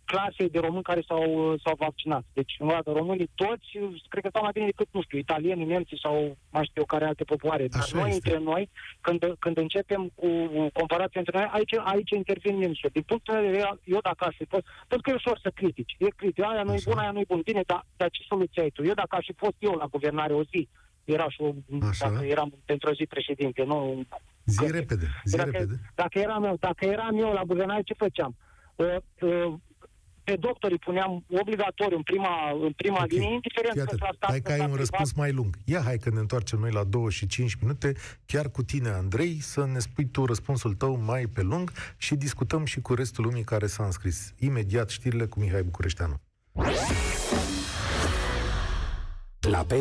clasei 0.05 0.49
de 0.51 0.59
români 0.59 0.83
care 0.83 1.03
s-au, 1.09 1.57
s-au 1.65 1.75
vaccinat. 1.79 2.25
Deci, 2.33 2.57
în 2.59 2.69
dată, 2.69 2.91
românii 2.91 3.31
toți, 3.35 3.69
cred 4.09 4.23
că 4.23 4.29
stau 4.29 4.43
mai 4.43 4.51
bine 4.55 4.67
decât, 4.67 4.89
nu 4.91 5.03
știu, 5.03 5.19
italieni, 5.19 5.65
nemții 5.65 5.99
sau 5.99 6.37
mai 6.51 6.65
știu 6.65 6.81
eu 6.81 6.85
care 6.85 7.05
alte 7.05 7.25
popoare. 7.25 7.69
Dar 7.69 7.81
Așa 7.81 7.99
noi, 7.99 8.09
este. 8.09 8.29
între 8.29 8.45
noi, 8.51 8.71
când, 9.01 9.37
când 9.39 9.57
începem 9.59 10.11
cu 10.15 10.29
comparația 10.73 11.21
între 11.21 11.39
noi, 11.39 11.49
aici, 11.53 11.75
aici 11.85 12.11
intervin 12.11 12.57
minusuri. 12.57 12.93
Din 12.93 13.03
punctul 13.03 13.35
meu 13.35 13.43
de 13.43 13.51
vedere, 13.51 13.79
eu 13.85 14.01
dacă 14.03 14.25
aș 14.25 14.37
fi 14.37 14.45
fost, 14.45 14.65
pentru 14.89 15.01
că 15.01 15.11
e 15.11 15.21
ușor 15.23 15.39
să 15.43 15.51
critici. 15.55 15.97
E 15.99 16.09
critic, 16.17 16.45
aia 16.45 16.63
nu 16.63 16.75
e 16.75 16.81
bun, 16.85 16.99
aia 16.99 17.11
nu 17.11 17.21
e 17.21 17.25
bun. 17.29 17.41
Bine, 17.41 17.63
dar, 17.67 17.87
dar 17.97 18.11
ce 18.11 18.23
soluție 18.29 18.63
ai 18.63 18.71
tu? 18.71 18.85
Eu 18.85 18.95
dacă 18.95 19.17
aș 19.17 19.25
fi 19.25 19.33
fost 19.37 19.57
eu 19.59 19.73
la 19.73 19.87
guvernare 19.87 20.33
o 20.33 20.43
zi, 20.43 20.69
era 21.05 21.29
și 21.29 21.41
o, 21.41 21.53
dacă 21.99 22.25
eram 22.25 22.53
pentru 22.65 22.91
o 22.91 22.93
zi 22.93 23.07
președinte, 23.07 23.65
nu... 23.65 24.05
Zi 24.45 24.71
repede, 24.71 25.07
zi 25.25 25.37
dacă, 25.37 25.51
repede. 25.51 25.81
Dacă 25.95 26.19
eram, 26.19 26.45
eu, 26.45 26.57
dacă 26.61 26.85
eram 26.85 27.19
eu 27.19 27.33
la 27.33 27.43
guvernare, 27.43 27.83
ce 27.83 27.95
făceam? 27.95 28.37
Uh, 28.81 28.97
uh, 29.21 29.55
pe 30.25 30.37
doctori 30.37 30.79
puneam 30.79 31.25
obligatoriu 31.41 31.97
în 31.97 32.03
prima, 32.03 32.51
în 32.63 32.73
prima 32.73 32.97
okay. 32.97 33.09
linie, 33.11 33.33
indiferent 33.33 33.75
că 33.75 33.97
la 33.99 34.09
stat... 34.15 34.31
Hai 34.31 34.41
că 34.41 34.53
ai 34.53 34.61
un 34.71 34.75
răspuns 34.75 35.13
mai 35.13 35.33
lung. 35.33 35.57
Ia 35.65 35.81
hai 35.83 35.99
că 35.99 36.11
ne 36.11 36.19
întoarcem 36.19 36.59
noi 36.59 36.71
la 36.71 36.85
2 36.85 37.11
și 37.11 37.27
5 37.27 37.55
minute, 37.55 37.93
chiar 38.27 38.51
cu 38.51 38.63
tine, 38.63 38.89
Andrei, 38.89 39.41
să 39.41 39.67
ne 39.67 39.79
spui 39.79 40.07
tu 40.07 40.25
răspunsul 40.25 40.75
tău 40.75 40.97
mai 40.97 41.27
pe 41.27 41.43
lung 41.43 41.73
și 41.97 42.15
discutăm 42.15 42.65
și 42.65 42.81
cu 42.81 42.95
restul 42.95 43.25
lumii 43.25 43.45
care 43.45 43.67
s-a 43.67 43.85
înscris. 43.85 44.35
Imediat 44.39 44.89
știrile 44.89 45.27
cu 45.27 45.41
Mihai 45.41 45.63
Bucureșteanu. 45.63 46.21
La 49.41 49.65
pe 49.65 49.81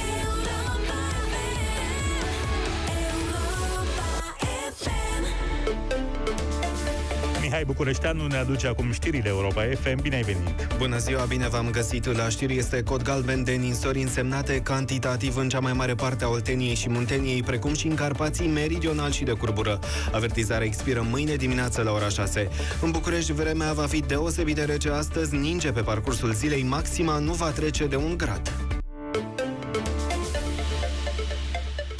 Mihai 7.51 7.65
Bucureșteanu 7.65 8.27
ne 8.27 8.37
aduce 8.37 8.67
acum 8.67 8.91
știrile 8.91 9.29
Europa 9.29 9.61
FM. 9.81 10.01
Bine 10.01 10.15
ai 10.15 10.21
venit! 10.21 10.67
Bună 10.77 10.97
ziua, 10.97 11.23
bine 11.23 11.47
v-am 11.47 11.69
găsit! 11.71 12.17
La 12.17 12.29
știri 12.29 12.57
este 12.57 12.83
cod 12.83 13.01
galben 13.03 13.43
de 13.43 13.51
ninsori 13.51 14.01
însemnate 14.01 14.59
cantitativ 14.59 15.37
în 15.37 15.49
cea 15.49 15.59
mai 15.59 15.73
mare 15.73 15.95
parte 15.95 16.23
a 16.23 16.27
Olteniei 16.27 16.75
și 16.75 16.89
Munteniei, 16.89 17.43
precum 17.43 17.73
și 17.73 17.87
în 17.87 17.95
Carpații 17.95 18.47
meridional 18.47 19.11
și 19.11 19.23
de 19.23 19.31
curbură. 19.31 19.79
Avertizarea 20.11 20.67
expiră 20.67 21.05
mâine 21.09 21.35
dimineață 21.35 21.81
la 21.81 21.91
ora 21.91 22.09
6. 22.09 22.49
În 22.81 22.91
București, 22.91 23.33
vremea 23.33 23.73
va 23.73 23.85
fi 23.85 23.99
deosebit 23.99 24.55
de 24.55 24.63
rece 24.63 24.89
astăzi, 24.89 25.35
ninge 25.35 25.71
pe 25.71 25.81
parcursul 25.81 26.33
zilei, 26.33 26.63
maxima 26.63 27.17
nu 27.17 27.33
va 27.33 27.49
trece 27.49 27.85
de 27.85 27.95
un 27.95 28.17
grad. 28.17 28.70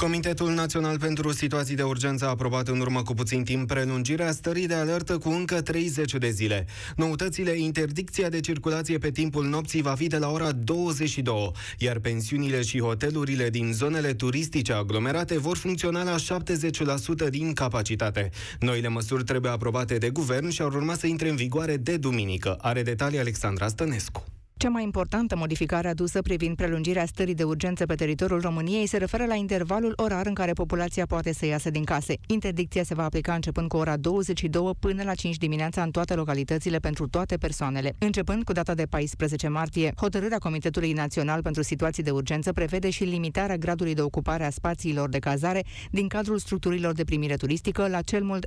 Comitetul 0.02 0.50
Național 0.50 0.98
pentru 0.98 1.32
Situații 1.32 1.76
de 1.76 1.82
Urgență 1.82 2.24
a 2.26 2.28
aprobat 2.28 2.68
în 2.68 2.80
urmă 2.80 3.02
cu 3.02 3.14
puțin 3.14 3.44
timp 3.44 3.68
prelungirea 3.68 4.32
stării 4.32 4.66
de 4.66 4.74
alertă 4.74 5.18
cu 5.18 5.28
încă 5.28 5.60
30 5.60 6.12
de 6.12 6.30
zile. 6.30 6.66
Noutățile, 6.96 7.58
interdicția 7.58 8.28
de 8.28 8.40
circulație 8.40 8.98
pe 8.98 9.10
timpul 9.10 9.44
nopții 9.44 9.82
va 9.82 9.94
fi 9.94 10.06
de 10.06 10.16
la 10.16 10.30
ora 10.30 10.52
22, 10.52 11.50
iar 11.78 11.98
pensiunile 11.98 12.62
și 12.62 12.80
hotelurile 12.80 13.50
din 13.50 13.72
zonele 13.72 14.12
turistice 14.14 14.72
aglomerate 14.72 15.38
vor 15.38 15.56
funcționa 15.56 16.02
la 16.02 16.16
70% 17.26 17.28
din 17.30 17.52
capacitate. 17.52 18.30
Noile 18.60 18.88
măsuri 18.88 19.24
trebuie 19.24 19.50
aprobate 19.50 19.98
de 19.98 20.10
guvern 20.10 20.48
și 20.48 20.62
ar 20.62 20.74
urma 20.74 20.94
să 20.94 21.06
intre 21.06 21.28
în 21.28 21.36
vigoare 21.36 21.76
de 21.76 21.96
duminică. 21.96 22.56
Are 22.60 22.82
detalii 22.82 23.18
Alexandra 23.18 23.68
Stănescu. 23.68 24.24
Cea 24.56 24.68
mai 24.68 24.82
importantă 24.82 25.36
modificare 25.36 25.88
adusă 25.88 26.22
privind 26.22 26.56
prelungirea 26.56 27.06
stării 27.06 27.34
de 27.34 27.42
urgență 27.42 27.86
pe 27.86 27.94
teritoriul 27.94 28.40
României 28.40 28.86
se 28.86 28.96
referă 28.96 29.24
la 29.24 29.34
intervalul 29.34 29.92
orar 29.96 30.26
în 30.26 30.34
care 30.34 30.52
populația 30.52 31.06
poate 31.06 31.32
să 31.32 31.46
iasă 31.46 31.70
din 31.70 31.84
case. 31.84 32.14
Interdicția 32.26 32.82
se 32.82 32.94
va 32.94 33.04
aplica 33.04 33.34
începând 33.34 33.68
cu 33.68 33.76
ora 33.76 33.96
22 33.96 34.70
până 34.78 35.02
la 35.02 35.14
5 35.14 35.36
dimineața 35.36 35.82
în 35.82 35.90
toate 35.90 36.14
localitățile 36.14 36.78
pentru 36.78 37.08
toate 37.08 37.36
persoanele. 37.36 37.94
Începând 37.98 38.44
cu 38.44 38.52
data 38.52 38.74
de 38.74 38.84
14 38.84 39.48
martie, 39.48 39.92
hotărârea 39.96 40.38
Comitetului 40.38 40.92
Național 40.92 41.42
pentru 41.42 41.62
Situații 41.62 42.02
de 42.02 42.10
Urgență 42.10 42.52
prevede 42.52 42.90
și 42.90 43.04
limitarea 43.04 43.56
gradului 43.56 43.94
de 43.94 44.02
ocupare 44.02 44.44
a 44.44 44.50
spațiilor 44.50 45.08
de 45.08 45.18
cazare 45.18 45.64
din 45.90 46.08
cadrul 46.08 46.38
structurilor 46.38 46.92
de 46.92 47.04
primire 47.04 47.36
turistică 47.36 47.88
la 47.88 48.00
cel 48.00 48.22
mult 48.22 48.46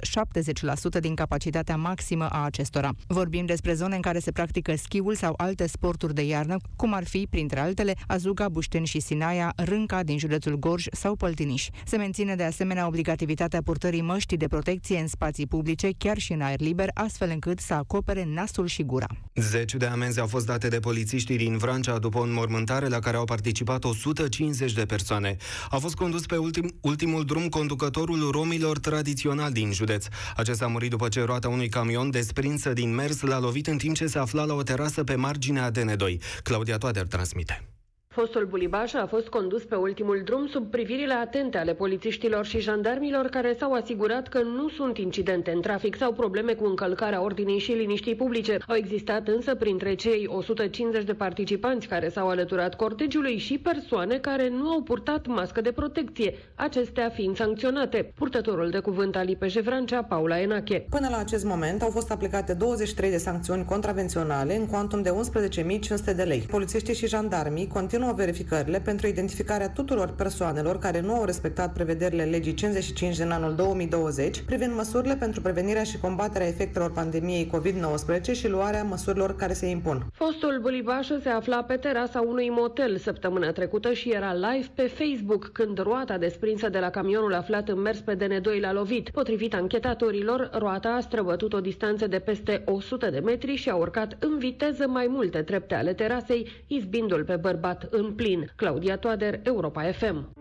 70% 0.97 0.99
din 0.99 1.15
capacitatea 1.15 1.75
maximă 1.75 2.27
a 2.29 2.45
acestora. 2.45 2.89
Vorbim 3.07 3.45
despre 3.45 3.73
zone 3.73 3.95
în 3.95 4.01
care 4.01 4.19
se 4.19 4.31
practică 4.31 4.75
schiul 4.75 5.15
sau 5.15 5.33
alte 5.37 5.67
sporturi 5.67 5.94
sporturi 5.95 6.25
de 6.25 6.31
iarnă, 6.31 6.57
cum 6.75 6.93
ar 6.93 7.05
fi, 7.07 7.27
printre 7.29 7.59
altele, 7.59 7.95
Azuga, 8.07 8.49
Bușteni 8.49 8.85
și 8.85 8.99
Sinaia, 8.99 9.53
Rânca 9.55 10.03
din 10.03 10.17
județul 10.17 10.59
Gorj 10.59 10.85
sau 10.91 11.15
Păltiniș. 11.15 11.67
Se 11.85 11.97
menține 11.97 12.35
de 12.35 12.43
asemenea 12.43 12.87
obligativitatea 12.87 13.61
purtării 13.61 14.01
măștii 14.01 14.37
de 14.37 14.47
protecție 14.47 14.99
în 14.99 15.07
spații 15.07 15.47
publice, 15.47 15.89
chiar 15.97 16.17
și 16.17 16.31
în 16.33 16.41
aer 16.41 16.59
liber, 16.59 16.89
astfel 16.93 17.29
încât 17.29 17.59
să 17.59 17.73
acopere 17.73 18.25
nasul 18.33 18.67
și 18.67 18.83
gura. 18.83 19.07
Zeci 19.35 19.73
de 19.73 19.85
amenzi 19.85 20.19
au 20.19 20.27
fost 20.27 20.45
date 20.45 20.67
de 20.67 20.79
polițiștii 20.79 21.37
din 21.37 21.57
Vrancea 21.57 21.97
după 21.97 22.17
o 22.17 22.21
înmormântare 22.21 22.87
la 22.87 22.99
care 22.99 23.17
au 23.17 23.25
participat 23.25 23.83
150 23.83 24.73
de 24.73 24.85
persoane. 24.85 25.35
A 25.69 25.77
fost 25.77 25.95
condus 25.95 26.25
pe 26.25 26.37
ultim, 26.37 26.75
ultimul 26.81 27.25
drum 27.25 27.47
conducătorul 27.49 28.29
romilor 28.31 28.79
tradițional 28.79 29.51
din 29.51 29.71
județ. 29.71 30.05
Acesta 30.35 30.65
a 30.65 30.67
murit 30.67 30.89
după 30.89 31.07
ce 31.07 31.23
roata 31.23 31.49
unui 31.49 31.69
camion 31.69 32.09
desprinsă 32.11 32.73
din 32.73 32.93
mers 32.93 33.21
l-a 33.21 33.39
lovit 33.39 33.67
în 33.67 33.77
timp 33.77 33.95
ce 33.95 34.07
se 34.07 34.19
afla 34.19 34.43
la 34.43 34.53
o 34.53 34.63
terasă 34.63 35.03
pe 35.03 35.15
marginea 35.15 35.71
DN 35.71 35.84
N2. 35.89 36.19
Claudia 36.43 36.79
Toader 36.79 37.07
transmite. 37.07 37.61
Fostul 38.15 38.45
bulibaș 38.45 38.93
a 38.93 39.05
fost 39.05 39.27
condus 39.27 39.63
pe 39.63 39.75
ultimul 39.75 40.21
drum 40.25 40.47
sub 40.47 40.69
privirile 40.71 41.13
atente 41.13 41.57
ale 41.57 41.73
polițiștilor 41.73 42.45
și 42.45 42.59
jandarmilor 42.59 43.25
care 43.25 43.55
s-au 43.59 43.71
asigurat 43.73 44.27
că 44.27 44.41
nu 44.41 44.69
sunt 44.69 44.97
incidente 44.97 45.51
în 45.51 45.61
trafic 45.61 45.95
sau 45.95 46.11
probleme 46.13 46.53
cu 46.53 46.65
încălcarea 46.65 47.21
ordinii 47.21 47.59
și 47.59 47.71
liniștii 47.71 48.15
publice. 48.15 48.57
Au 48.67 48.75
existat 48.75 49.27
însă 49.27 49.55
printre 49.55 49.95
cei 49.95 50.27
150 50.27 51.03
de 51.03 51.13
participanți 51.13 51.87
care 51.87 52.09
s-au 52.09 52.27
alăturat 52.27 52.75
cortegiului 52.75 53.37
și 53.37 53.57
persoane 53.57 54.17
care 54.17 54.49
nu 54.49 54.69
au 54.69 54.81
purtat 54.81 55.27
mască 55.27 55.61
de 55.61 55.71
protecție, 55.71 56.33
acestea 56.55 57.09
fiind 57.09 57.35
sancționate. 57.35 58.11
Purtătorul 58.15 58.69
de 58.69 58.79
cuvânt 58.79 59.15
al 59.15 59.29
IPJ 59.29 59.55
Vrancea, 59.55 60.03
Paula 60.03 60.39
Enache. 60.39 60.85
Până 60.89 61.07
la 61.11 61.17
acest 61.17 61.45
moment 61.45 61.81
au 61.81 61.89
fost 61.89 62.11
aplicate 62.11 62.53
23 62.53 63.09
de 63.09 63.17
sancțiuni 63.17 63.65
contravenționale 63.65 64.55
în 64.55 64.65
cuantum 64.67 65.01
de 65.01 65.09
11.500 65.09 66.15
de 66.15 66.23
lei. 66.23 66.45
Polițiștii 66.49 66.95
și 66.95 67.07
jandarmii 67.07 67.67
continuă 67.67 68.03
continuă 68.05 68.25
verificările 68.25 68.79
pentru 68.79 69.07
identificarea 69.07 69.69
tuturor 69.69 70.09
persoanelor 70.09 70.79
care 70.79 71.01
nu 71.01 71.13
au 71.13 71.23
respectat 71.25 71.73
prevederile 71.73 72.23
legii 72.23 72.53
55 72.53 73.17
din 73.17 73.31
anul 73.31 73.55
2020 73.55 74.41
privind 74.41 74.75
măsurile 74.75 75.15
pentru 75.15 75.41
prevenirea 75.41 75.83
și 75.83 75.99
combaterea 75.99 76.47
efectelor 76.47 76.91
pandemiei 76.91 77.51
COVID-19 77.55 78.31
și 78.31 78.49
luarea 78.49 78.83
măsurilor 78.83 79.35
care 79.35 79.53
se 79.53 79.65
impun. 79.65 80.05
Fostul 80.13 80.59
Bulibașă 80.61 81.19
se 81.23 81.29
afla 81.29 81.63
pe 81.63 81.75
terasa 81.75 82.21
unui 82.21 82.49
motel 82.49 82.97
săptămâna 82.97 83.51
trecută 83.51 83.93
și 83.93 84.11
era 84.11 84.33
live 84.33 84.67
pe 84.75 84.87
Facebook 84.87 85.49
când 85.53 85.79
roata 85.79 86.17
desprinsă 86.17 86.69
de 86.69 86.79
la 86.79 86.89
camionul 86.89 87.33
aflat 87.33 87.69
în 87.69 87.79
mers 87.79 87.99
pe 87.99 88.15
DN2 88.15 88.59
l-a 88.61 88.73
lovit. 88.73 89.09
Potrivit 89.09 89.53
anchetatorilor, 89.53 90.49
roata 90.53 90.89
a 90.89 90.99
străbătut 90.99 91.53
o 91.53 91.59
distanță 91.59 92.07
de 92.07 92.19
peste 92.19 92.61
100 92.65 93.09
de 93.09 93.19
metri 93.19 93.55
și 93.55 93.69
a 93.69 93.75
urcat 93.75 94.17
în 94.19 94.37
viteză 94.37 94.87
mai 94.87 95.07
multe 95.09 95.41
trepte 95.41 95.75
ale 95.75 95.93
terasei, 95.93 96.47
izbindu-l 96.67 97.23
pe 97.23 97.35
bărbat 97.35 97.87
în 97.97 98.13
plin. 98.13 98.51
Claudia 98.55 98.97
Toader, 98.97 99.39
Europa 99.43 99.91
FM. 99.91 100.33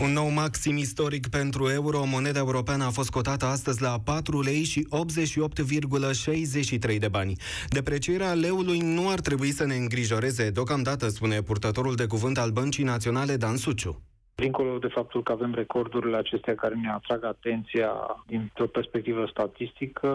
Un 0.00 0.12
nou 0.12 0.28
maxim 0.28 0.76
istoric 0.76 1.28
pentru 1.28 1.70
euro, 1.70 2.04
moneda 2.04 2.38
europeană 2.38 2.84
a 2.84 2.90
fost 2.90 3.10
cotată 3.10 3.44
astăzi 3.44 3.82
la 3.82 4.00
4 4.04 4.42
lei 4.42 4.62
și 4.62 4.88
88,63 6.88 6.98
de 6.98 7.08
bani. 7.08 7.36
Deprecierea 7.68 8.32
leului 8.32 8.78
nu 8.78 9.08
ar 9.08 9.20
trebui 9.20 9.52
să 9.52 9.64
ne 9.64 9.74
îngrijoreze 9.74 10.50
deocamdată, 10.50 11.08
spune 11.08 11.42
purtătorul 11.42 11.94
de 11.94 12.06
cuvânt 12.06 12.38
al 12.38 12.50
Băncii 12.50 12.84
Naționale 12.84 13.36
Dan 13.36 13.56
Suciu. 13.56 14.02
Dincolo 14.42 14.78
de 14.78 14.88
faptul 14.88 15.22
că 15.22 15.32
avem 15.32 15.54
recordurile 15.54 16.16
acestea 16.16 16.54
care 16.54 16.74
ne 16.74 16.90
atrag 16.90 17.24
atenția 17.24 17.92
dintr-o 18.26 18.66
perspectivă 18.66 19.26
statistică, 19.30 20.10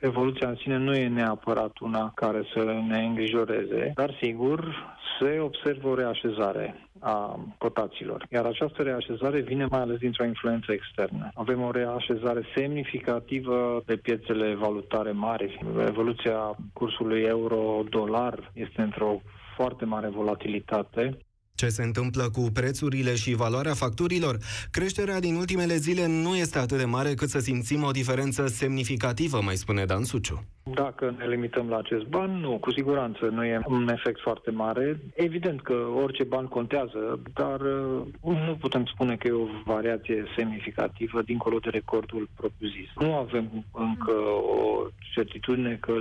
evoluția 0.00 0.48
în 0.48 0.56
sine 0.56 0.76
nu 0.76 0.94
e 0.94 1.08
neapărat 1.08 1.78
una 1.78 2.12
care 2.14 2.42
să 2.54 2.62
ne 2.88 3.04
îngrijoreze, 3.04 3.92
dar 3.94 4.18
sigur 4.22 4.74
se 5.20 5.38
observă 5.38 5.88
o 5.88 5.94
reașezare 5.94 6.88
a 6.98 7.38
cotaților. 7.58 8.26
Iar 8.30 8.44
această 8.44 8.82
reașezare 8.82 9.40
vine 9.40 9.66
mai 9.70 9.80
ales 9.80 9.98
dintr-o 9.98 10.24
influență 10.24 10.72
externă. 10.72 11.28
Avem 11.34 11.62
o 11.62 11.70
reașezare 11.70 12.42
semnificativă 12.54 13.82
pe 13.86 13.96
piețele 13.96 14.54
valutare 14.54 15.10
mari. 15.10 15.58
Evoluția 15.86 16.56
cursului 16.72 17.22
euro-dolar 17.22 18.50
este 18.54 18.82
într-o 18.82 19.20
foarte 19.56 19.84
mare 19.84 20.08
volatilitate. 20.08 21.18
Ce 21.56 21.68
se 21.68 21.82
întâmplă 21.82 22.30
cu 22.30 22.40
prețurile 22.52 23.14
și 23.14 23.34
valoarea 23.34 23.74
facturilor? 23.74 24.36
Creșterea 24.70 25.20
din 25.20 25.34
ultimele 25.34 25.76
zile 25.76 26.06
nu 26.06 26.36
este 26.36 26.58
atât 26.58 26.78
de 26.78 26.84
mare 26.84 27.14
cât 27.14 27.28
să 27.28 27.38
simțim 27.38 27.82
o 27.82 27.90
diferență 27.90 28.46
semnificativă, 28.46 29.40
mai 29.40 29.54
spune 29.54 29.84
Dan 29.84 30.04
Suciu. 30.04 30.44
Dacă 30.74 31.14
ne 31.18 31.26
limităm 31.26 31.68
la 31.68 31.76
acest 31.76 32.04
ban, 32.04 32.30
nu, 32.30 32.58
cu 32.58 32.70
siguranță 32.72 33.24
nu 33.26 33.44
e 33.44 33.60
un 33.66 33.88
efect 33.88 34.20
foarte 34.20 34.50
mare. 34.50 35.00
Evident 35.14 35.62
că 35.62 35.72
orice 36.02 36.24
ban 36.24 36.46
contează, 36.46 37.20
dar 37.34 37.60
uh, 37.60 38.02
nu 38.46 38.56
putem 38.60 38.84
spune 38.84 39.16
că 39.16 39.28
e 39.28 39.32
o 39.32 39.46
variație 39.64 40.24
semnificativă 40.36 41.22
dincolo 41.22 41.58
de 41.58 41.68
recordul 41.70 42.28
propriu-zis. 42.36 42.88
Nu 42.96 43.14
avem 43.14 43.64
încă 43.72 44.12
o 44.56 44.86
certitudine 45.14 45.78
că 45.80 45.92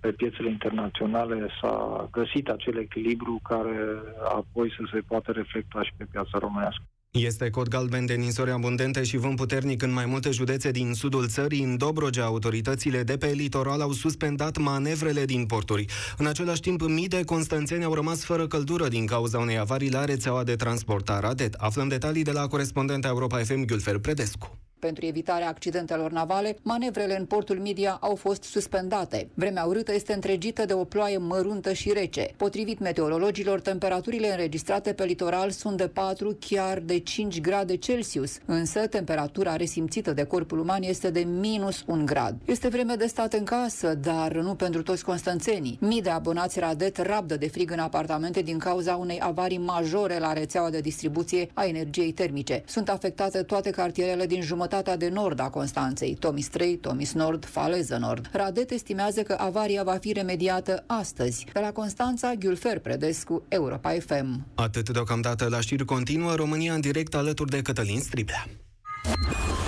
pe 0.00 0.12
piețele 0.12 0.48
internaționale 0.48 1.46
s-a 1.60 2.08
găsit 2.12 2.48
acel 2.48 2.76
echilibru 2.76 3.40
care 3.42 3.76
apoi 4.24 4.70
să 4.76 4.82
se 4.92 4.99
poată 5.00 5.30
reflecta 5.30 5.82
și 5.82 5.92
pe 5.96 6.04
piața 6.10 6.38
românească. 6.38 6.82
Este 7.10 7.50
cod 7.50 7.68
galben 7.68 8.06
de 8.06 8.14
ninsori 8.14 8.50
abundente 8.50 9.02
și 9.02 9.16
vânt 9.16 9.36
puternic 9.36 9.82
în 9.82 9.92
mai 9.92 10.06
multe 10.06 10.30
județe 10.30 10.70
din 10.70 10.92
sudul 10.94 11.28
țării. 11.28 11.62
În 11.62 11.76
Dobrogea, 11.76 12.24
autoritățile 12.24 13.02
de 13.02 13.16
pe 13.16 13.26
litoral 13.26 13.80
au 13.80 13.92
suspendat 13.92 14.56
manevrele 14.58 15.24
din 15.24 15.46
porturi. 15.46 15.84
În 16.18 16.26
același 16.26 16.60
timp, 16.60 16.82
mii 16.82 17.08
de 17.08 17.24
constanțeni 17.24 17.84
au 17.84 17.94
rămas 17.94 18.24
fără 18.24 18.46
căldură 18.46 18.88
din 18.88 19.06
cauza 19.06 19.38
unei 19.38 19.58
avarii 19.58 19.90
la 19.90 20.04
rețeaua 20.04 20.44
de 20.44 20.54
transport 20.54 21.10
Aradet. 21.10 21.54
Aflăm 21.54 21.88
detalii 21.88 22.22
de 22.22 22.32
la 22.32 22.46
corespondenta 22.46 23.08
Europa 23.08 23.38
FM, 23.38 23.64
Gülfer 23.64 24.00
Predescu. 24.00 24.58
Pentru 24.80 25.06
evitarea 25.06 25.48
accidentelor 25.48 26.10
navale, 26.10 26.56
manevrele 26.62 27.18
în 27.18 27.24
portul 27.24 27.58
Midia 27.58 27.98
au 28.00 28.14
fost 28.14 28.42
suspendate. 28.42 29.28
Vremea 29.34 29.64
urâtă 29.64 29.94
este 29.94 30.12
întregită 30.12 30.64
de 30.64 30.72
o 30.72 30.84
ploaie 30.84 31.18
măruntă 31.18 31.72
și 31.72 31.92
rece. 31.92 32.30
Potrivit 32.36 32.78
meteorologilor, 32.78 33.60
temperaturile 33.60 34.30
înregistrate 34.30 34.92
pe 34.92 35.04
litoral 35.04 35.50
sunt 35.50 35.76
de 35.76 35.88
4, 35.88 36.36
chiar 36.40 36.78
de 36.78 36.98
5 36.98 37.40
grade 37.40 37.76
Celsius, 37.76 38.38
însă 38.44 38.86
temperatura 38.86 39.56
resimțită 39.56 40.12
de 40.12 40.24
corpul 40.24 40.58
uman 40.58 40.82
este 40.82 41.10
de 41.10 41.20
minus 41.20 41.84
1 41.86 42.04
grad. 42.04 42.36
Este 42.44 42.68
vreme 42.68 42.94
de 42.94 43.06
stat 43.06 43.32
în 43.32 43.44
casă, 43.44 43.94
dar 43.94 44.32
nu 44.32 44.54
pentru 44.54 44.82
toți 44.82 45.04
constanțenii. 45.04 45.78
Mii 45.80 46.02
de 46.02 46.10
abonați 46.10 46.58
Radet 46.58 46.96
rabdă 46.96 47.36
de 47.36 47.48
frig 47.48 47.70
în 47.70 47.78
apartamente 47.78 48.42
din 48.42 48.58
cauza 48.58 48.96
unei 48.96 49.18
avarii 49.22 49.58
majore 49.58 50.18
la 50.18 50.32
rețeaua 50.32 50.70
de 50.70 50.80
distribuție 50.80 51.48
a 51.54 51.64
energiei 51.64 52.12
termice. 52.12 52.62
Sunt 52.66 52.88
afectate 52.88 53.42
toate 53.42 53.70
cartierele 53.70 54.26
din 54.26 54.42
jumătatea 54.70 55.08
de 55.08 55.14
nord 55.14 55.40
a 55.40 55.48
Constanței, 55.48 56.14
Tomis 56.14 56.48
3, 56.48 56.76
Tomis 56.76 57.12
Nord, 57.12 57.44
Faleză 57.44 57.96
Nord. 57.96 58.28
Radet 58.32 58.70
estimează 58.70 59.22
că 59.22 59.36
avaria 59.38 59.82
va 59.82 59.96
fi 60.00 60.12
remediată 60.12 60.84
astăzi. 60.86 61.46
De 61.52 61.60
la 61.60 61.72
Constanța, 61.72 62.32
Ghiulfer 62.38 62.78
Predescu, 62.78 63.42
Europa 63.48 63.90
FM. 63.90 64.46
Atât 64.54 64.90
deocamdată 64.90 65.46
la 65.48 65.60
știri 65.60 65.84
continuă, 65.84 66.34
România 66.34 66.74
în 66.74 66.80
direct 66.80 67.14
alături 67.14 67.50
de 67.50 67.62
Cătălin 67.62 68.00
Striblea. 68.00 68.46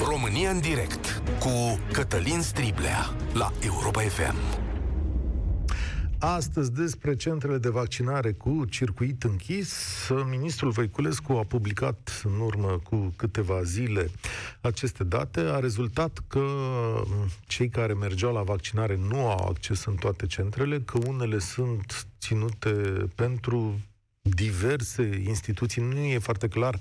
România 0.09 0.51
în 0.51 0.61
direct 0.61 1.23
cu 1.39 1.79
Cătălin 1.93 2.41
Striblea 2.41 3.11
la 3.35 3.53
Europa 3.65 4.01
FM. 4.01 4.72
Astăzi, 6.25 6.73
despre 6.73 7.17
centrele 7.17 7.59
de 7.59 7.69
vaccinare 7.69 8.33
cu 8.33 8.65
circuit 8.65 9.23
închis, 9.23 9.73
ministrul 10.31 10.71
Voiculescu 10.71 11.33
a 11.33 11.45
publicat 11.45 12.23
în 12.25 12.41
urmă 12.41 12.81
cu 12.83 13.13
câteva 13.17 13.63
zile 13.63 14.11
aceste 14.61 15.05
date. 15.05 15.41
A 15.41 15.59
rezultat 15.59 16.23
că 16.29 16.45
cei 17.47 17.69
care 17.69 17.93
mergeau 17.93 18.33
la 18.33 18.43
vaccinare 18.43 18.97
nu 19.09 19.29
au 19.29 19.49
acces 19.49 19.85
în 19.85 19.95
toate 19.95 20.27
centrele, 20.27 20.81
că 20.81 20.99
unele 21.07 21.39
sunt 21.39 22.07
ținute 22.21 22.71
pentru 23.15 23.81
diverse 24.21 25.23
instituții, 25.27 25.83
nu 25.83 25.99
e 25.99 26.19
foarte 26.19 26.49
clar 26.49 26.79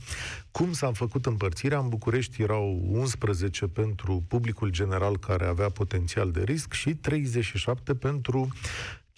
cum 0.51 0.71
s-a 0.71 0.91
făcut 0.91 1.25
împărțirea. 1.25 1.79
În 1.79 1.89
București 1.89 2.41
erau 2.41 2.81
11 2.87 3.67
pentru 3.67 4.23
publicul 4.27 4.69
general 4.69 5.17
care 5.17 5.45
avea 5.45 5.69
potențial 5.69 6.31
de 6.31 6.43
risc 6.43 6.73
și 6.73 6.95
37 6.95 7.95
pentru 7.95 8.49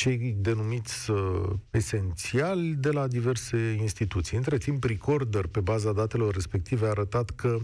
cei 0.03 0.35
denumiți 0.37 1.11
uh, 1.11 1.49
esențiali 1.71 2.75
de 2.79 2.89
la 2.89 3.07
diverse 3.07 3.77
instituții. 3.81 4.37
Între 4.37 4.57
timp, 4.57 4.83
Recorder, 4.83 5.47
pe 5.47 5.59
baza 5.59 5.93
datelor 5.93 6.33
respective, 6.33 6.85
a 6.85 6.89
arătat 6.89 7.29
că 7.29 7.57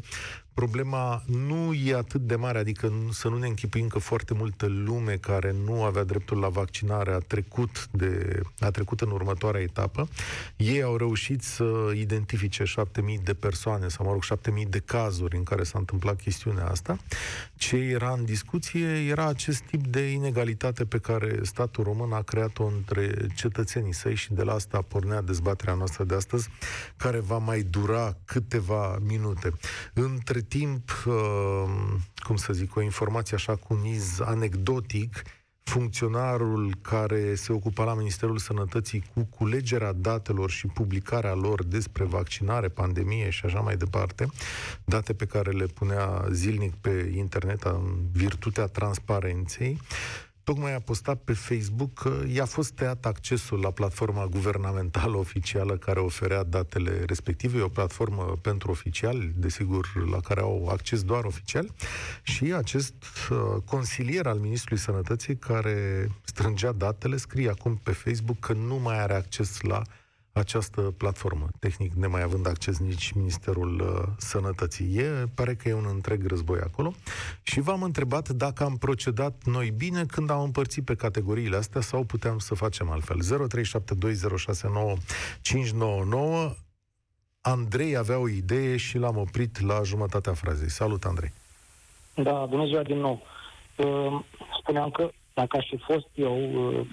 problema 0.60 1.24
nu 1.26 1.74
e 1.74 1.96
atât 1.96 2.22
de 2.22 2.36
mare, 2.36 2.58
adică 2.58 2.94
să 3.12 3.28
nu 3.28 3.38
ne 3.38 3.48
închipuim 3.48 3.88
că 3.88 4.00
foarte 4.00 4.34
multă 4.34 4.66
lume 4.66 5.14
care 5.14 5.56
nu 5.66 5.84
avea 5.84 6.04
dreptul 6.04 6.38
la 6.40 6.50
vaccinare 6.50 7.12
a 7.12 7.18
trecut, 7.18 7.88
de, 7.92 8.42
a 8.60 8.72
trecut 8.72 9.02
în 9.02 9.12
următoarea 9.12 9.62
etapă. 9.62 10.08
Ei 10.56 10.82
au 10.82 10.98
reușit 10.98 11.42
să 11.42 11.92
identifice 11.96 12.64
7.000 12.64 13.24
de 13.24 13.34
persoane, 13.34 13.88
sau 13.88 14.06
mă 14.06 14.12
rog, 14.12 14.24
7.000 14.64 14.70
de 14.70 14.80
cazuri 14.80 15.36
în 15.36 15.44
care 15.44 15.64
s-a 15.64 15.78
întâmplat 15.80 16.22
chestiunea 16.22 16.66
asta. 16.66 16.98
Ce 17.56 17.76
era 17.76 18.12
în 18.12 18.26
discuție 18.26 18.88
era 19.10 19.26
acest 19.26 19.62
tip 19.62 19.88
de 19.88 20.12
inegalitate 20.12 20.86
pe 20.86 20.98
care 20.98 21.40
statul 21.42 21.84
român 21.84 22.12
a 22.12 22.22
creat-o 22.22 22.64
între 22.64 23.28
cetățenii 23.36 23.94
săi 23.94 24.16
și 24.16 24.34
de 24.34 24.44
la 24.44 24.54
asta 24.54 24.82
pornea 24.82 25.22
dezbaterea 25.22 25.74
noastră 25.74 26.04
de 26.04 26.16
astăzi, 26.16 26.50
care 26.98 27.20
va 27.20 27.38
mai 27.38 27.62
dura 27.62 28.18
câteva 28.26 28.98
minute. 29.06 29.52
Între 29.94 30.42
timp, 30.50 31.04
uh, 31.08 31.14
cum 32.26 32.36
să 32.36 32.54
zic, 32.54 32.76
o 32.76 32.82
informație 32.82 33.36
așa 33.36 33.56
cu 33.56 33.74
niz 33.74 34.20
anecdotic, 34.20 35.22
funcționarul 35.64 36.76
care 36.82 37.36
se 37.36 37.52
ocupa 37.52 37.84
la 37.84 37.94
Ministerul 37.94 38.38
Sănătății 38.38 39.04
cu 39.14 39.24
culegerea 39.24 39.94
datelor 39.94 40.50
și 40.50 40.68
publicarea 40.68 41.34
lor 41.34 41.64
despre 41.64 42.04
vaccinare, 42.04 42.68
pandemie 42.68 43.30
și 43.30 43.46
așa 43.46 43.60
mai 43.60 43.76
departe, 43.78 44.28
date 44.86 45.14
pe 45.14 45.26
care 45.26 45.52
le 45.52 45.66
punea 45.66 46.26
zilnic 46.32 46.74
pe 46.74 47.14
internet 47.16 47.64
în 47.64 47.96
virtutea 48.12 48.66
transparenței, 48.66 49.80
tocmai 50.50 50.74
a 50.76 50.80
postat 50.80 51.22
pe 51.24 51.34
Facebook 51.34 51.94
că 51.94 52.24
i-a 52.28 52.46
fost 52.46 52.72
tăiat 52.72 53.06
accesul 53.06 53.60
la 53.60 53.72
platforma 53.72 54.26
guvernamentală 54.26 55.18
oficială 55.18 55.78
care 55.78 56.00
oferea 56.00 56.44
datele 56.44 57.04
respective, 57.06 57.58
e 57.58 57.62
o 57.62 57.68
platformă 57.68 58.38
pentru 58.42 58.72
oficiali, 58.72 59.34
desigur, 59.36 59.88
la 60.12 60.20
care 60.20 60.42
au 60.42 60.68
acces 60.72 61.04
doar 61.04 61.24
oficiali, 61.24 61.72
și 62.24 62.54
acest 62.54 62.94
uh, 63.30 63.62
consilier 63.66 64.28
al 64.28 64.38
Ministrului 64.38 64.84
Sănătății 64.84 65.38
care 65.38 66.10
strângea 66.24 66.72
datele 66.72 67.18
scrie 67.18 67.50
acum 67.50 67.76
pe 67.84 67.92
Facebook 67.92 68.40
că 68.40 68.54
nu 68.54 68.76
mai 68.76 69.02
are 69.02 69.14
acces 69.14 69.62
la 69.62 69.82
această 70.40 70.82
platformă, 70.82 71.48
tehnic 71.60 71.94
nemai 71.94 72.22
având 72.22 72.48
acces 72.48 72.80
nici 72.80 73.12
Ministerul 73.12 73.80
uh, 73.80 74.04
Sănătății. 74.18 74.98
E, 74.98 75.26
pare 75.36 75.56
că 75.56 75.70
e 75.70 75.74
un 75.74 75.88
întreg 75.90 76.28
război 76.28 76.60
acolo 76.60 76.94
și 77.42 77.60
v-am 77.60 77.84
întrebat 77.84 78.30
dacă 78.30 78.64
am 78.64 78.78
procedat 78.78 79.44
noi 79.46 79.72
bine 79.78 80.06
când 80.06 80.30
am 80.30 80.42
împărțit 80.42 80.86
pe 80.86 80.96
categoriile 80.96 81.56
astea 81.56 81.82
sau 81.82 82.04
puteam 82.04 82.38
să 82.38 82.56
facem 82.56 82.90
altfel. 82.90 83.18
0372069599 86.52 86.56
Andrei 87.42 87.96
avea 87.96 88.20
o 88.20 88.30
idee 88.30 88.78
și 88.78 88.98
l-am 88.98 89.18
oprit 89.18 89.62
la 89.62 89.82
jumătatea 89.84 90.34
frazei. 90.34 90.70
Salut, 90.70 91.06
Andrei! 91.06 91.32
Da, 92.16 92.46
bună 92.46 92.66
ziua 92.66 92.84
din 92.84 92.98
nou. 92.98 93.22
Uh, 93.76 94.20
spuneam 94.60 94.90
că 94.90 95.10
dacă 95.34 95.58
aș 95.58 95.68
fi 95.70 95.78
fost 95.78 96.08
eu 96.14 96.68
uh, 96.68 96.88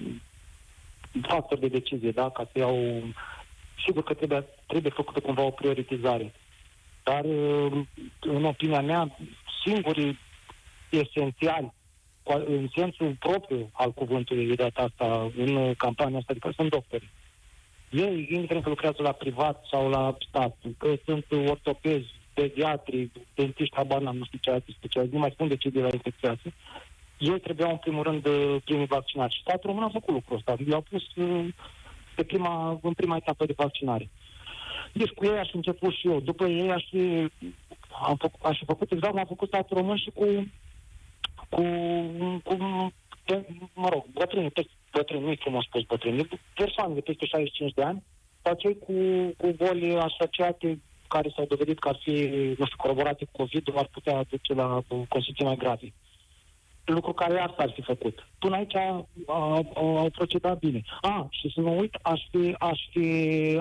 factor 1.21 1.57
de 1.57 1.67
decizie, 1.67 2.11
da, 2.11 2.29
ca 2.29 2.49
să 2.51 2.59
iau 2.59 3.03
sigur 3.85 4.03
că 4.03 4.13
trebuie, 4.13 4.45
trebuie 4.65 4.91
făcută 4.95 5.19
cumva 5.19 5.41
o 5.41 5.49
prioritizare. 5.49 6.33
Dar, 7.03 7.23
uh, 7.25 7.85
în 8.19 8.43
opinia 8.43 8.81
mea, 8.81 9.17
singurii 9.65 10.19
esențiali, 10.89 11.73
în 12.45 12.67
sensul 12.75 13.15
propriu 13.19 13.69
al 13.73 13.91
cuvântului 13.91 14.47
de 14.47 14.53
data 14.55 14.81
asta, 14.81 15.31
în 15.37 15.73
campania 15.73 16.17
asta, 16.17 16.31
adică 16.31 16.51
sunt 16.55 16.69
doctori. 16.69 17.09
Ei, 17.89 18.27
indiferent 18.29 18.63
că 18.63 18.69
lucrează 18.69 19.01
la 19.01 19.11
privat 19.11 19.65
sau 19.71 19.89
la 19.89 20.17
stat, 20.27 20.57
că 20.77 20.93
sunt 21.05 21.25
ortopezi, 21.47 22.07
pediatri, 22.33 23.11
dentiști, 23.35 23.75
habar 23.75 24.01
nu 24.01 24.25
știu 24.25 24.39
ce 24.41 24.51
alte 24.51 24.71
specializații, 24.77 25.17
nu 25.17 25.21
mai 25.21 25.31
spun 25.33 25.47
de 25.47 25.55
ce 25.57 25.69
de 25.69 25.81
la 25.81 25.89
infecțioase, 25.91 26.53
ei 27.17 27.39
trebuiau 27.39 27.71
în 27.71 27.77
primul 27.77 28.03
rând 28.03 28.21
primii 28.63 28.85
vaccinați. 28.85 29.35
Și 29.35 29.41
statul 29.41 29.69
român 29.69 29.83
a 29.83 29.89
făcut 29.89 30.13
lucrul 30.13 30.37
ăsta. 30.37 30.55
I-au 30.69 30.81
pus 30.81 31.15
uh, 31.15 31.45
pe 32.17 32.23
prima, 32.23 32.79
în 32.81 32.93
prima 32.93 33.15
etapă 33.15 33.45
de 33.45 33.53
vaccinare. 33.57 34.09
Deci 34.93 35.09
cu 35.09 35.25
ei 35.25 35.37
aș 35.37 35.53
început 35.53 35.93
și 35.93 36.07
eu. 36.07 36.19
După 36.19 36.45
ei 36.45 36.71
aș 36.71 36.83
fi, 36.89 37.01
am 38.07 38.15
făcut, 38.15 38.41
aș 38.43 38.57
fi 38.57 38.65
făcut 38.65 38.91
exact 38.91 39.11
cum 39.11 39.19
am 39.19 39.33
făcut 39.33 39.47
statul 39.47 39.77
român 39.77 39.97
și 39.97 40.11
cu, 40.13 40.25
cu, 41.49 41.61
cu 42.43 42.55
pe, 43.25 43.45
mă 43.73 43.89
rog, 43.89 44.05
bătrânii, 44.13 44.51
bătrâni, 44.91 45.23
nu-i 45.23 45.43
frumos 45.43 45.63
spus 45.65 45.83
bătrâni, 45.83 46.27
persoane 46.55 46.93
de 46.93 47.01
peste 47.01 47.25
65 47.25 47.73
de 47.73 47.83
ani, 47.83 48.03
sau 48.43 48.53
cei 48.53 48.77
cu, 48.77 48.93
cu 49.37 49.47
boli 49.57 49.97
asociate 49.97 50.79
care 51.07 51.33
s-au 51.35 51.45
dovedit 51.45 51.79
că 51.79 51.87
ar 51.87 51.99
fi, 52.03 52.11
nu 52.57 52.65
știu, 52.65 52.77
coroborate 52.77 53.25
cu 53.25 53.37
COVID, 53.37 53.63
ar 53.75 53.89
putea 53.91 54.23
duce 54.29 54.53
la 54.53 54.81
consecințe 55.09 55.43
mai 55.43 55.55
grave 55.55 55.93
lucru 56.93 57.13
care 57.13 57.39
asta 57.39 57.63
ar 57.63 57.71
fi 57.71 57.81
făcut. 57.81 58.27
Până 58.39 58.55
aici 58.55 58.75
au, 58.75 59.07
au 59.73 60.09
procedat 60.11 60.59
bine. 60.59 60.81
A, 61.01 61.27
și 61.29 61.51
să 61.53 61.59
nu 61.59 61.77
uit, 61.77 61.97
aș 62.01 62.21
fi, 62.31 62.55
aș 62.59 62.79
fi 62.91 63.07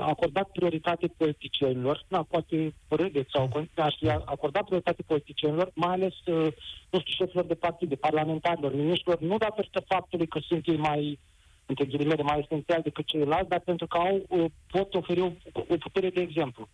acordat 0.00 0.48
prioritate 0.50 1.06
politicienilor, 1.16 2.04
da, 2.08 2.22
poate 2.22 2.74
râdeți 2.88 3.30
sau 3.30 3.66
aș 3.74 3.94
fi 3.98 4.08
acordat 4.08 4.64
prioritate 4.64 5.02
politicienilor, 5.06 5.70
mai 5.74 5.92
ales, 5.92 6.14
uh, 6.26 6.52
nu 6.90 6.98
știu, 7.00 7.24
șefilor 7.24 7.44
de 7.44 7.54
partide, 7.54 7.94
parlamentarilor, 7.94 8.74
miniștrilor, 8.74 9.20
nu 9.20 9.36
datorită 9.36 9.80
faptului 9.86 10.26
că 10.26 10.38
sunt 10.38 10.66
ei 10.66 10.76
mai 10.76 11.18
între 11.66 11.84
ghilimele 11.84 12.22
mai 12.22 12.38
esențial 12.38 12.80
decât 12.82 13.06
ceilalți, 13.06 13.48
dar 13.48 13.60
pentru 13.60 13.86
că 13.86 13.98
au, 13.98 14.24
uh, 14.28 14.44
pot 14.70 14.94
oferi 14.94 15.20
o, 15.20 15.30
o 15.52 15.76
putere 15.76 16.10
de 16.10 16.20
exemplu. 16.20 16.68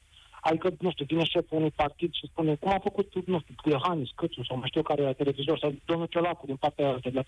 Adică, 0.45 0.70
nu 0.80 0.90
știu, 0.90 1.05
vine 1.05 1.24
șeful 1.24 1.59
unui 1.59 1.70
partid 1.70 2.12
și 2.12 2.26
spune, 2.26 2.55
cum 2.55 2.72
a 2.72 2.78
făcut, 2.78 3.26
nu 3.26 3.40
știu, 3.40 3.70
Iohannis, 3.70 4.11
Câțu 4.14 4.45
sau 4.45 4.57
mai 4.57 4.68
știu 4.68 4.82
care 4.82 5.03
era 5.03 5.12
televizor, 5.12 5.59
sau 5.59 5.74
domnul 5.84 6.07
Ciolacu 6.07 6.47
din 6.47 6.57
partea 6.57 6.99
de 7.03 7.22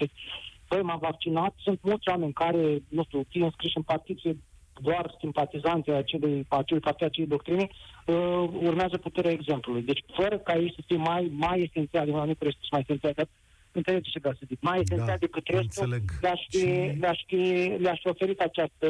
Păi, 0.68 0.82
m-am 0.82 0.98
vaccinat, 0.98 1.54
sunt 1.56 1.78
mulți 1.82 2.08
oameni 2.08 2.32
care, 2.32 2.82
nu 2.88 3.02
știu, 3.02 3.24
fie 3.28 3.44
înscriși 3.44 3.76
în 3.76 3.82
partid, 3.82 4.20
fie 4.20 4.36
doar 4.80 5.14
simpatizanții 5.20 5.92
acelei, 5.92 6.44
acelui 6.48 6.82
partid, 6.82 7.04
acelei 7.04 7.28
doctrine, 7.28 7.68
uh, 8.06 8.48
urmează 8.62 8.96
puterea 8.98 9.30
exemplului. 9.30 9.82
Deci, 9.82 10.04
fără 10.14 10.38
ca 10.38 10.54
ei 10.54 10.72
să 10.74 10.82
fie 10.86 10.96
mai, 10.96 11.32
mai 11.32 11.62
esențiali, 11.62 12.10
nu 12.10 12.16
nu 12.16 12.24
trebuie 12.24 12.56
să 12.60 12.68
mai 12.70 12.80
esențiali, 12.80 13.14
dar 13.14 13.28
înțelegeți 13.72 14.10
ce 14.10 14.18
vreau 14.18 14.34
să 14.34 14.44
zic, 14.46 14.58
mai 14.60 14.80
esențial 14.80 15.06
da, 15.06 15.26
decât 15.26 15.46
restul, 15.46 15.88
le-aș 16.20 16.40
fi, 16.48 16.64
le-aș, 17.00 17.20
fi, 17.26 17.36
le-aș 17.78 18.00
fi 18.00 18.08
oferit 18.08 18.40
această 18.40 18.88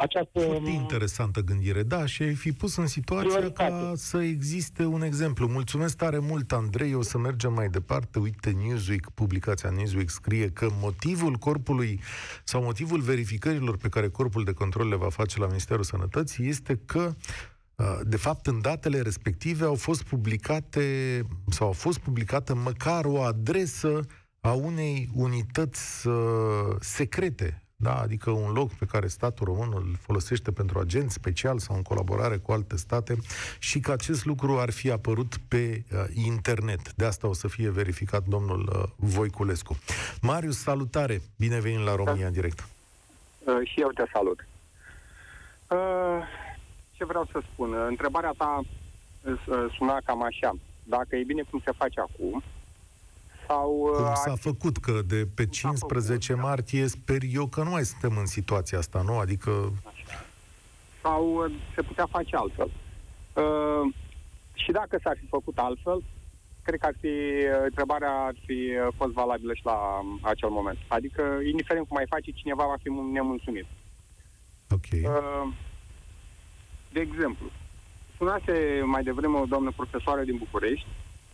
această... 0.00 0.40
Foarte 0.40 0.70
interesantă 0.70 1.40
gândire, 1.40 1.82
da, 1.82 2.06
și 2.06 2.22
ai 2.22 2.34
fi 2.34 2.52
pus 2.52 2.76
în 2.76 2.86
situația 2.86 3.28
Prioritate. 3.28 3.70
ca 3.70 3.92
să 3.96 4.22
existe 4.22 4.84
un 4.84 5.02
exemplu. 5.02 5.48
Mulțumesc 5.48 5.96
tare 5.96 6.18
mult, 6.18 6.52
Andrei, 6.52 6.94
o 6.94 7.02
să 7.02 7.18
mergem 7.18 7.52
mai 7.52 7.68
departe. 7.68 8.18
Uite, 8.18 8.50
Newsweek, 8.50 9.10
publicația 9.14 9.70
Newsweek 9.70 10.08
scrie 10.08 10.50
că 10.50 10.68
motivul 10.80 11.34
corpului 11.34 12.00
sau 12.44 12.62
motivul 12.62 13.00
verificărilor 13.00 13.76
pe 13.76 13.88
care 13.88 14.08
corpul 14.08 14.44
de 14.44 14.52
control 14.52 14.88
le 14.88 14.96
va 14.96 15.08
face 15.08 15.38
la 15.38 15.46
Ministerul 15.46 15.84
Sănătății 15.84 16.48
este 16.48 16.80
că 16.86 17.14
uh, 17.74 17.98
de 18.02 18.16
fapt, 18.16 18.46
în 18.46 18.60
datele 18.60 19.00
respective 19.00 19.64
au 19.64 19.74
fost 19.74 20.02
publicate 20.02 21.22
sau 21.48 21.68
a 21.68 21.72
fost 21.72 21.98
publicată 21.98 22.54
măcar 22.54 23.04
o 23.04 23.20
adresă 23.20 24.00
a 24.40 24.52
unei 24.52 25.08
unități 25.14 26.06
uh, 26.06 26.14
secrete 26.80 27.64
da, 27.82 27.94
adică 28.00 28.30
un 28.30 28.52
loc 28.52 28.72
pe 28.72 28.84
care 28.84 29.06
statul 29.06 29.46
român 29.46 29.72
îl 29.74 29.96
folosește 30.00 30.52
pentru 30.52 30.78
agent 30.78 31.10
special 31.10 31.58
sau 31.58 31.76
în 31.76 31.82
colaborare 31.82 32.36
cu 32.36 32.52
alte 32.52 32.76
state 32.76 33.16
și 33.58 33.80
că 33.80 33.92
acest 33.92 34.24
lucru 34.24 34.58
ar 34.58 34.70
fi 34.70 34.90
apărut 34.90 35.36
pe 35.48 35.84
uh, 35.92 36.04
internet. 36.24 36.92
De 36.92 37.04
asta 37.04 37.28
o 37.28 37.32
să 37.32 37.48
fie 37.48 37.70
verificat 37.70 38.24
domnul 38.24 38.72
uh, 38.74 38.82
Voiculescu. 38.96 39.78
Marius, 40.22 40.58
salutare! 40.58 41.20
Bine 41.38 41.60
venit 41.60 41.84
la 41.84 41.94
România 41.94 42.26
în 42.26 42.32
direct. 42.32 42.68
Uh, 43.44 43.54
și 43.64 43.80
eu 43.80 43.88
te 43.88 44.04
salut. 44.12 44.46
Uh, 45.68 46.22
ce 46.92 47.04
vreau 47.04 47.28
să 47.32 47.42
spun? 47.52 47.72
Uh, 47.72 47.86
Întrebarea 47.88 48.34
ta 48.36 48.60
uh, 49.22 49.34
suna 49.76 49.98
cam 50.04 50.22
așa. 50.22 50.52
Dacă 50.82 51.16
e 51.16 51.22
bine 51.24 51.42
cum 51.50 51.62
se 51.64 51.72
face 51.76 52.00
acum, 52.00 52.42
sau... 53.50 53.70
uh, 53.82 53.96
Cum 53.96 54.04
ar 54.04 54.14
s-a 54.16 54.34
fi- 54.34 54.40
făcut 54.40 54.76
că 54.76 55.00
de 55.06 55.26
pe 55.34 55.46
15 55.46 56.34
martie 56.34 56.86
sper 56.86 57.18
eu 57.32 57.46
că 57.46 57.62
nu 57.62 57.70
mai 57.70 57.84
suntem 57.84 58.16
în 58.18 58.26
situația 58.26 58.78
asta, 58.78 59.02
nu? 59.02 59.18
Adică 59.18 59.72
sau 61.02 61.44
uh, 61.44 61.52
se 61.74 61.82
putea 61.82 62.06
face 62.10 62.36
altfel. 62.36 62.70
Uh, 63.34 63.94
și 64.52 64.70
dacă 64.70 64.98
s-ar 65.02 65.16
fi 65.20 65.26
făcut 65.26 65.58
altfel, 65.58 66.02
cred 66.62 66.78
că 66.80 66.86
ar 66.86 66.94
fi, 67.00 67.06
uh, 67.06 67.62
întrebarea 67.64 68.12
ar 68.12 68.34
fi 68.46 68.52
uh, 68.52 68.92
fost 68.96 69.12
valabilă 69.12 69.54
și 69.54 69.64
la 69.64 69.76
um, 70.02 70.18
acel 70.22 70.48
moment. 70.48 70.78
Adică, 70.88 71.22
indiferent 71.50 71.86
cum 71.86 71.96
mai 71.96 72.06
face, 72.08 72.30
cineva 72.30 72.64
va 72.66 72.76
fi 72.82 72.88
nemulțumit. 73.12 73.66
Ok. 74.70 74.88
Uh, 74.92 75.52
de 76.92 77.00
exemplu, 77.00 77.46
sunase 78.16 78.82
mai 78.84 79.02
devreme 79.02 79.38
o 79.38 79.44
doamnă 79.44 79.72
profesoară 79.76 80.22
din 80.22 80.36
București 80.36 80.86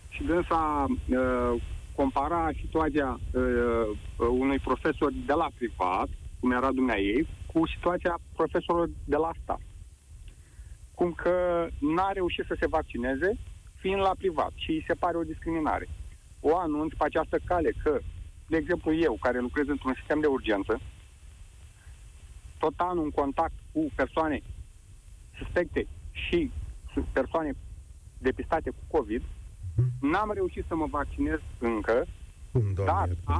și 0.08 0.22
dânsa 0.22 0.84
uh, 0.88 1.62
compara 1.96 2.50
situația 2.60 3.20
uh, 3.30 3.98
unui 4.30 4.58
profesor 4.58 5.12
de 5.26 5.32
la 5.32 5.48
privat, 5.56 6.08
cum 6.40 6.50
era 6.50 6.72
dumnea 6.72 6.98
ei, 6.98 7.28
cu 7.46 7.66
situația 7.66 8.18
profesorilor 8.34 8.90
de 9.04 9.16
la 9.16 9.30
stat. 9.42 9.60
Cum 10.94 11.12
că 11.12 11.66
n-a 11.78 12.10
reușit 12.12 12.44
să 12.46 12.56
se 12.60 12.66
vaccineze 12.68 13.38
fiind 13.74 14.00
la 14.00 14.14
privat 14.18 14.52
și 14.54 14.70
îi 14.70 14.84
se 14.86 14.94
pare 14.94 15.16
o 15.16 15.28
discriminare. 15.32 15.88
O 16.40 16.56
anunț 16.56 16.92
pe 16.92 17.04
această 17.04 17.38
cale 17.44 17.70
că, 17.82 17.98
de 18.46 18.56
exemplu, 18.56 18.94
eu, 18.94 19.16
care 19.20 19.38
lucrez 19.40 19.68
într-un 19.68 19.94
sistem 19.94 20.20
de 20.20 20.26
urgență, 20.26 20.80
tot 22.58 22.74
anul 22.76 23.04
în 23.04 23.10
contact 23.10 23.54
cu 23.72 23.86
persoane 23.94 24.42
suspecte 25.38 25.86
și 26.10 26.50
su- 26.92 27.08
persoane 27.12 27.52
depistate 28.18 28.70
cu 28.70 28.96
COVID, 28.96 29.22
n-am 30.00 30.30
reușit 30.34 30.64
să 30.68 30.74
mă 30.74 30.86
vaccinez 30.90 31.38
încă, 31.58 32.06
Cum, 32.52 32.62
dar, 32.84 33.08
da, 33.26 33.38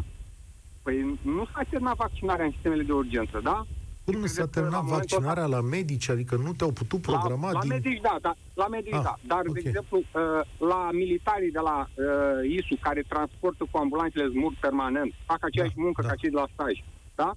păi 0.82 1.18
nu 1.22 1.47
s-a 1.55 1.62
terminat 1.70 1.97
vaccinarea 1.97 2.45
în 2.45 2.51
sistemele 2.51 2.82
de 2.82 2.93
urgență, 2.93 3.41
da? 3.43 3.66
cum 4.05 4.14
nu 4.20 4.26
s-a 4.26 4.47
terminat 4.47 4.82
momentul 4.82 5.01
ăsta- 5.03 5.16
vaccinarea 5.16 5.47
la 5.57 5.61
medici? 5.61 6.09
Adică 6.09 6.37
nu 6.37 6.53
te-au 6.53 6.72
putut 6.72 7.01
programa 7.01 7.47
la, 7.47 7.53
la 7.53 7.61
din... 7.61 7.68
medici, 7.68 8.01
da, 8.01 8.16
da, 8.20 8.34
la 8.55 8.68
medici, 8.68 8.93
Ah, 8.95 9.03
da. 9.03 9.14
Dar, 9.26 9.43
ok. 9.47 9.53
de 9.55 9.61
exemplu, 9.64 9.97
uh, 9.99 10.68
la 10.70 10.89
militarii 10.93 11.51
de 11.51 11.59
la 11.59 11.89
uh, 11.95 12.51
ISU, 12.57 12.76
care 12.80 13.03
transportă 13.09 13.64
cu 13.70 13.78
ambulanțele 13.78 14.28
zmur 14.28 14.53
permanent, 14.61 15.12
fac 15.26 15.39
aceeași 15.45 15.74
Da, 15.76 15.82
muncă 15.82 16.03
ca 16.03 16.14
cei 16.14 16.30
de 16.30 16.37
la 16.37 16.47
staj, 16.53 16.72
da? 17.14 17.30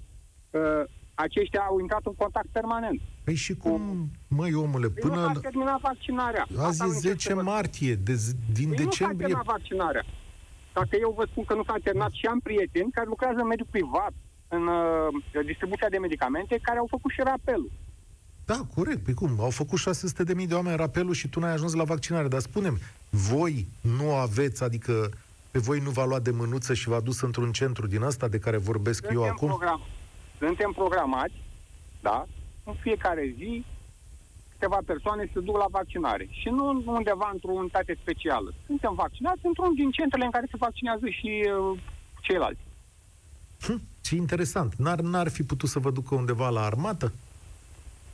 Uh, 0.49 0.83
aceștia 1.25 1.61
au 1.69 1.79
intrat 1.79 2.01
în 2.03 2.13
contact 2.23 2.47
permanent. 2.51 2.99
Păi 3.23 3.35
și 3.35 3.53
cum, 3.55 4.09
măi 4.27 4.53
omule, 4.53 4.87
Păi 4.89 5.01
nu 5.03 5.09
până... 5.09 5.31
s-a 5.33 5.39
terminat 5.39 5.79
vaccinarea. 5.81 6.45
Azi 6.49 6.59
Asta 6.69 6.83
e 6.83 6.87
nu 6.87 6.93
încerc 6.93 7.19
10 7.19 7.27
să 7.29 7.35
vă- 7.35 7.41
martie, 7.41 7.93
de, 7.95 8.13
z- 8.13 8.35
din 8.57 8.67
Păi 8.69 8.77
nu 8.77 8.83
s-a 8.83 8.83
decembrie... 8.89 9.17
terminat 9.27 9.45
vaccinarea. 9.45 10.05
Dacă 10.73 10.95
eu 11.05 11.13
vă 11.17 11.25
spun 11.31 11.43
că 11.45 11.53
nu 11.53 11.63
s-a 11.63 11.75
terminat 11.83 12.11
și 12.11 12.25
am 12.25 12.39
prieteni 12.39 12.91
care 12.91 13.07
lucrează 13.07 13.39
în 13.41 13.47
mediul 13.47 13.67
privat, 13.71 14.13
în 14.47 14.63
uh, 14.67 15.43
distribuția 15.45 15.89
de 15.89 15.97
medicamente, 15.97 16.59
care 16.61 16.77
au 16.77 16.87
făcut 16.89 17.11
și 17.11 17.21
rapelul. 17.23 17.71
Da, 18.45 18.59
corect. 18.75 19.03
Păi 19.03 19.13
cum? 19.13 19.35
Au 19.39 19.49
făcut 19.49 19.77
600 19.79 20.23
de 20.23 20.33
mii 20.33 20.47
de 20.47 20.53
oameni 20.53 20.77
rapelul 20.77 21.13
și 21.13 21.27
tu 21.27 21.39
n-ai 21.39 21.51
ajuns 21.53 21.73
la 21.73 21.83
vaccinare. 21.83 22.27
Dar 22.27 22.39
spunem, 22.39 22.77
voi 23.09 23.67
nu 23.81 24.15
aveți, 24.15 24.63
adică 24.63 25.09
pe 25.51 25.59
voi 25.59 25.79
nu 25.79 25.89
v-a 25.89 26.05
luat 26.05 26.21
de 26.21 26.31
mânuță 26.31 26.73
și 26.73 26.87
v-a 26.89 26.99
dus 26.99 27.21
într-un 27.21 27.51
centru 27.51 27.87
din 27.87 28.01
ăsta 28.01 28.27
de 28.27 28.39
care 28.39 28.57
vorbesc 28.57 29.03
eu 29.03 29.09
Suntem, 29.11 29.31
acum? 29.31 29.47
program, 29.47 29.81
suntem 30.39 30.71
programați, 30.71 31.33
da, 32.01 32.25
în 32.63 32.73
fiecare 32.73 33.33
zi 33.37 33.65
câteva 34.51 34.79
persoane 34.85 35.29
se 35.33 35.39
duc 35.39 35.57
la 35.57 35.65
vaccinare. 35.69 36.27
Și 36.31 36.49
nu 36.49 36.83
undeva 36.85 37.29
într-o 37.33 37.51
unitate 37.51 37.97
specială. 38.01 38.53
Suntem 38.65 38.93
vaccinați 38.93 39.39
într-un 39.43 39.73
din 39.73 39.91
centrele 39.91 40.25
în 40.25 40.31
care 40.31 40.47
se 40.51 40.57
vaccinează 40.57 41.05
și 41.09 41.45
uh, 41.71 41.79
ceilalți. 42.21 42.59
Hm, 43.61 43.81
ce 44.01 44.15
interesant. 44.15 44.73
N-ar, 44.75 44.99
n-ar 44.99 45.29
fi 45.29 45.43
putut 45.43 45.69
să 45.69 45.79
vă 45.79 45.91
ducă 45.91 46.15
undeva 46.15 46.49
la 46.49 46.61
armată? 46.65 47.11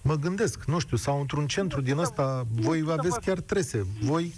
Mă 0.02 0.16
gândesc, 0.16 0.66
nu 0.66 0.80
știu, 0.80 0.98
sau 0.98 1.20
într-un 1.20 1.48
centru 1.48 1.82
din 1.82 1.98
ăsta, 1.98 2.44
voi 2.56 2.78
știu 2.78 2.88
să 2.88 2.94
aveți 3.00 3.20
vă- 3.20 3.26
chiar 3.26 3.40
trese. 3.40 3.86
Voi... 4.02 4.34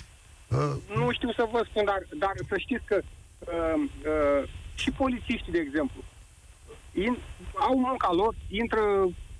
Uh, 0.51 0.75
Nu 0.95 1.11
știu 1.11 1.31
să 1.31 1.47
vă 1.51 1.65
spun, 1.69 1.85
dar, 1.85 2.07
dar 2.19 2.33
să 2.47 2.55
știți 2.57 2.85
că 2.85 3.01
uh, 3.39 3.83
uh, 4.05 4.49
și 4.75 4.91
polițiștii, 4.91 5.51
de 5.51 5.57
exemplu, 5.59 6.01
in, 7.05 7.13
au 7.67 7.75
munca 7.87 8.09
lor, 8.21 8.33
intră, 8.61 8.83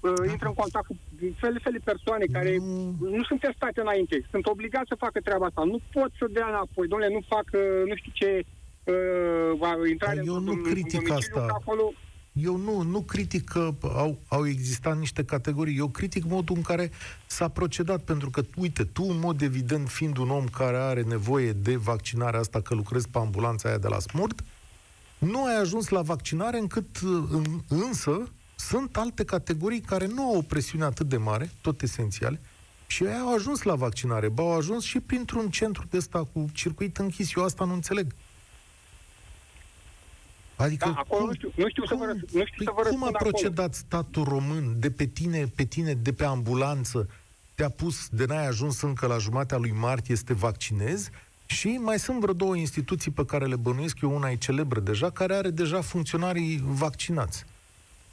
uh, 0.08 0.30
intră 0.34 0.48
în 0.48 0.54
contact 0.62 0.88
cu 0.88 0.96
fel 1.42 1.60
fel 1.64 1.72
de 1.78 1.82
persoane 1.92 2.26
care 2.32 2.52
nu, 2.58 2.96
nu 3.18 3.24
sunt 3.24 3.40
testate 3.40 3.82
înainte, 3.82 4.16
sunt 4.32 4.46
obligați 4.48 4.88
să 4.92 4.96
facă 5.06 5.20
treaba 5.20 5.46
asta. 5.46 5.64
Nu 5.64 5.80
pot 5.92 6.12
să 6.20 6.26
dea 6.38 6.48
înapoi, 6.48 6.88
domnule, 6.88 7.14
nu 7.14 7.22
fac 7.34 7.46
uh, 7.54 7.62
nu 7.90 7.96
știu 7.96 8.12
ce 8.22 8.30
uh, 8.44 9.58
va- 9.62 9.88
intrare 9.90 10.22
eu 10.26 10.36
în- 10.36 10.44
nu 10.44 10.52
în- 10.52 10.58
în 10.58 10.64
critic 10.72 10.92
domiciliu, 11.08 11.16
asta. 11.18 11.46
că 11.46 11.54
Acolo, 11.62 11.86
Eu 12.34 12.56
nu, 12.58 12.82
nu 12.82 13.02
critic 13.02 13.44
că 13.44 13.70
au, 13.96 14.18
au 14.28 14.48
existat 14.48 14.98
niște 14.98 15.24
categorii. 15.26 15.78
Eu 15.78 15.88
critic 15.88 16.24
modul 16.26 16.56
în 16.56 16.62
care 16.62 16.90
s-a 17.26 17.48
procedat, 17.48 18.02
pentru 18.04 18.30
că, 18.30 18.42
uite, 18.56 18.84
tu, 18.84 19.04
în 19.04 19.20
mod 19.20 19.42
evident, 19.42 19.88
fiind 19.90 20.18
un 20.18 20.30
om 20.30 20.46
care 20.46 20.78
are 20.78 21.02
nevoie 21.02 21.52
de 21.52 21.76
vaccinarea 21.76 22.40
asta, 22.40 22.62
că 22.62 22.74
lucrezi 22.76 23.10
pe 23.10 23.18
ambulanța 23.18 23.70
aia 23.70 23.78
de 23.78 23.88
la 23.88 24.00
Smurt, 24.00 24.44
nu 25.18 25.46
ai 25.46 25.56
ajuns 25.60 25.88
la 25.88 26.02
vaccinare 26.02 26.58
încât, 26.60 26.98
în, 27.32 27.62
însă, 27.68 28.32
sunt 28.56 28.98
alte 28.98 29.24
categorii 29.26 29.82
care 29.82 30.06
nu 30.08 30.24
au 30.26 30.38
o 30.38 30.42
presiune 30.42 30.84
atât 30.84 31.10
de 31.10 31.18
mare, 31.18 31.50
tot 31.62 31.82
esențiale, 31.82 32.42
și 32.88 33.04
ei 33.04 33.14
au 33.20 33.34
ajuns 33.34 33.62
la 33.62 33.76
vaccinare. 33.76 34.30
Ba, 34.30 34.44
au 34.44 34.58
ajuns 34.58 34.84
și 34.84 35.00
printr-un 35.00 35.50
centru 35.50 35.86
de 35.90 35.98
ăsta 35.98 36.28
cu 36.34 36.46
circuit 36.54 36.98
închis. 36.98 37.36
Eu 37.36 37.44
asta 37.44 37.66
nu 37.66 37.74
înțeleg. 37.74 38.14
Adică 40.56 40.90
da, 40.90 40.96
acolo 41.00 41.26
nu 41.26 41.34
știu, 41.34 41.52
nu 41.56 41.70
știu 41.70 41.86
să 41.86 41.96
vă, 41.96 42.06
răs- 42.06 42.32
nu 42.34 42.46
știu 42.46 42.64
să 42.66 42.72
vă 42.76 42.82
Păi 42.82 42.92
cum 42.92 43.04
a 43.04 43.06
răspund 43.06 43.16
acolo. 43.16 43.30
procedat 43.30 43.74
statul 43.74 44.24
român 44.24 44.80
de 44.80 44.92
pe 44.92 45.06
tine, 45.06 45.46
pe 45.56 45.64
tine 45.64 45.94
de 45.94 46.14
pe 46.14 46.24
ambulanță, 46.26 47.10
te-a 47.56 47.70
pus 47.70 48.08
de 48.12 48.26
n-ai 48.26 48.48
ajuns 48.48 48.82
încă 48.82 49.08
la 49.08 49.18
jumatea 49.18 49.58
lui 49.58 49.72
martie 49.72 50.16
să 50.16 50.24
te 50.26 50.34
vaccinezi 50.34 51.10
și 51.48 51.68
mai 51.82 52.00
sunt 52.00 52.20
vreo 52.20 52.34
două 52.34 52.56
instituții 52.56 53.12
pe 53.12 53.26
care 53.26 53.46
le 53.46 53.56
bănuiesc 53.56 53.98
eu, 54.02 54.16
una 54.16 54.30
e 54.30 54.36
celebră 54.36 54.80
deja, 54.80 55.10
care 55.10 55.34
are 55.34 55.50
deja 55.50 55.82
funcționarii 55.82 56.60
vaccinați. 56.64 57.46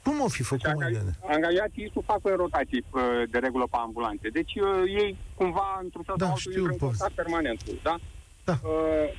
Cum 0.03 0.21
o 0.21 0.27
fi 0.27 0.43
făcut 0.43 0.75
mai 0.75 0.87
bine? 0.87 1.11
Angajații 1.27 1.83
ISU 1.83 2.01
fac 2.05 2.19
rotații 2.23 2.83
uh, 2.91 3.01
de 3.29 3.37
regulă 3.37 3.63
pe 3.71 3.77
ambulante. 3.79 4.27
Deci 4.27 4.53
uh, 4.55 4.83
ei 5.01 5.17
cumva, 5.35 5.79
într-un 5.83 6.03
fel 6.03 6.15
Da, 6.17 6.25
sau 6.25 6.33
altul, 6.33 6.51
știu, 6.51 6.61
intră 6.61 6.73
în 6.73 6.79
poveste. 6.79 7.03
contact 7.03 7.21
permanent. 7.23 7.81
Da? 7.83 7.95
Da. 8.43 8.59
Uh, 8.63 9.09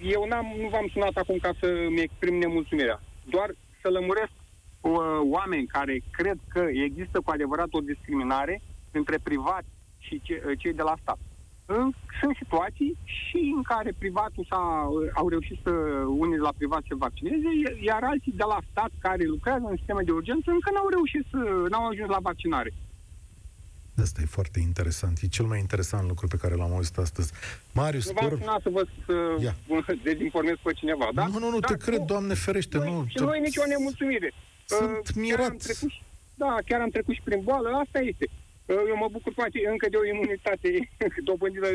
eu 0.00 0.26
n-am, 0.28 0.46
nu 0.62 0.68
v-am 0.68 0.88
sunat 0.92 1.16
acum 1.16 1.38
ca 1.38 1.50
să-mi 1.60 2.00
exprim 2.00 2.34
nemulțumirea. 2.34 3.02
Doar 3.24 3.54
să 3.82 3.88
lămuresc 3.88 4.32
uh, 4.80 4.92
oameni 5.30 5.66
care 5.66 6.02
cred 6.10 6.38
că 6.48 6.60
există 6.86 7.20
cu 7.20 7.30
adevărat 7.30 7.68
o 7.70 7.80
discriminare 7.80 8.62
între 8.90 9.18
privați 9.22 9.68
și 9.98 10.20
ce, 10.22 10.42
uh, 10.46 10.58
cei 10.58 10.72
de 10.72 10.82
la 10.82 10.94
stat. 11.02 11.18
În, 11.66 11.92
sunt 12.20 12.36
situații 12.42 12.96
și 13.04 13.52
în 13.56 13.62
care 13.62 13.90
privatul 13.98 14.46
s-a, 14.50 14.62
uh, 14.90 15.10
au 15.14 15.28
reușit 15.28 15.58
să 15.62 15.70
unii 16.22 16.34
de 16.40 16.40
la 16.48 16.52
privat 16.56 16.82
se 16.88 16.94
vaccineze, 16.94 17.48
i- 17.62 17.84
iar 17.84 18.02
alții 18.02 18.32
de 18.36 18.44
la 18.52 18.58
stat 18.70 18.90
care 18.98 19.24
lucrează 19.24 19.64
în 19.70 19.76
sisteme 19.76 20.02
de 20.02 20.10
urgență 20.10 20.50
încă 20.50 20.70
n-au 20.74 20.88
reușit 20.88 21.24
să, 21.30 21.38
n-au 21.70 21.86
ajuns 21.88 22.08
la 22.08 22.18
vaccinare. 22.22 22.72
Asta 24.02 24.20
e 24.22 24.36
foarte 24.38 24.60
interesant. 24.60 25.18
E 25.22 25.26
cel 25.28 25.44
mai 25.46 25.58
interesant 25.58 26.08
lucru 26.08 26.26
pe 26.26 26.36
care 26.36 26.54
l-am 26.54 26.72
auzit 26.72 26.96
astăzi. 26.98 27.32
Marius, 27.74 28.06
Nu 28.06 28.12
te 28.12 28.18
v-am 28.20 28.28
rog, 28.30 28.38
sunat 28.38 28.60
să 28.62 28.68
vă 28.68 28.82
să 29.06 29.14
Ia. 29.42 29.54
vă 29.68 29.94
dezinformez 30.02 30.54
pe 30.62 30.72
cineva, 30.72 31.08
da? 31.14 31.26
Nu, 31.26 31.38
nu, 31.38 31.50
nu, 31.50 31.60
te 31.60 31.76
cred, 31.76 32.00
Doamne 32.00 32.34
ferește, 32.34 32.76
noi, 32.78 32.90
nu. 32.92 33.04
Și 33.08 33.16
noi 33.20 33.40
nicio 33.40 33.62
nemulțumire. 33.66 34.32
Sunt 34.64 35.08
Uh, 35.08 35.14
mirat. 35.14 35.38
chiar 35.38 35.50
Am 35.50 35.56
trecut, 35.56 35.90
și- 35.90 36.02
da, 36.34 36.56
chiar 36.66 36.80
am 36.80 36.88
trecut 36.90 37.14
și 37.14 37.20
prin 37.24 37.40
boală, 37.44 37.68
asta 37.84 37.98
este. 37.98 38.26
Eu 38.66 38.96
mă 38.96 39.08
bucur 39.10 39.32
poate 39.34 39.58
încă 39.70 39.88
de 39.90 39.96
o 39.96 40.06
imunitate 40.06 40.90
dobândită 41.28 41.68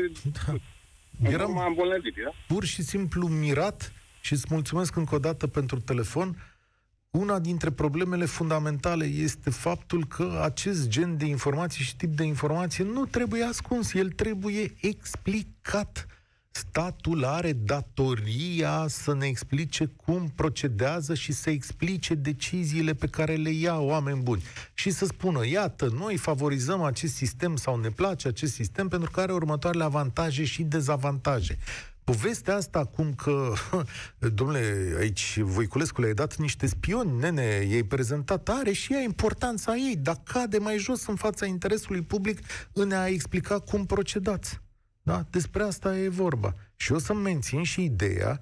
da. 1.20 1.30
Eram 1.30 1.58
am 1.58 1.74
da? 1.76 2.32
pur 2.46 2.64
și 2.64 2.82
simplu 2.82 3.26
mirat 3.26 3.92
și 4.20 4.32
îți 4.32 4.46
mulțumesc 4.50 4.96
încă 4.96 5.14
o 5.14 5.18
dată 5.18 5.46
pentru 5.46 5.80
telefon. 5.80 6.36
Una 7.10 7.38
dintre 7.38 7.70
problemele 7.70 8.24
fundamentale 8.24 9.04
este 9.04 9.50
faptul 9.50 10.06
că 10.06 10.40
acest 10.42 10.88
gen 10.88 11.16
de 11.16 11.24
informații 11.24 11.84
și 11.84 11.96
tip 11.96 12.16
de 12.16 12.24
informație 12.24 12.84
nu 12.84 13.06
trebuie 13.06 13.42
ascuns, 13.42 13.92
el 13.94 14.10
trebuie 14.10 14.74
explicat. 14.80 16.06
Statul 16.54 17.24
are 17.24 17.52
datoria 17.52 18.84
să 18.88 19.14
ne 19.14 19.26
explice 19.26 19.84
cum 19.84 20.32
procedează 20.34 21.14
și 21.14 21.32
să 21.32 21.50
explice 21.50 22.14
deciziile 22.14 22.94
pe 22.94 23.06
care 23.06 23.34
le 23.34 23.50
ia 23.50 23.78
oameni 23.78 24.22
buni. 24.22 24.42
Și 24.74 24.90
să 24.90 25.04
spună, 25.04 25.46
iată, 25.46 25.90
noi 25.98 26.16
favorizăm 26.16 26.82
acest 26.82 27.14
sistem 27.14 27.56
sau 27.56 27.80
ne 27.80 27.88
place 27.88 28.28
acest 28.28 28.54
sistem 28.54 28.88
pentru 28.88 29.10
că 29.10 29.20
are 29.20 29.32
următoarele 29.32 29.84
avantaje 29.84 30.44
și 30.44 30.62
dezavantaje. 30.62 31.58
Povestea 32.04 32.56
asta 32.56 32.78
acum 32.78 33.14
că, 33.14 33.52
domnule, 34.34 34.94
aici 34.98 35.38
Voiculescu 35.38 36.00
le-ai 36.00 36.14
dat 36.14 36.36
niște 36.36 36.66
spioni, 36.66 37.18
nene, 37.18 37.66
i-ai 37.70 37.82
prezentat, 37.82 38.48
are 38.48 38.72
și 38.72 38.92
ea 38.92 39.00
importanța 39.00 39.74
ei, 39.74 39.96
dar 39.96 40.20
cade 40.24 40.58
mai 40.58 40.78
jos 40.78 41.06
în 41.06 41.16
fața 41.16 41.46
interesului 41.46 42.02
public 42.02 42.38
în 42.72 42.92
a 42.92 43.06
explica 43.06 43.58
cum 43.58 43.86
procedați. 43.86 44.60
Da? 45.02 45.26
Despre 45.30 45.62
asta 45.62 45.98
e 45.98 46.08
vorba. 46.08 46.54
Și 46.76 46.92
o 46.92 46.98
să 46.98 47.14
mențin 47.14 47.62
și 47.62 47.84
ideea 47.84 48.40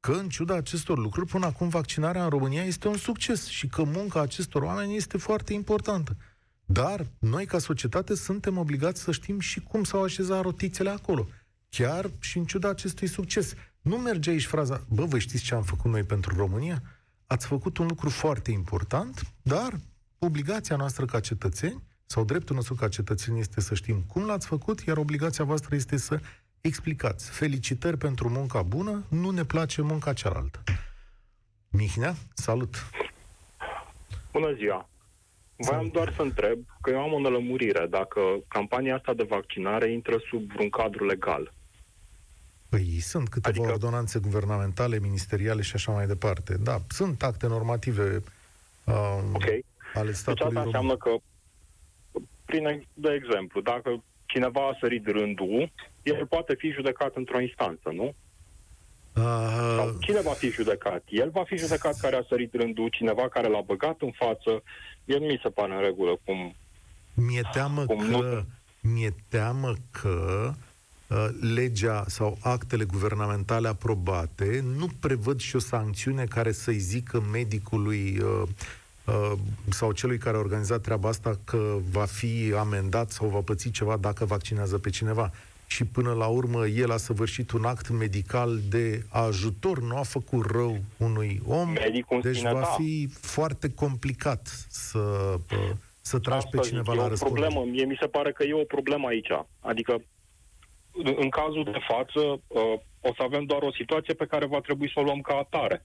că, 0.00 0.12
în 0.12 0.28
ciuda 0.28 0.54
acestor 0.54 0.98
lucruri, 0.98 1.26
până 1.26 1.46
acum 1.46 1.68
vaccinarea 1.68 2.24
în 2.24 2.28
România 2.28 2.64
este 2.64 2.88
un 2.88 2.96
succes 2.96 3.46
și 3.46 3.66
că 3.66 3.82
munca 3.82 4.20
acestor 4.20 4.62
oameni 4.62 4.96
este 4.96 5.18
foarte 5.18 5.52
importantă. 5.52 6.16
Dar 6.64 7.06
noi, 7.18 7.46
ca 7.46 7.58
societate, 7.58 8.14
suntem 8.14 8.58
obligați 8.58 9.02
să 9.02 9.12
știm 9.12 9.40
și 9.40 9.60
cum 9.60 9.84
s-au 9.84 10.02
așezat 10.02 10.42
rotițele 10.42 10.90
acolo. 10.90 11.28
Chiar 11.68 12.10
și 12.18 12.38
în 12.38 12.44
ciuda 12.44 12.68
acestui 12.68 13.06
succes. 13.06 13.54
Nu 13.80 13.96
merge 13.96 14.30
aici 14.30 14.46
fraza, 14.46 14.84
bă, 14.88 15.04
vă 15.04 15.18
știți 15.18 15.44
ce 15.44 15.54
am 15.54 15.62
făcut 15.62 15.90
noi 15.90 16.02
pentru 16.02 16.36
România? 16.36 16.82
Ați 17.26 17.46
făcut 17.46 17.78
un 17.78 17.86
lucru 17.86 18.08
foarte 18.08 18.50
important, 18.50 19.22
dar 19.42 19.80
obligația 20.18 20.76
noastră 20.76 21.04
ca 21.04 21.20
cetățeni 21.20 21.82
sau 22.12 22.24
dreptul 22.24 22.54
nostru 22.54 22.74
ca 22.74 22.88
cetățeni 22.88 23.40
este 23.40 23.60
să 23.60 23.74
știm 23.74 24.04
cum 24.12 24.24
l-ați 24.24 24.46
făcut, 24.46 24.80
iar 24.80 24.96
obligația 24.96 25.44
voastră 25.44 25.74
este 25.74 25.96
să 25.96 26.20
explicați. 26.60 27.30
Felicitări 27.30 27.96
pentru 27.96 28.28
munca 28.28 28.62
bună, 28.62 29.04
nu 29.08 29.30
ne 29.30 29.44
place 29.44 29.82
munca 29.82 30.12
cealaltă. 30.12 30.62
Mihnea, 31.68 32.14
salut! 32.34 32.74
Bună 34.32 34.52
ziua! 34.54 34.88
Voiam 35.56 35.88
doar 35.92 36.12
să 36.16 36.22
întreb 36.22 36.58
că 36.80 36.90
eu 36.90 37.00
am 37.00 37.12
o 37.12 37.20
nălămurire 37.20 37.86
dacă 37.90 38.20
campania 38.48 38.96
asta 38.96 39.14
de 39.14 39.26
vaccinare 39.28 39.92
intră 39.92 40.16
sub 40.28 40.50
un 40.58 40.70
cadru 40.70 41.04
legal. 41.04 41.52
Păi 42.68 42.98
sunt 43.00 43.28
câteva 43.28 43.56
adică... 43.58 43.72
ordonanțe 43.72 44.18
guvernamentale, 44.18 44.98
ministeriale 44.98 45.62
și 45.62 45.74
așa 45.74 45.92
mai 45.92 46.06
departe. 46.06 46.56
Da, 46.56 46.78
sunt 46.88 47.22
acte 47.22 47.46
normative 47.46 48.22
uh, 48.84 49.18
okay. 49.32 49.64
ale 49.94 50.06
deci 50.06 50.14
statului 50.14 50.52
deci 50.52 50.58
asta 50.58 50.78
înseamnă 50.78 50.96
că 50.96 51.10
prin, 52.52 52.86
de 52.94 53.12
exemplu, 53.12 53.60
dacă 53.60 54.02
cineva 54.26 54.60
a 54.60 54.76
sărit 54.80 55.06
rândul, 55.06 55.72
el 56.02 56.26
poate 56.26 56.54
fi 56.58 56.70
judecat 56.70 57.16
într-o 57.16 57.40
instanță, 57.40 57.88
nu? 57.92 58.14
Uh... 59.16 59.76
Sau 59.76 59.96
cine 60.00 60.20
va 60.20 60.30
fi 60.30 60.50
judecat? 60.50 61.02
El 61.08 61.30
va 61.30 61.44
fi 61.44 61.56
judecat 61.56 62.00
care 62.00 62.16
a 62.16 62.24
sărit 62.28 62.54
rândul, 62.54 62.88
cineva 62.88 63.28
care 63.28 63.48
l-a 63.48 63.60
băgat 63.60 64.00
în 64.00 64.10
față. 64.10 64.62
El 65.04 65.20
nu 65.20 65.26
mi 65.26 65.40
se 65.42 65.48
pare 65.48 65.74
în 65.74 65.80
regulă 65.80 66.18
cum... 66.24 66.54
Mi-e 67.14 67.42
teamă 67.52 67.84
cum 67.84 67.98
că... 67.98 68.04
Nu... 68.04 68.44
Mi-e 68.80 69.14
teamă 69.28 69.72
că 69.90 70.50
uh, 71.08 71.28
legea 71.54 72.04
sau 72.06 72.38
actele 72.42 72.84
guvernamentale 72.84 73.68
aprobate 73.68 74.64
nu 74.76 74.86
prevăd 75.00 75.40
și 75.40 75.56
o 75.56 75.58
sancțiune 75.58 76.24
care 76.24 76.52
să-i 76.52 76.78
zică 76.78 77.20
medicului 77.32 78.18
uh, 78.18 78.42
Uh, 78.42 78.48
sau 79.68 79.92
celui 79.92 80.18
care 80.18 80.36
a 80.36 80.40
organizat 80.40 80.80
treaba 80.80 81.08
asta 81.08 81.38
că 81.44 81.76
va 81.90 82.04
fi 82.04 82.54
amendat 82.58 83.10
sau 83.10 83.28
va 83.28 83.40
păți 83.40 83.70
ceva 83.70 83.96
dacă 83.96 84.24
vaccinează 84.24 84.78
pe 84.78 84.90
cineva. 84.90 85.30
Și 85.66 85.84
până 85.84 86.12
la 86.12 86.26
urmă 86.26 86.66
el 86.66 86.90
a 86.90 86.96
săvârșit 86.96 87.50
un 87.50 87.64
act 87.64 87.88
medical 87.88 88.60
de 88.68 89.04
ajutor, 89.08 89.80
nu 89.80 89.96
a 89.96 90.02
făcut 90.02 90.50
rău 90.50 90.76
unui 90.96 91.40
om. 91.46 91.68
Medicul 91.68 92.20
deci 92.20 92.42
va 92.42 92.52
da. 92.52 92.64
fi 92.64 93.08
foarte 93.20 93.74
complicat 93.74 94.46
să, 94.68 94.98
uh, 95.52 95.70
să 96.00 96.18
tragi 96.18 96.46
pe 96.50 96.58
cineva 96.58 96.92
la 96.94 97.08
răspundere. 97.08 97.46
problemă. 97.46 97.70
Mie 97.70 97.84
mi 97.84 97.96
se 98.00 98.06
pare 98.06 98.32
că 98.32 98.42
e 98.44 98.54
o 98.54 98.64
problemă 98.64 99.06
aici. 99.08 99.32
Adică 99.60 100.02
în 100.94 101.28
cazul 101.28 101.64
de 101.64 101.78
față 101.88 102.20
uh, 102.20 102.80
o 103.00 103.12
să 103.16 103.22
avem 103.22 103.44
doar 103.44 103.62
o 103.62 103.72
situație 103.72 104.14
pe 104.14 104.26
care 104.26 104.46
va 104.46 104.60
trebui 104.60 104.90
să 104.92 105.00
o 105.00 105.02
luăm 105.02 105.20
ca 105.20 105.34
atare. 105.34 105.84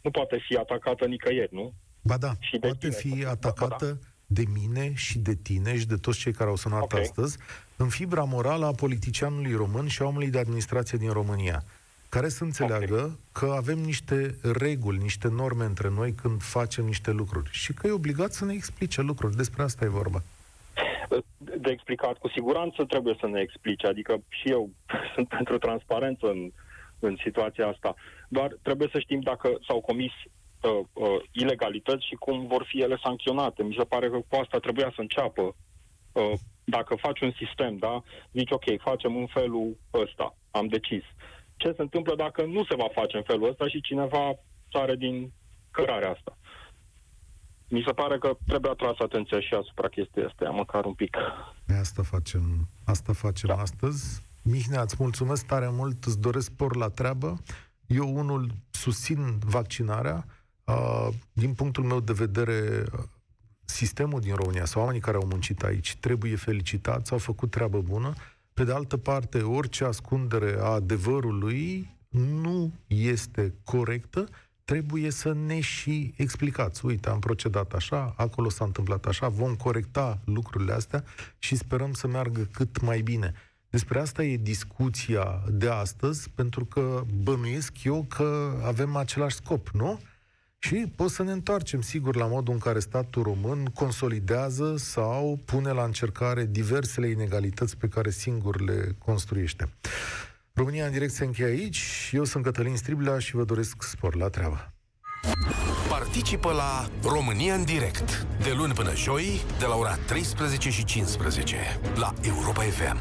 Nu 0.00 0.10
poate 0.10 0.44
fi 0.48 0.56
atacată 0.56 1.06
nicăieri, 1.06 1.54
nu? 1.54 1.72
Ba 2.08 2.16
da, 2.16 2.32
și 2.38 2.58
de 2.58 2.66
poate 2.66 2.88
tine. 2.88 3.14
fi 3.14 3.24
atacată 3.24 3.84
da, 3.84 3.92
da. 3.92 3.98
de 4.26 4.44
mine 4.52 4.94
și 4.94 5.18
de 5.18 5.34
tine 5.34 5.78
și 5.78 5.86
de 5.86 5.96
toți 5.96 6.18
cei 6.18 6.32
care 6.32 6.50
au 6.50 6.56
sunat 6.56 6.82
okay. 6.82 7.00
astăzi 7.00 7.38
în 7.76 7.88
fibra 7.88 8.24
morală 8.24 8.66
a 8.66 8.72
politicianului 8.72 9.54
român 9.54 9.86
și 9.86 10.02
a 10.02 10.06
omului 10.06 10.30
de 10.30 10.38
administrație 10.38 10.98
din 10.98 11.10
România, 11.10 11.62
care 12.08 12.28
să 12.28 12.44
înțeleagă 12.44 13.00
okay. 13.02 13.18
că 13.32 13.54
avem 13.56 13.78
niște 13.78 14.36
reguli, 14.42 14.98
niște 14.98 15.28
norme 15.28 15.64
între 15.64 15.88
noi 15.88 16.12
când 16.12 16.42
facem 16.42 16.84
niște 16.84 17.10
lucruri 17.10 17.50
și 17.52 17.72
că 17.72 17.86
e 17.86 17.90
obligat 17.90 18.32
să 18.32 18.44
ne 18.44 18.52
explice 18.52 19.00
lucruri. 19.02 19.36
Despre 19.36 19.62
asta 19.62 19.84
e 19.84 19.88
vorba. 19.88 20.22
De 21.38 21.70
explicat, 21.70 22.18
cu 22.18 22.28
siguranță 22.28 22.84
trebuie 22.84 23.16
să 23.20 23.26
ne 23.26 23.40
explice, 23.40 23.86
adică 23.86 24.22
și 24.28 24.48
eu 24.48 24.70
sunt 25.14 25.28
pentru 25.28 25.58
transparență 25.58 26.26
în, 26.26 26.50
în 26.98 27.16
situația 27.22 27.66
asta. 27.66 27.94
Doar 28.28 28.56
trebuie 28.62 28.88
să 28.92 28.98
știm 28.98 29.20
dacă 29.20 29.58
s-au 29.66 29.80
comis 29.80 30.12
uh, 30.62 30.80
uh, 30.92 31.22
ilegalități 31.32 32.06
și 32.06 32.14
cum 32.14 32.46
vor 32.46 32.64
fi 32.68 32.80
ele 32.80 32.98
sancționate. 33.02 33.62
Mi 33.62 33.76
se 33.78 33.84
pare 33.84 34.08
că 34.10 34.18
cu 34.28 34.36
asta 34.42 34.58
trebuia 34.58 34.92
să 34.94 35.00
înceapă. 35.00 35.56
Uh, 36.12 36.32
dacă 36.64 36.94
faci 36.94 37.20
un 37.20 37.32
sistem, 37.32 37.76
da, 37.76 38.02
zici, 38.32 38.50
ok, 38.50 38.80
facem 38.80 39.16
în 39.16 39.26
felul 39.26 39.76
ăsta, 39.94 40.36
am 40.50 40.66
decis. 40.66 41.02
Ce 41.56 41.72
se 41.76 41.82
întâmplă 41.82 42.14
dacă 42.14 42.42
nu 42.42 42.64
se 42.64 42.74
va 42.74 42.88
face 42.94 43.16
în 43.16 43.22
felul 43.22 43.48
ăsta 43.48 43.68
și 43.68 43.80
cineva 43.80 44.34
sare 44.72 44.96
din 44.96 45.32
cărarea 45.70 46.10
asta? 46.10 46.38
Mi 47.68 47.82
se 47.86 47.92
pare 47.92 48.18
că 48.18 48.36
trebuie 48.46 48.70
atras 48.70 48.98
atenția 48.98 49.40
și 49.40 49.54
asupra 49.54 49.88
chestii 49.88 50.24
astea, 50.24 50.50
măcar 50.50 50.84
un 50.84 50.94
pic. 50.94 51.16
Asta 51.80 52.02
facem, 52.02 52.68
asta 52.84 53.12
facem 53.12 53.48
da. 53.48 53.54
astăzi. 53.54 54.22
Mihnea, 54.42 54.80
îți 54.80 54.96
mulțumesc 54.98 55.46
tare 55.46 55.68
mult, 55.70 56.04
îți 56.04 56.20
doresc 56.20 56.50
spor 56.50 56.76
la 56.76 56.88
treabă. 56.88 57.38
Eu 57.86 58.16
unul 58.16 58.50
susțin 58.70 59.38
vaccinarea, 59.38 60.24
din 61.32 61.52
punctul 61.54 61.84
meu 61.84 62.00
de 62.00 62.12
vedere, 62.12 62.84
sistemul 63.64 64.20
din 64.20 64.34
România 64.34 64.64
sau 64.64 64.80
oamenii 64.80 65.00
care 65.00 65.16
au 65.16 65.26
muncit 65.30 65.62
aici 65.62 65.96
trebuie 65.96 66.36
felicitați, 66.36 67.12
au 67.12 67.18
făcut 67.18 67.50
treabă 67.50 67.80
bună. 67.80 68.12
Pe 68.54 68.64
de 68.64 68.72
altă 68.72 68.96
parte, 68.96 69.42
orice 69.42 69.84
ascundere 69.84 70.56
a 70.60 70.66
adevărului 70.66 71.96
nu 72.08 72.72
este 72.86 73.54
corectă, 73.64 74.28
trebuie 74.64 75.10
să 75.10 75.32
ne 75.32 75.60
și 75.60 76.14
explicați. 76.16 76.84
Uite, 76.86 77.08
am 77.08 77.18
procedat 77.18 77.72
așa, 77.72 78.14
acolo 78.16 78.48
s-a 78.48 78.64
întâmplat 78.64 79.04
așa, 79.04 79.28
vom 79.28 79.54
corecta 79.54 80.20
lucrurile 80.24 80.72
astea 80.72 81.04
și 81.38 81.56
sperăm 81.56 81.92
să 81.92 82.06
meargă 82.06 82.48
cât 82.52 82.80
mai 82.80 83.00
bine. 83.00 83.32
Despre 83.70 84.00
asta 84.00 84.24
e 84.24 84.36
discuția 84.36 85.42
de 85.50 85.68
astăzi, 85.68 86.30
pentru 86.30 86.64
că 86.64 87.02
bănuiesc 87.22 87.84
eu 87.84 88.04
că 88.08 88.60
avem 88.64 88.96
același 88.96 89.36
scop, 89.36 89.68
nu? 89.68 90.00
Și 90.60 90.92
pot 90.96 91.10
să 91.10 91.22
ne 91.22 91.32
întoarcem, 91.32 91.80
sigur, 91.80 92.16
la 92.16 92.26
modul 92.26 92.52
în 92.52 92.58
care 92.58 92.78
statul 92.78 93.22
român 93.22 93.64
consolidează 93.64 94.74
sau 94.76 95.40
pune 95.44 95.72
la 95.72 95.84
încercare 95.84 96.46
diversele 96.50 97.08
inegalități 97.08 97.76
pe 97.76 97.88
care 97.88 98.10
singur 98.10 98.60
le 98.60 98.96
construiește. 98.98 99.68
România 100.52 100.86
în 100.86 100.92
direct 100.92 101.12
se 101.12 101.24
încheie 101.24 101.48
aici. 101.48 102.10
Eu 102.12 102.24
sunt 102.24 102.44
Cătălin 102.44 102.76
Striblea 102.76 103.18
și 103.18 103.34
vă 103.34 103.44
doresc 103.44 103.82
spor 103.82 104.14
la 104.14 104.28
treabă. 104.28 104.72
Participă 105.88 106.52
la 106.52 106.90
România 107.02 107.54
în 107.54 107.64
direct 107.64 108.26
de 108.42 108.52
luni 108.56 108.72
până 108.72 108.94
joi 108.94 109.40
de 109.58 109.64
la 109.66 109.76
ora 109.76 109.96
13 110.06 110.70
și 110.70 110.84
15 110.84 111.56
la 111.94 112.14
Europa 112.22 112.62
FM. 112.62 112.98